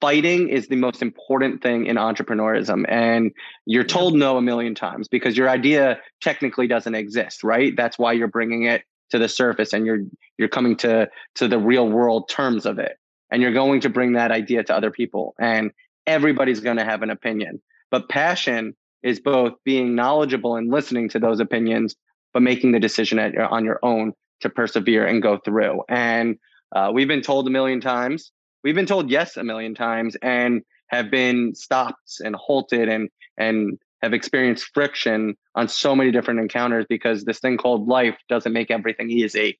fighting 0.00 0.48
is 0.48 0.68
the 0.68 0.76
most 0.76 1.02
important 1.02 1.62
thing 1.62 1.86
in 1.86 1.96
entrepreneurism. 1.96 2.84
And 2.88 3.32
you're 3.66 3.84
told 3.84 4.14
no 4.14 4.36
a 4.36 4.42
million 4.42 4.74
times 4.74 5.08
because 5.08 5.36
your 5.36 5.48
idea 5.48 5.98
technically 6.20 6.66
doesn't 6.66 6.94
exist, 6.94 7.44
right? 7.44 7.76
That's 7.76 7.98
why 7.98 8.12
you're 8.12 8.28
bringing 8.28 8.64
it 8.64 8.82
to 9.10 9.18
the 9.18 9.28
surface 9.28 9.72
and 9.72 9.84
you're 9.84 10.02
you're 10.38 10.48
coming 10.48 10.76
to 10.76 11.10
to 11.34 11.48
the 11.48 11.58
real 11.58 11.88
world 11.88 12.28
terms 12.28 12.64
of 12.64 12.78
it 12.78 12.96
and 13.30 13.42
you're 13.42 13.52
going 13.52 13.80
to 13.80 13.88
bring 13.88 14.14
that 14.14 14.30
idea 14.30 14.62
to 14.64 14.74
other 14.74 14.90
people 14.90 15.34
and 15.38 15.70
everybody's 16.06 16.60
going 16.60 16.76
to 16.76 16.84
have 16.84 17.02
an 17.02 17.10
opinion. 17.10 17.60
But 17.90 18.08
passion 18.08 18.74
is 19.02 19.20
both 19.20 19.54
being 19.64 19.94
knowledgeable 19.94 20.56
and 20.56 20.70
listening 20.70 21.08
to 21.10 21.18
those 21.18 21.40
opinions 21.40 21.96
but 22.32 22.42
making 22.42 22.72
the 22.72 22.80
decision 22.80 23.18
your, 23.18 23.46
on 23.46 23.64
your 23.64 23.80
own 23.82 24.12
to 24.40 24.48
persevere 24.48 25.04
and 25.04 25.20
go 25.20 25.38
through. 25.38 25.82
And 25.88 26.38
uh, 26.74 26.90
we've 26.94 27.08
been 27.08 27.22
told 27.22 27.46
a 27.46 27.50
million 27.50 27.80
times 27.80 28.30
we've 28.62 28.74
been 28.74 28.86
told 28.86 29.10
yes 29.10 29.36
a 29.36 29.44
million 29.44 29.74
times 29.74 30.16
and 30.22 30.62
have 30.88 31.10
been 31.10 31.54
stopped 31.54 32.20
and 32.20 32.34
halted 32.34 32.88
and 32.88 33.08
and 33.36 33.78
have 34.02 34.12
experienced 34.12 34.70
friction 34.72 35.34
on 35.54 35.68
so 35.68 35.94
many 35.94 36.10
different 36.10 36.40
encounters 36.40 36.86
because 36.88 37.24
this 37.24 37.38
thing 37.38 37.58
called 37.58 37.86
life 37.86 38.16
doesn't 38.28 38.52
make 38.52 38.70
everything 38.70 39.10
easy. 39.10 39.58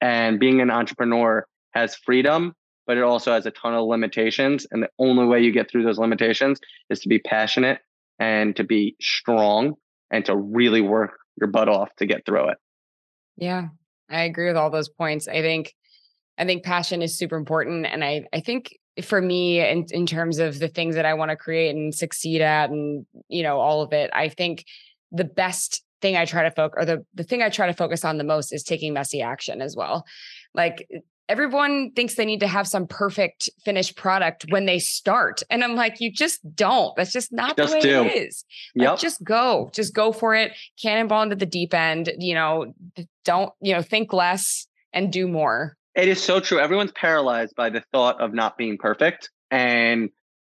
And 0.00 0.40
being 0.40 0.60
an 0.60 0.70
entrepreneur 0.70 1.46
has 1.72 1.94
freedom 1.94 2.54
but 2.92 2.98
it 2.98 3.04
also 3.04 3.32
has 3.32 3.46
a 3.46 3.50
ton 3.50 3.72
of 3.72 3.86
limitations. 3.86 4.66
And 4.70 4.82
the 4.82 4.90
only 4.98 5.24
way 5.24 5.40
you 5.40 5.50
get 5.50 5.70
through 5.70 5.84
those 5.84 5.98
limitations 5.98 6.60
is 6.90 7.00
to 7.00 7.08
be 7.08 7.20
passionate 7.20 7.78
and 8.18 8.54
to 8.56 8.64
be 8.64 8.96
strong 9.00 9.76
and 10.10 10.26
to 10.26 10.36
really 10.36 10.82
work 10.82 11.12
your 11.40 11.48
butt 11.48 11.70
off 11.70 11.88
to 11.96 12.04
get 12.04 12.26
through 12.26 12.50
it. 12.50 12.58
Yeah, 13.38 13.68
I 14.10 14.24
agree 14.24 14.46
with 14.46 14.58
all 14.58 14.68
those 14.68 14.90
points. 14.90 15.26
I 15.26 15.40
think 15.40 15.72
I 16.36 16.44
think 16.44 16.64
passion 16.64 17.00
is 17.00 17.16
super 17.16 17.36
important. 17.36 17.86
And 17.86 18.04
I 18.04 18.26
I 18.30 18.40
think 18.40 18.76
for 19.02 19.22
me 19.22 19.66
in, 19.66 19.86
in 19.90 20.04
terms 20.04 20.38
of 20.38 20.58
the 20.58 20.68
things 20.68 20.94
that 20.94 21.06
I 21.06 21.14
want 21.14 21.30
to 21.30 21.36
create 21.36 21.74
and 21.74 21.94
succeed 21.94 22.42
at 22.42 22.68
and 22.68 23.06
you 23.28 23.42
know 23.42 23.58
all 23.58 23.80
of 23.80 23.94
it, 23.94 24.10
I 24.12 24.28
think 24.28 24.66
the 25.12 25.24
best 25.24 25.82
thing 26.02 26.14
I 26.14 26.26
try 26.26 26.42
to 26.42 26.50
focus 26.50 26.76
or 26.76 26.84
the 26.84 27.06
the 27.14 27.24
thing 27.24 27.40
I 27.40 27.48
try 27.48 27.68
to 27.68 27.72
focus 27.72 28.04
on 28.04 28.18
the 28.18 28.24
most 28.24 28.52
is 28.52 28.62
taking 28.62 28.92
messy 28.92 29.22
action 29.22 29.62
as 29.62 29.74
well. 29.74 30.04
Like 30.52 30.86
everyone 31.28 31.92
thinks 31.92 32.14
they 32.14 32.24
need 32.24 32.40
to 32.40 32.46
have 32.46 32.66
some 32.66 32.86
perfect 32.86 33.48
finished 33.64 33.96
product 33.96 34.46
when 34.50 34.66
they 34.66 34.78
start. 34.78 35.42
And 35.50 35.62
I'm 35.64 35.74
like, 35.74 36.00
you 36.00 36.12
just 36.12 36.40
don't. 36.54 36.94
That's 36.96 37.12
just 37.12 37.32
not 37.32 37.56
just 37.56 37.72
the 37.72 37.76
way 37.76 37.80
do. 37.80 38.04
it 38.04 38.26
is. 38.28 38.44
Like, 38.74 38.88
yep. 38.88 38.98
just 38.98 39.22
go. 39.24 39.70
Just 39.72 39.94
go 39.94 40.12
for 40.12 40.34
it. 40.34 40.52
Cannonball 40.80 41.22
into 41.22 41.36
the 41.36 41.46
deep 41.46 41.74
end. 41.74 42.12
You 42.18 42.34
know, 42.34 42.74
don't, 43.24 43.52
you 43.60 43.74
know, 43.74 43.82
think 43.82 44.12
less 44.12 44.66
and 44.92 45.12
do 45.12 45.28
more. 45.28 45.76
It 45.94 46.08
is 46.08 46.22
so 46.22 46.40
true. 46.40 46.58
Everyone's 46.58 46.92
paralyzed 46.92 47.54
by 47.56 47.70
the 47.70 47.82
thought 47.92 48.20
of 48.20 48.32
not 48.32 48.56
being 48.56 48.78
perfect. 48.78 49.30
And 49.50 50.10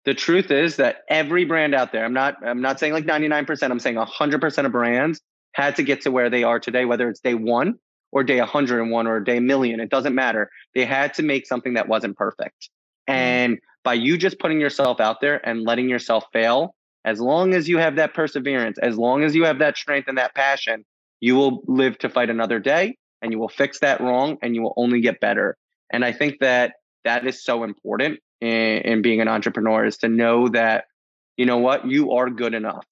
the 0.04 0.14
truth 0.14 0.50
is 0.50 0.76
that 0.76 0.98
every 1.08 1.44
brand 1.44 1.74
out 1.74 1.92
there, 1.92 2.04
I'm 2.04 2.12
not, 2.12 2.36
I'm 2.44 2.60
not 2.60 2.78
saying 2.78 2.92
like 2.92 3.04
99%, 3.04 3.70
I'm 3.70 3.78
saying 3.78 3.96
100% 3.96 4.66
of 4.66 4.72
brands 4.72 5.20
had 5.54 5.76
to 5.76 5.82
get 5.82 6.02
to 6.02 6.10
where 6.10 6.28
they 6.28 6.44
are 6.44 6.58
today, 6.58 6.84
whether 6.84 7.08
it's 7.08 7.20
day 7.20 7.34
one 7.34 7.78
or 8.12 8.22
day 8.22 8.38
101 8.38 9.06
or 9.06 9.20
day 9.20 9.40
million. 9.40 9.80
It 9.80 9.90
doesn't 9.90 10.14
matter. 10.14 10.50
They 10.74 10.84
had 10.84 11.14
to 11.14 11.22
make 11.22 11.46
something 11.46 11.74
that 11.74 11.88
wasn't 11.88 12.16
perfect. 12.16 12.68
Mm. 13.08 13.14
And 13.14 13.58
by 13.82 13.94
you 13.94 14.16
just 14.16 14.38
putting 14.38 14.60
yourself 14.60 15.00
out 15.00 15.20
there 15.20 15.46
and 15.46 15.62
letting 15.62 15.88
yourself 15.88 16.24
fail, 16.32 16.74
as 17.04 17.20
long 17.20 17.54
as 17.54 17.68
you 17.68 17.78
have 17.78 17.96
that 17.96 18.14
perseverance, 18.14 18.78
as 18.78 18.96
long 18.96 19.24
as 19.24 19.34
you 19.34 19.44
have 19.44 19.58
that 19.58 19.76
strength 19.76 20.08
and 20.08 20.18
that 20.18 20.34
passion, 20.34 20.84
you 21.20 21.34
will 21.34 21.62
live 21.66 21.98
to 21.98 22.08
fight 22.08 22.30
another 22.30 22.60
day 22.60 22.96
and 23.22 23.32
you 23.32 23.38
will 23.38 23.48
fix 23.48 23.80
that 23.80 24.00
wrong 24.00 24.36
and 24.42 24.54
you 24.54 24.62
will 24.62 24.74
only 24.76 25.00
get 25.00 25.18
better. 25.20 25.56
And 25.90 26.04
I 26.04 26.12
think 26.12 26.38
that 26.40 26.74
that 27.04 27.26
is 27.26 27.42
so 27.42 27.64
important 27.64 28.20
in, 28.40 28.48
in 28.50 29.02
being 29.02 29.20
an 29.20 29.28
entrepreneur 29.28 29.84
is 29.84 29.98
to 29.98 30.08
know 30.08 30.48
that, 30.48 30.84
you 31.36 31.46
know 31.46 31.58
what, 31.58 31.86
you 31.86 32.12
are 32.12 32.30
good 32.30 32.54
enough. 32.54 32.84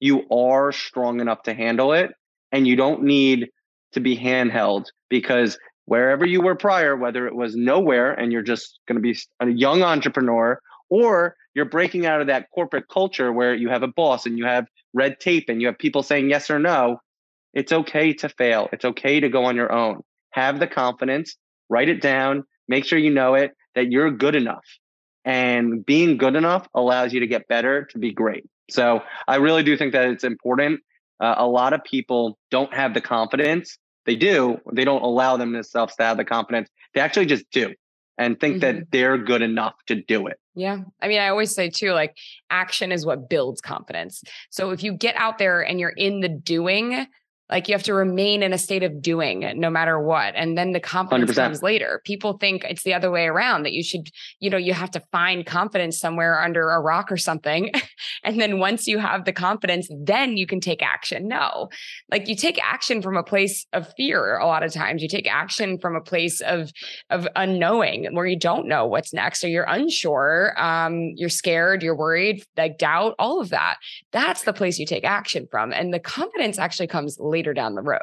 You 0.00 0.26
are 0.30 0.72
strong 0.72 1.20
enough 1.20 1.42
to 1.42 1.54
handle 1.54 1.92
it. 1.92 2.12
And 2.52 2.66
you 2.66 2.76
don't 2.76 3.02
need 3.02 3.48
to 3.92 4.00
be 4.00 4.16
handheld 4.16 4.86
because 5.08 5.58
wherever 5.86 6.26
you 6.26 6.42
were 6.42 6.54
prior, 6.54 6.94
whether 6.96 7.26
it 7.26 7.34
was 7.34 7.56
nowhere 7.56 8.12
and 8.12 8.32
you're 8.32 8.42
just 8.42 8.78
going 8.86 8.96
to 8.96 9.02
be 9.02 9.16
a 9.40 9.48
young 9.48 9.82
entrepreneur, 9.82 10.60
or 10.90 11.34
you're 11.54 11.64
breaking 11.64 12.06
out 12.06 12.20
of 12.20 12.26
that 12.26 12.48
corporate 12.54 12.88
culture 12.88 13.32
where 13.32 13.54
you 13.54 13.68
have 13.68 13.82
a 13.82 13.88
boss 13.88 14.26
and 14.26 14.38
you 14.38 14.44
have 14.44 14.66
red 14.94 15.18
tape 15.20 15.48
and 15.48 15.60
you 15.60 15.66
have 15.66 15.78
people 15.78 16.02
saying 16.02 16.30
yes 16.30 16.50
or 16.50 16.58
no, 16.58 17.00
it's 17.54 17.72
okay 17.72 18.12
to 18.14 18.28
fail. 18.28 18.68
It's 18.72 18.84
okay 18.84 19.20
to 19.20 19.28
go 19.28 19.44
on 19.44 19.56
your 19.56 19.72
own. 19.72 20.02
Have 20.30 20.60
the 20.60 20.66
confidence, 20.66 21.36
write 21.68 21.88
it 21.88 22.00
down, 22.00 22.44
make 22.68 22.84
sure 22.84 22.98
you 22.98 23.10
know 23.10 23.34
it, 23.34 23.52
that 23.74 23.90
you're 23.90 24.10
good 24.10 24.34
enough. 24.34 24.64
And 25.24 25.84
being 25.84 26.16
good 26.16 26.36
enough 26.36 26.68
allows 26.74 27.12
you 27.12 27.20
to 27.20 27.26
get 27.26 27.48
better 27.48 27.84
to 27.86 27.98
be 27.98 28.12
great. 28.12 28.44
So 28.70 29.02
I 29.26 29.36
really 29.36 29.62
do 29.62 29.76
think 29.76 29.92
that 29.92 30.06
it's 30.06 30.24
important 30.24 30.80
uh, 31.20 31.34
a 31.38 31.46
lot 31.46 31.72
of 31.72 31.82
people 31.84 32.38
don't 32.50 32.72
have 32.72 32.94
the 32.94 33.00
confidence. 33.00 33.78
They 34.06 34.16
do. 34.16 34.58
They 34.72 34.84
don't 34.84 35.02
allow 35.02 35.36
themselves 35.36 35.96
to 35.96 36.02
have 36.02 36.16
the 36.16 36.24
confidence. 36.24 36.68
They 36.94 37.00
actually 37.00 37.26
just 37.26 37.44
do 37.50 37.74
and 38.16 38.38
think 38.38 38.56
mm-hmm. 38.56 38.78
that 38.78 38.90
they're 38.90 39.16
good 39.16 39.42
enough 39.42 39.74
to 39.86 39.94
do 39.94 40.26
it. 40.26 40.38
Yeah. 40.54 40.78
I 41.00 41.08
mean, 41.08 41.20
I 41.20 41.28
always 41.28 41.54
say 41.54 41.70
too, 41.70 41.92
like 41.92 42.16
action 42.50 42.90
is 42.90 43.06
what 43.06 43.30
builds 43.30 43.60
confidence. 43.60 44.22
So 44.50 44.70
if 44.70 44.82
you 44.82 44.92
get 44.92 45.14
out 45.16 45.38
there 45.38 45.60
and 45.60 45.78
you're 45.78 45.90
in 45.90 46.20
the 46.20 46.28
doing, 46.28 47.06
like 47.50 47.66
you 47.66 47.74
have 47.74 47.82
to 47.84 47.94
remain 47.94 48.42
in 48.42 48.52
a 48.52 48.58
state 48.58 48.82
of 48.82 49.00
doing 49.00 49.52
no 49.56 49.70
matter 49.70 49.98
what. 49.98 50.34
And 50.36 50.56
then 50.56 50.72
the 50.72 50.80
confidence 50.80 51.30
100%. 51.30 51.34
comes 51.34 51.62
later. 51.62 52.02
People 52.04 52.34
think 52.34 52.64
it's 52.64 52.82
the 52.82 52.92
other 52.92 53.10
way 53.10 53.26
around 53.26 53.62
that 53.62 53.72
you 53.72 53.82
should, 53.82 54.10
you 54.38 54.50
know, 54.50 54.58
you 54.58 54.74
have 54.74 54.90
to 54.92 55.02
find 55.12 55.46
confidence 55.46 55.98
somewhere 55.98 56.40
under 56.40 56.70
a 56.70 56.80
rock 56.80 57.10
or 57.10 57.16
something. 57.16 57.70
and 58.24 58.40
then 58.40 58.58
once 58.58 58.86
you 58.86 58.98
have 58.98 59.24
the 59.24 59.32
confidence, 59.32 59.88
then 59.98 60.36
you 60.36 60.46
can 60.46 60.60
take 60.60 60.82
action. 60.82 61.26
No, 61.26 61.70
like 62.10 62.28
you 62.28 62.36
take 62.36 62.62
action 62.62 63.00
from 63.00 63.16
a 63.16 63.22
place 63.22 63.66
of 63.72 63.90
fear. 63.96 64.36
A 64.36 64.46
lot 64.46 64.62
of 64.62 64.72
times 64.72 65.02
you 65.02 65.08
take 65.08 65.26
action 65.26 65.78
from 65.78 65.96
a 65.96 66.00
place 66.00 66.40
of, 66.42 66.70
of 67.08 67.26
unknowing 67.34 68.08
where 68.12 68.26
you 68.26 68.38
don't 68.38 68.68
know 68.68 68.86
what's 68.86 69.14
next 69.14 69.42
or 69.42 69.48
you're 69.48 69.64
unsure. 69.64 70.52
Um, 70.60 71.12
you're 71.16 71.28
scared, 71.28 71.82
you're 71.82 71.96
worried, 71.96 72.44
like 72.58 72.76
doubt, 72.78 73.14
all 73.18 73.40
of 73.40 73.48
that. 73.50 73.78
That's 74.12 74.42
the 74.42 74.52
place 74.52 74.78
you 74.78 74.84
take 74.84 75.04
action 75.04 75.46
from. 75.50 75.72
And 75.72 75.94
the 75.94 76.00
confidence 76.00 76.58
actually 76.58 76.88
comes 76.88 77.16
later 77.18 77.37
later 77.38 77.54
down 77.54 77.74
the 77.76 77.82
road. 77.82 78.00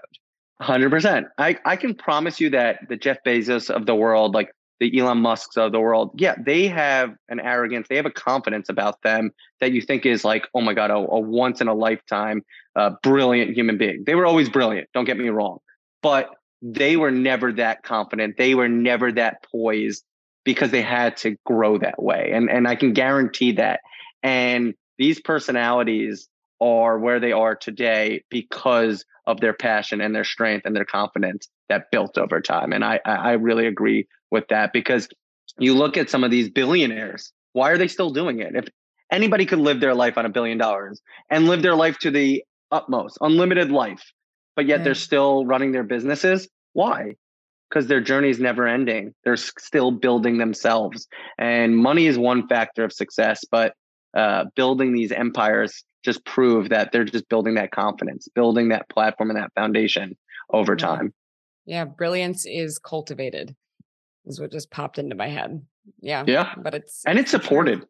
100%. 0.61 1.25
I, 1.37 1.57
I 1.65 1.75
can 1.75 1.93
promise 1.93 2.39
you 2.39 2.51
that 2.51 2.87
the 2.87 2.95
Jeff 2.95 3.17
Bezos 3.25 3.69
of 3.69 3.85
the 3.85 3.93
world, 3.93 4.33
like 4.33 4.51
the 4.79 4.97
Elon 4.97 5.17
Musks 5.17 5.57
of 5.57 5.73
the 5.73 5.79
world, 5.81 6.11
yeah, 6.15 6.35
they 6.39 6.67
have 6.67 7.13
an 7.27 7.41
arrogance, 7.41 7.87
they 7.89 7.97
have 7.97 8.05
a 8.05 8.11
confidence 8.11 8.69
about 8.69 9.01
them 9.01 9.31
that 9.59 9.73
you 9.73 9.81
think 9.81 10.05
is 10.05 10.23
like, 10.23 10.47
oh 10.53 10.61
my 10.61 10.73
God, 10.73 10.91
a, 10.91 10.95
a 10.95 11.19
once 11.19 11.59
in 11.59 11.67
a 11.67 11.73
lifetime, 11.73 12.45
uh, 12.77 12.91
brilliant 13.03 13.53
human 13.53 13.77
being. 13.77 14.05
They 14.05 14.15
were 14.15 14.25
always 14.25 14.49
brilliant, 14.49 14.87
don't 14.93 15.03
get 15.03 15.17
me 15.17 15.27
wrong, 15.27 15.59
but 16.01 16.29
they 16.61 16.95
were 16.95 17.11
never 17.11 17.51
that 17.53 17.83
confident. 17.83 18.37
They 18.37 18.55
were 18.55 18.69
never 18.69 19.11
that 19.11 19.43
poised 19.51 20.05
because 20.45 20.71
they 20.71 20.81
had 20.81 21.17
to 21.17 21.35
grow 21.45 21.77
that 21.79 22.01
way. 22.01 22.31
And, 22.33 22.49
and 22.49 22.65
I 22.65 22.75
can 22.75 22.93
guarantee 22.93 23.53
that. 23.53 23.81
And 24.23 24.73
these 24.97 25.19
personalities 25.19 26.29
are 26.65 26.97
where 26.97 27.19
they 27.19 27.31
are 27.31 27.55
today 27.55 28.23
because 28.29 29.05
of 29.27 29.39
their 29.39 29.53
passion 29.53 30.01
and 30.01 30.15
their 30.15 30.23
strength 30.23 30.65
and 30.65 30.75
their 30.75 30.85
confidence 30.85 31.47
that 31.69 31.91
built 31.91 32.17
over 32.17 32.41
time. 32.41 32.73
And 32.73 32.83
I, 32.83 32.99
I 33.05 33.33
really 33.33 33.67
agree 33.67 34.07
with 34.31 34.47
that 34.49 34.73
because 34.73 35.07
you 35.59 35.75
look 35.75 35.95
at 35.95 36.09
some 36.09 36.23
of 36.23 36.31
these 36.31 36.49
billionaires, 36.49 37.31
why 37.53 37.69
are 37.71 37.77
they 37.77 37.87
still 37.87 38.09
doing 38.09 38.39
it? 38.39 38.55
If 38.55 38.65
anybody 39.11 39.45
could 39.45 39.59
live 39.59 39.79
their 39.79 39.93
life 39.93 40.17
on 40.17 40.25
a 40.25 40.29
billion 40.29 40.57
dollars 40.57 41.01
and 41.29 41.47
live 41.47 41.61
their 41.61 41.75
life 41.75 41.99
to 41.99 42.11
the 42.11 42.43
utmost, 42.71 43.19
unlimited 43.21 43.71
life, 43.71 44.03
but 44.55 44.65
yet 44.65 44.83
they're 44.83 44.95
still 44.95 45.45
running 45.45 45.71
their 45.71 45.83
businesses, 45.83 46.47
why? 46.73 47.13
Because 47.69 47.87
their 47.87 48.01
journey 48.01 48.29
is 48.29 48.39
never 48.39 48.67
ending. 48.67 49.13
They're 49.23 49.37
still 49.37 49.91
building 49.91 50.39
themselves. 50.39 51.07
And 51.37 51.77
money 51.77 52.07
is 52.07 52.17
one 52.17 52.47
factor 52.47 52.83
of 52.83 52.91
success, 52.91 53.43
but 53.49 53.73
uh, 54.15 54.45
building 54.55 54.93
these 54.93 55.11
empires 55.11 55.83
just 56.03 56.23
prove 56.25 56.69
that 56.69 56.91
they're 56.91 57.03
just 57.03 57.27
building 57.29 57.55
that 57.55 57.71
confidence, 57.71 58.27
building 58.33 58.69
that 58.69 58.87
platform 58.89 59.29
and 59.29 59.39
that 59.39 59.51
foundation 59.55 60.15
over 60.53 60.75
time. 60.75 61.13
Yeah, 61.65 61.85
brilliance 61.85 62.45
is 62.45 62.77
cultivated, 62.77 63.55
is 64.25 64.39
what 64.39 64.51
just 64.51 64.69
popped 64.69 64.99
into 64.99 65.15
my 65.15 65.27
head. 65.27 65.61
Yeah. 65.99 66.23
Yeah. 66.27 66.53
But 66.57 66.75
it's 66.75 67.03
and 67.05 67.19
it's 67.19 67.31
supported. 67.31 67.85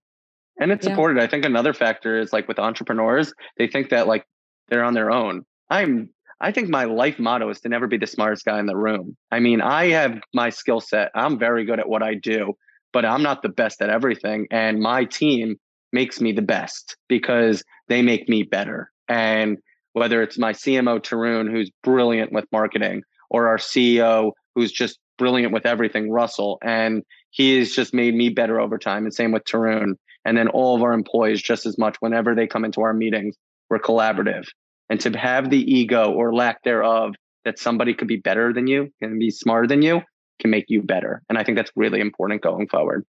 And 0.59 0.71
it's 0.71 0.85
yeah. 0.85 0.93
supported. 0.93 1.21
I 1.21 1.27
think 1.27 1.43
another 1.43 1.73
factor 1.73 2.17
is 2.17 2.31
like 2.31 2.47
with 2.47 2.59
entrepreneurs, 2.59 3.33
they 3.57 3.67
think 3.67 3.89
that 3.89 4.07
like 4.07 4.25
they're 4.69 4.83
on 4.83 4.93
their 4.93 5.11
own. 5.11 5.45
I'm 5.69 6.09
I 6.39 6.51
think 6.51 6.69
my 6.69 6.85
life 6.85 7.19
motto 7.19 7.49
is 7.49 7.61
to 7.61 7.69
never 7.69 7.87
be 7.87 7.97
the 7.97 8.07
smartest 8.07 8.45
guy 8.45 8.59
in 8.59 8.65
the 8.65 8.75
room. 8.75 9.15
I 9.31 9.39
mean, 9.39 9.61
I 9.61 9.87
have 9.87 10.19
my 10.33 10.49
skill 10.49 10.79
set. 10.79 11.11
I'm 11.15 11.37
very 11.37 11.65
good 11.65 11.79
at 11.79 11.87
what 11.87 12.03
I 12.03 12.13
do, 12.15 12.53
but 12.93 13.05
I'm 13.05 13.23
not 13.23 13.41
the 13.41 13.49
best 13.49 13.81
at 13.81 13.89
everything. 13.89 14.47
And 14.51 14.79
my 14.79 15.05
team 15.05 15.57
makes 15.95 16.21
me 16.21 16.31
the 16.31 16.43
best 16.43 16.95
because 17.07 17.63
they 17.87 18.03
make 18.03 18.29
me 18.29 18.43
better. 18.43 18.91
And 19.07 19.57
whether 19.93 20.21
it's 20.21 20.37
my 20.37 20.51
CMO, 20.51 20.99
Tarun, 20.99 21.49
who's 21.49 21.71
brilliant 21.81 22.31
with 22.31 22.45
marketing, 22.51 23.01
or 23.31 23.47
our 23.47 23.57
CEO, 23.57 24.33
who's 24.53 24.71
just 24.71 24.99
brilliant 25.17 25.53
with 25.53 25.65
everything, 25.65 26.11
Russell, 26.11 26.59
and 26.61 27.01
he 27.31 27.57
has 27.57 27.71
just 27.71 27.93
made 27.93 28.13
me 28.13 28.29
better 28.29 28.59
over 28.59 28.77
time. 28.77 29.05
And 29.05 29.13
same 29.13 29.31
with 29.31 29.45
Tarun. 29.45 29.95
And 30.25 30.37
then 30.37 30.49
all 30.49 30.75
of 30.75 30.83
our 30.83 30.93
employees 30.93 31.41
just 31.41 31.65
as 31.65 31.77
much 31.77 31.95
whenever 32.01 32.35
they 32.35 32.45
come 32.45 32.65
into 32.65 32.81
our 32.81 32.93
meetings, 32.93 33.35
we're 33.69 33.79
collaborative. 33.79 34.45
And 34.89 34.99
to 35.01 35.17
have 35.17 35.49
the 35.49 35.59
ego 35.59 36.11
or 36.11 36.33
lack 36.33 36.61
thereof 36.63 37.15
that 37.45 37.57
somebody 37.59 37.93
could 37.93 38.07
be 38.07 38.17
better 38.17 38.53
than 38.53 38.67
you, 38.67 38.91
can 39.01 39.17
be 39.17 39.31
smarter 39.31 39.67
than 39.67 39.81
you, 39.81 40.01
can 40.39 40.51
make 40.51 40.65
you 40.67 40.81
better. 40.81 41.21
And 41.29 41.37
I 41.37 41.43
think 41.43 41.57
that's 41.57 41.71
really 41.75 42.01
important 42.01 42.41
going 42.41 42.67
forward. 42.67 43.05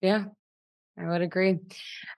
Yeah, 0.00 0.24
I 1.00 1.08
would 1.08 1.22
agree. 1.22 1.58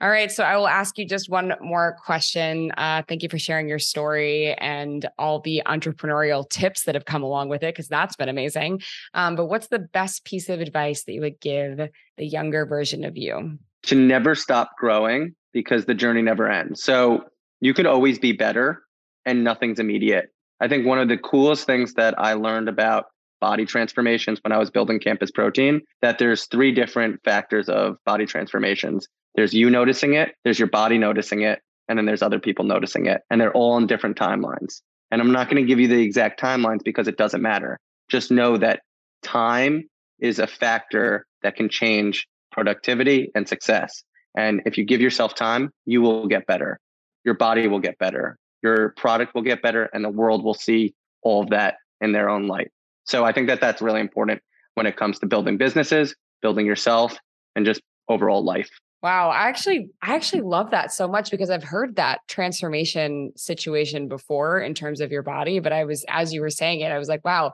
All 0.01 0.11
right. 0.11 0.31
So 0.31 0.43
I 0.43 0.57
will 0.57 0.67
ask 0.67 0.99
you 0.99 1.07
just 1.07 1.31
one 1.31 1.55
more 1.61 1.97
question. 2.05 2.73
Uh, 2.77 3.03
thank 3.07 3.23
you 3.23 3.29
for 3.29 3.39
sharing 3.39 3.69
your 3.69 3.79
story 3.79 4.55
and 4.55 5.09
all 5.19 5.41
the 5.41 5.63
entrepreneurial 5.67 6.49
tips 6.49 6.85
that 6.85 6.95
have 6.95 7.05
come 7.05 7.23
along 7.23 7.49
with 7.49 7.63
it, 7.63 7.75
because 7.75 7.89
that's 7.89 8.17
been 8.17 8.29
amazing. 8.29 8.83
Um, 9.15 9.37
but 9.37 9.47
what's 9.47 9.69
the 9.69 9.79
best 9.79 10.25
piece 10.25 10.49
of 10.49 10.61
advice 10.61 11.05
that 11.05 11.13
you 11.13 11.21
would 11.21 11.41
give 11.41 11.79
the 12.17 12.27
younger 12.27 12.67
version 12.67 13.05
of 13.05 13.17
you? 13.17 13.59
To 13.85 13.95
never 13.95 14.35
stop 14.35 14.73
growing 14.79 15.35
because 15.53 15.85
the 15.85 15.95
journey 15.95 16.23
never 16.23 16.51
ends. 16.51 16.83
So 16.83 17.25
you 17.61 17.75
could 17.75 17.87
always 17.87 18.19
be 18.19 18.33
better 18.33 18.83
and 19.25 19.45
nothing's 19.45 19.79
immediate. 19.79 20.31
I 20.61 20.69
think 20.69 20.87
one 20.87 20.99
of 20.99 21.09
the 21.09 21.19
coolest 21.19 21.67
things 21.67 21.95
that 21.95 22.19
I 22.19 22.35
learned 22.35 22.69
about 22.69 23.07
body 23.43 23.67
transformations 23.67 24.39
when 24.45 24.53
I 24.53 24.59
was 24.59 24.71
building 24.71 25.01
Campus 25.01 25.33
Protein 25.33 25.83
that 26.01 26.19
there's 26.19 26.47
three 26.47 26.71
different 26.71 27.21
factors 27.25 27.69
of 27.69 27.97
body 28.07 28.25
transformations. 28.25 29.09
There's 29.35 29.53
you 29.53 29.69
noticing 29.69 30.15
it, 30.15 30.37
there's 30.45 30.61
your 30.61 30.69
body 30.69 30.97
noticing 30.97 31.43
it, 31.43 31.61
and 31.89 31.99
then 31.99 32.07
there's 32.07 32.23
other 32.23 32.39
people 32.39 32.65
noticing 32.65 33.07
it. 33.07 33.23
And 33.29 33.41
they're 33.41 33.53
all 33.53 33.77
in 33.79 33.89
different 33.89 34.17
timelines. 34.17 34.81
And 35.11 35.21
I'm 35.21 35.33
not 35.33 35.51
going 35.51 35.61
to 35.61 35.67
give 35.67 35.81
you 35.81 35.89
the 35.89 36.01
exact 36.01 36.41
timelines 36.41 36.85
because 36.85 37.09
it 37.09 37.19
doesn't 37.19 37.43
matter. 37.43 37.81
Just 38.09 38.31
know 38.31 38.57
that 38.59 38.83
time 39.25 39.89
is 40.21 40.39
a 40.39 40.47
factor 40.47 41.27
that 41.43 41.57
can 41.57 41.69
change 41.69 42.29
productivity 42.53 43.33
and 43.35 43.49
success. 43.49 44.05
And 44.37 44.63
if 44.67 44.79
you 44.79 44.85
give 44.85 45.01
yourself 45.01 45.35
time, 45.35 45.71
you 45.85 46.01
will 46.01 46.29
get 46.29 46.47
better. 46.47 46.79
Your 47.25 47.35
body 47.35 47.67
will 47.67 47.81
get 47.81 47.99
better. 47.99 48.37
Your 48.63 48.91
product 48.97 49.35
will 49.35 49.43
get 49.43 49.63
better, 49.63 49.91
and 49.93 50.05
the 50.05 50.11
world 50.11 50.45
will 50.45 50.55
see 50.55 50.95
all 51.23 51.43
of 51.43 51.51
that 51.51 51.75
in 52.01 52.13
their 52.13 52.29
own 52.29 52.47
light. 52.47 52.71
So 53.05 53.25
I 53.25 53.33
think 53.33 53.49
that 53.49 53.61
that's 53.61 53.83
really 53.83 54.01
important 54.01 54.43
when 54.75 54.87
it 54.87 54.97
comes 54.97 55.19
to 55.21 55.27
building 55.27 55.57
businesses, 55.57 56.15
building 56.41 56.67
yourself, 56.67 57.17
and 57.57 57.67
just 57.67 57.83
overall 58.09 58.45
life. 58.45 58.71
Wow, 59.03 59.31
I 59.31 59.49
actually 59.49 59.91
I 60.01 60.15
actually 60.15 60.43
love 60.43 60.71
that 60.71 60.93
so 60.93 61.09
much 61.09 61.33
because 61.33 61.51
I've 61.51 61.65
heard 61.65 61.97
that 61.97 62.21
transformation 62.29 63.33
situation 63.37 64.07
before 64.07 64.61
in 64.61 64.75
terms 64.75 65.01
of 65.01 65.11
your 65.11 65.23
body, 65.23 65.59
but 65.59 65.73
I 65.73 65.85
was 65.85 66.05
as 66.09 66.33
you 66.33 66.41
were 66.41 66.51
saying 66.51 66.81
it, 66.81 66.93
I 66.93 66.99
was 66.99 67.09
like, 67.09 67.25
wow, 67.25 67.53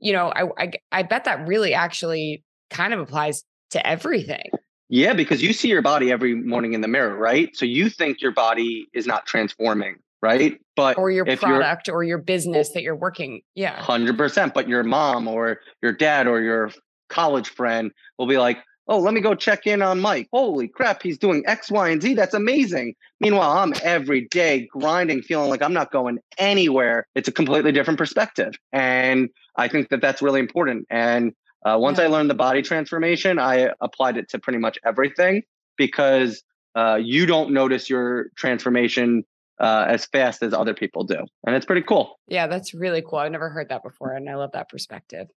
you 0.00 0.14
know, 0.14 0.32
I 0.34 0.44
I, 0.58 0.72
I 0.90 1.02
bet 1.02 1.24
that 1.24 1.46
really 1.46 1.74
actually 1.74 2.42
kind 2.70 2.94
of 2.94 3.00
applies 3.00 3.44
to 3.70 3.86
everything. 3.86 4.50
Yeah, 4.88 5.12
because 5.12 5.42
you 5.42 5.52
see 5.52 5.68
your 5.68 5.82
body 5.82 6.10
every 6.10 6.34
morning 6.34 6.72
in 6.72 6.80
the 6.80 6.88
mirror, 6.88 7.14
right? 7.14 7.54
So 7.54 7.66
you 7.66 7.90
think 7.90 8.22
your 8.22 8.32
body 8.32 8.88
is 8.94 9.06
not 9.06 9.26
transforming 9.26 9.96
right? 10.22 10.60
But 10.76 10.98
or 10.98 11.10
your 11.10 11.24
product 11.36 11.88
or 11.88 12.02
your 12.02 12.18
business 12.18 12.70
that 12.70 12.82
you're 12.82 12.96
working. 12.96 13.42
Yeah. 13.54 13.80
100%. 13.80 14.54
But 14.54 14.68
your 14.68 14.82
mom 14.82 15.28
or 15.28 15.60
your 15.82 15.92
dad 15.92 16.26
or 16.26 16.40
your 16.40 16.70
college 17.08 17.48
friend 17.48 17.90
will 18.18 18.26
be 18.26 18.38
like, 18.38 18.58
oh, 18.88 18.98
let 18.98 19.12
me 19.12 19.20
go 19.20 19.34
check 19.34 19.66
in 19.66 19.82
on 19.82 20.00
Mike. 20.00 20.28
Holy 20.32 20.66
crap, 20.66 21.02
he's 21.02 21.18
doing 21.18 21.44
X, 21.46 21.70
Y, 21.70 21.90
and 21.90 22.02
Z. 22.02 22.14
That's 22.14 22.34
amazing. 22.34 22.94
Meanwhile, 23.20 23.58
I'm 23.58 23.74
every 23.82 24.26
day 24.28 24.66
grinding, 24.72 25.22
feeling 25.22 25.50
like 25.50 25.62
I'm 25.62 25.74
not 25.74 25.92
going 25.92 26.18
anywhere. 26.38 27.06
It's 27.14 27.28
a 27.28 27.32
completely 27.32 27.70
different 27.72 27.98
perspective. 27.98 28.54
And 28.72 29.28
I 29.56 29.68
think 29.68 29.90
that 29.90 30.00
that's 30.00 30.22
really 30.22 30.40
important. 30.40 30.86
And 30.88 31.32
uh, 31.64 31.76
once 31.78 31.98
yeah. 31.98 32.04
I 32.04 32.06
learned 32.08 32.30
the 32.30 32.34
body 32.34 32.62
transformation, 32.62 33.38
I 33.38 33.70
applied 33.80 34.16
it 34.16 34.30
to 34.30 34.38
pretty 34.38 34.58
much 34.58 34.78
everything 34.84 35.42
because 35.76 36.42
uh, 36.74 36.98
you 37.00 37.26
don't 37.26 37.52
notice 37.52 37.90
your 37.90 38.28
transformation 38.36 39.24
uh, 39.60 39.86
as 39.88 40.06
fast 40.06 40.42
as 40.42 40.52
other 40.52 40.74
people 40.74 41.04
do. 41.04 41.26
And 41.46 41.54
it's 41.56 41.66
pretty 41.66 41.82
cool. 41.82 42.18
Yeah, 42.28 42.46
that's 42.46 42.74
really 42.74 43.02
cool. 43.02 43.18
I've 43.18 43.32
never 43.32 43.48
heard 43.48 43.68
that 43.70 43.82
before. 43.82 44.12
And 44.12 44.28
I 44.28 44.36
love 44.36 44.52
that 44.52 44.68
perspective. 44.68 45.28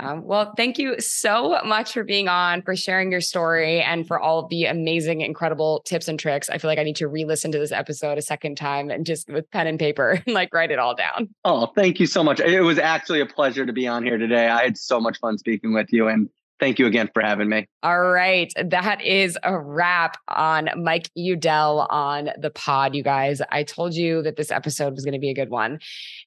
Um, 0.00 0.24
well, 0.24 0.54
thank 0.56 0.78
you 0.78 0.98
so 0.98 1.60
much 1.64 1.92
for 1.92 2.04
being 2.04 2.26
on, 2.26 2.62
for 2.62 2.74
sharing 2.74 3.12
your 3.12 3.20
story, 3.20 3.82
and 3.82 4.06
for 4.06 4.18
all 4.18 4.46
the 4.46 4.64
amazing, 4.64 5.20
incredible 5.20 5.82
tips 5.84 6.08
and 6.08 6.18
tricks. 6.18 6.48
I 6.48 6.56
feel 6.56 6.70
like 6.70 6.78
I 6.78 6.84
need 6.84 6.96
to 6.96 7.08
re 7.08 7.26
listen 7.26 7.52
to 7.52 7.58
this 7.58 7.70
episode 7.70 8.16
a 8.16 8.22
second 8.22 8.56
time 8.56 8.90
and 8.90 9.04
just 9.04 9.28
with 9.28 9.50
pen 9.50 9.66
and 9.66 9.78
paper 9.78 10.22
and 10.26 10.34
like 10.34 10.54
write 10.54 10.70
it 10.70 10.78
all 10.78 10.94
down. 10.94 11.28
Oh, 11.44 11.66
thank 11.76 12.00
you 12.00 12.06
so 12.06 12.24
much. 12.24 12.40
It 12.40 12.62
was 12.62 12.78
actually 12.78 13.20
a 13.20 13.26
pleasure 13.26 13.66
to 13.66 13.72
be 13.74 13.86
on 13.86 14.02
here 14.02 14.16
today. 14.16 14.48
I 14.48 14.62
had 14.64 14.78
so 14.78 15.00
much 15.00 15.18
fun 15.18 15.36
speaking 15.36 15.74
with 15.74 15.92
you. 15.92 16.08
And 16.08 16.30
Thank 16.60 16.78
you 16.78 16.86
again 16.86 17.08
for 17.14 17.22
having 17.22 17.48
me. 17.48 17.66
All 17.82 18.02
right. 18.02 18.52
That 18.62 19.02
is 19.02 19.38
a 19.42 19.58
wrap 19.58 20.18
on 20.28 20.68
Mike 20.76 21.10
Yewdell 21.16 21.86
on 21.90 22.30
the 22.38 22.50
pod, 22.50 22.94
you 22.94 23.02
guys. 23.02 23.40
I 23.50 23.62
told 23.62 23.94
you 23.94 24.22
that 24.22 24.36
this 24.36 24.50
episode 24.50 24.94
was 24.94 25.04
going 25.04 25.14
to 25.14 25.18
be 25.18 25.30
a 25.30 25.34
good 25.34 25.48
one. 25.48 25.78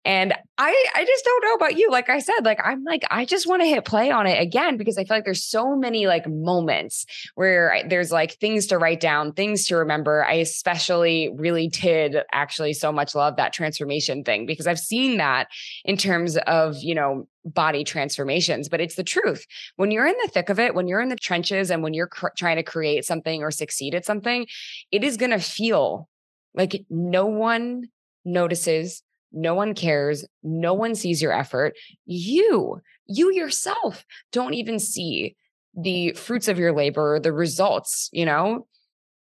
And 0.05 0.33
I 0.57 0.85
I 0.95 1.05
just 1.05 1.23
don't 1.23 1.43
know 1.43 1.53
about 1.53 1.77
you. 1.77 1.89
Like 1.89 2.09
I 2.09 2.19
said, 2.19 2.41
like 2.43 2.59
I'm 2.63 2.83
like, 2.83 3.03
I 3.09 3.25
just 3.25 3.47
want 3.47 3.61
to 3.61 3.67
hit 3.67 3.85
play 3.85 4.11
on 4.11 4.27
it 4.27 4.41
again 4.41 4.75
because 4.77 4.97
I 4.97 5.05
feel 5.05 5.17
like 5.17 5.23
there's 5.23 5.43
so 5.43 5.75
many 5.75 6.07
like 6.07 6.27
moments 6.27 7.05
where 7.35 7.73
I, 7.73 7.87
there's 7.87 8.11
like 8.11 8.33
things 8.33 8.67
to 8.67 8.77
write 8.77 8.99
down, 8.99 9.31
things 9.31 9.65
to 9.67 9.77
remember. 9.77 10.25
I 10.25 10.33
especially 10.33 11.31
really 11.35 11.67
did 11.67 12.17
actually 12.33 12.73
so 12.73 12.91
much 12.91 13.15
love 13.15 13.37
that 13.37 13.53
transformation 13.53 14.23
thing 14.23 14.45
because 14.45 14.67
I've 14.67 14.79
seen 14.79 15.17
that 15.17 15.47
in 15.85 15.95
terms 15.95 16.37
of, 16.37 16.75
you 16.77 16.95
know, 16.95 17.27
body 17.45 17.83
transformations, 17.83 18.69
but 18.69 18.81
it's 18.81 18.95
the 18.95 19.03
truth. 19.03 19.45
When 19.75 19.91
you're 19.91 20.07
in 20.07 20.15
the 20.21 20.29
thick 20.29 20.49
of 20.49 20.59
it, 20.59 20.75
when 20.75 20.87
you're 20.87 21.01
in 21.01 21.09
the 21.09 21.15
trenches 21.15 21.71
and 21.71 21.83
when 21.83 21.93
you're 21.93 22.07
cr- 22.07 22.27
trying 22.37 22.57
to 22.57 22.63
create 22.63 23.05
something 23.05 23.41
or 23.41 23.51
succeed 23.51 23.95
at 23.95 24.05
something, 24.05 24.47
it 24.91 25.03
is 25.03 25.17
going 25.17 25.31
to 25.31 25.39
feel 25.39 26.09
like 26.53 26.85
no 26.89 27.25
one 27.25 27.85
notices, 28.25 29.03
no 29.33 29.55
one 29.55 29.73
cares, 29.73 30.25
no 30.43 30.73
one 30.73 30.95
sees 30.95 31.21
your 31.21 31.33
effort. 31.33 31.75
You, 32.05 32.81
you 33.07 33.33
yourself 33.33 34.05
don't 34.31 34.53
even 34.53 34.79
see 34.79 35.35
the 35.75 36.13
fruits 36.13 36.47
of 36.47 36.59
your 36.59 36.71
labor, 36.71 37.19
the 37.19 37.33
results, 37.33 38.09
you 38.13 38.25
know? 38.25 38.67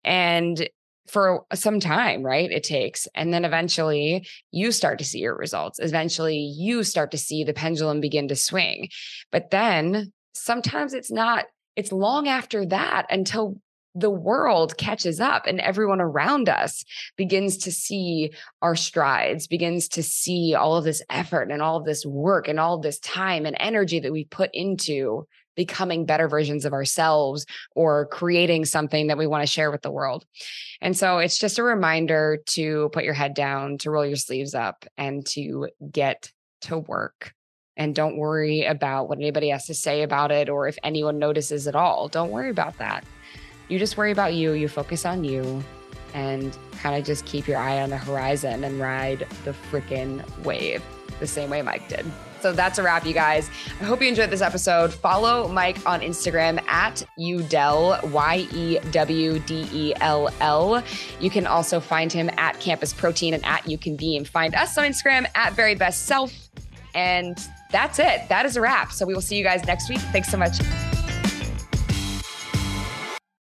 And 0.04 0.68
for 1.08 1.44
some 1.54 1.80
time, 1.80 2.22
right? 2.22 2.50
It 2.50 2.62
takes. 2.62 3.08
And 3.14 3.32
then 3.32 3.44
eventually 3.44 4.26
you 4.50 4.70
start 4.70 4.98
to 4.98 5.04
see 5.04 5.18
your 5.18 5.36
results. 5.36 5.78
Eventually 5.78 6.38
you 6.38 6.84
start 6.84 7.10
to 7.10 7.18
see 7.18 7.42
the 7.42 7.52
pendulum 7.52 8.00
begin 8.00 8.28
to 8.28 8.36
swing. 8.36 8.88
But 9.30 9.50
then 9.50 10.12
sometimes 10.32 10.94
it's 10.94 11.10
not, 11.10 11.46
it's 11.74 11.92
long 11.92 12.28
after 12.28 12.64
that 12.66 13.06
until 13.10 13.56
the 13.94 14.10
world 14.10 14.76
catches 14.78 15.20
up 15.20 15.46
and 15.46 15.60
everyone 15.60 16.00
around 16.00 16.48
us 16.48 16.84
begins 17.16 17.58
to 17.58 17.72
see 17.72 18.32
our 18.62 18.74
strides, 18.74 19.46
begins 19.46 19.88
to 19.88 20.02
see 20.02 20.54
all 20.54 20.76
of 20.76 20.84
this 20.84 21.02
effort 21.10 21.50
and 21.50 21.60
all 21.60 21.76
of 21.76 21.84
this 21.84 22.06
work 22.06 22.48
and 22.48 22.58
all 22.58 22.76
of 22.76 22.82
this 22.82 22.98
time 23.00 23.44
and 23.44 23.56
energy 23.60 24.00
that 24.00 24.12
we 24.12 24.24
put 24.24 24.50
into 24.54 25.26
becoming 25.54 26.06
better 26.06 26.28
versions 26.28 26.64
of 26.64 26.72
ourselves 26.72 27.44
or 27.74 28.06
creating 28.06 28.64
something 28.64 29.08
that 29.08 29.18
we 29.18 29.26
want 29.26 29.42
to 29.42 29.52
share 29.52 29.70
with 29.70 29.82
the 29.82 29.90
world. 29.90 30.24
And 30.80 30.96
so 30.96 31.18
it's 31.18 31.38
just 31.38 31.58
a 31.58 31.62
reminder 31.62 32.38
to 32.46 32.88
put 32.92 33.04
your 33.04 33.14
head 33.14 33.34
down, 33.34 33.78
to 33.78 33.90
roll 33.90 34.06
your 34.06 34.16
sleeves 34.16 34.54
up, 34.54 34.86
and 34.96 35.26
to 35.26 35.68
get 35.90 36.32
to 36.62 36.78
work. 36.78 37.34
And 37.76 37.94
don't 37.94 38.16
worry 38.16 38.64
about 38.64 39.08
what 39.08 39.18
anybody 39.18 39.48
has 39.48 39.66
to 39.66 39.74
say 39.74 40.02
about 40.02 40.30
it 40.30 40.48
or 40.48 40.68
if 40.68 40.78
anyone 40.82 41.18
notices 41.18 41.66
at 41.66 41.74
all. 41.74 42.08
Don't 42.08 42.30
worry 42.30 42.50
about 42.50 42.78
that. 42.78 43.04
You 43.68 43.78
just 43.78 43.96
worry 43.96 44.12
about 44.12 44.34
you, 44.34 44.52
you 44.52 44.68
focus 44.68 45.04
on 45.04 45.24
you, 45.24 45.62
and 46.14 46.56
kind 46.80 46.96
of 46.96 47.04
just 47.04 47.24
keep 47.24 47.46
your 47.46 47.58
eye 47.58 47.80
on 47.80 47.90
the 47.90 47.96
horizon 47.96 48.64
and 48.64 48.80
ride 48.80 49.26
the 49.44 49.52
freaking 49.70 50.22
wave 50.44 50.82
the 51.20 51.26
same 51.26 51.50
way 51.50 51.62
Mike 51.62 51.88
did. 51.88 52.04
So 52.40 52.52
that's 52.52 52.78
a 52.78 52.82
wrap, 52.82 53.06
you 53.06 53.14
guys. 53.14 53.48
I 53.80 53.84
hope 53.84 54.02
you 54.02 54.08
enjoyed 54.08 54.30
this 54.30 54.42
episode. 54.42 54.92
Follow 54.92 55.46
Mike 55.46 55.78
on 55.86 56.00
Instagram 56.00 56.60
at 56.66 57.06
Yewdell, 57.16 58.10
Y 58.10 58.48
E 58.52 58.78
W 58.90 59.38
D 59.38 59.68
E 59.72 59.94
L 60.00 60.28
L. 60.40 60.82
You 61.20 61.30
can 61.30 61.46
also 61.46 61.78
find 61.78 62.12
him 62.12 62.28
at 62.36 62.58
Campus 62.58 62.92
Protein 62.92 63.34
and 63.34 63.44
at 63.46 63.68
You 63.68 63.78
Beam. 63.78 64.24
Find 64.24 64.56
us 64.56 64.76
on 64.76 64.84
Instagram 64.84 65.26
at 65.36 65.52
Very 65.52 65.76
Best 65.76 66.06
Self. 66.06 66.32
And 66.94 67.38
that's 67.70 68.00
it. 68.00 68.28
That 68.28 68.44
is 68.44 68.56
a 68.56 68.60
wrap. 68.60 68.92
So 68.92 69.06
we 69.06 69.14
will 69.14 69.22
see 69.22 69.36
you 69.36 69.44
guys 69.44 69.64
next 69.64 69.88
week. 69.88 70.00
Thanks 70.00 70.28
so 70.28 70.36
much. 70.36 70.58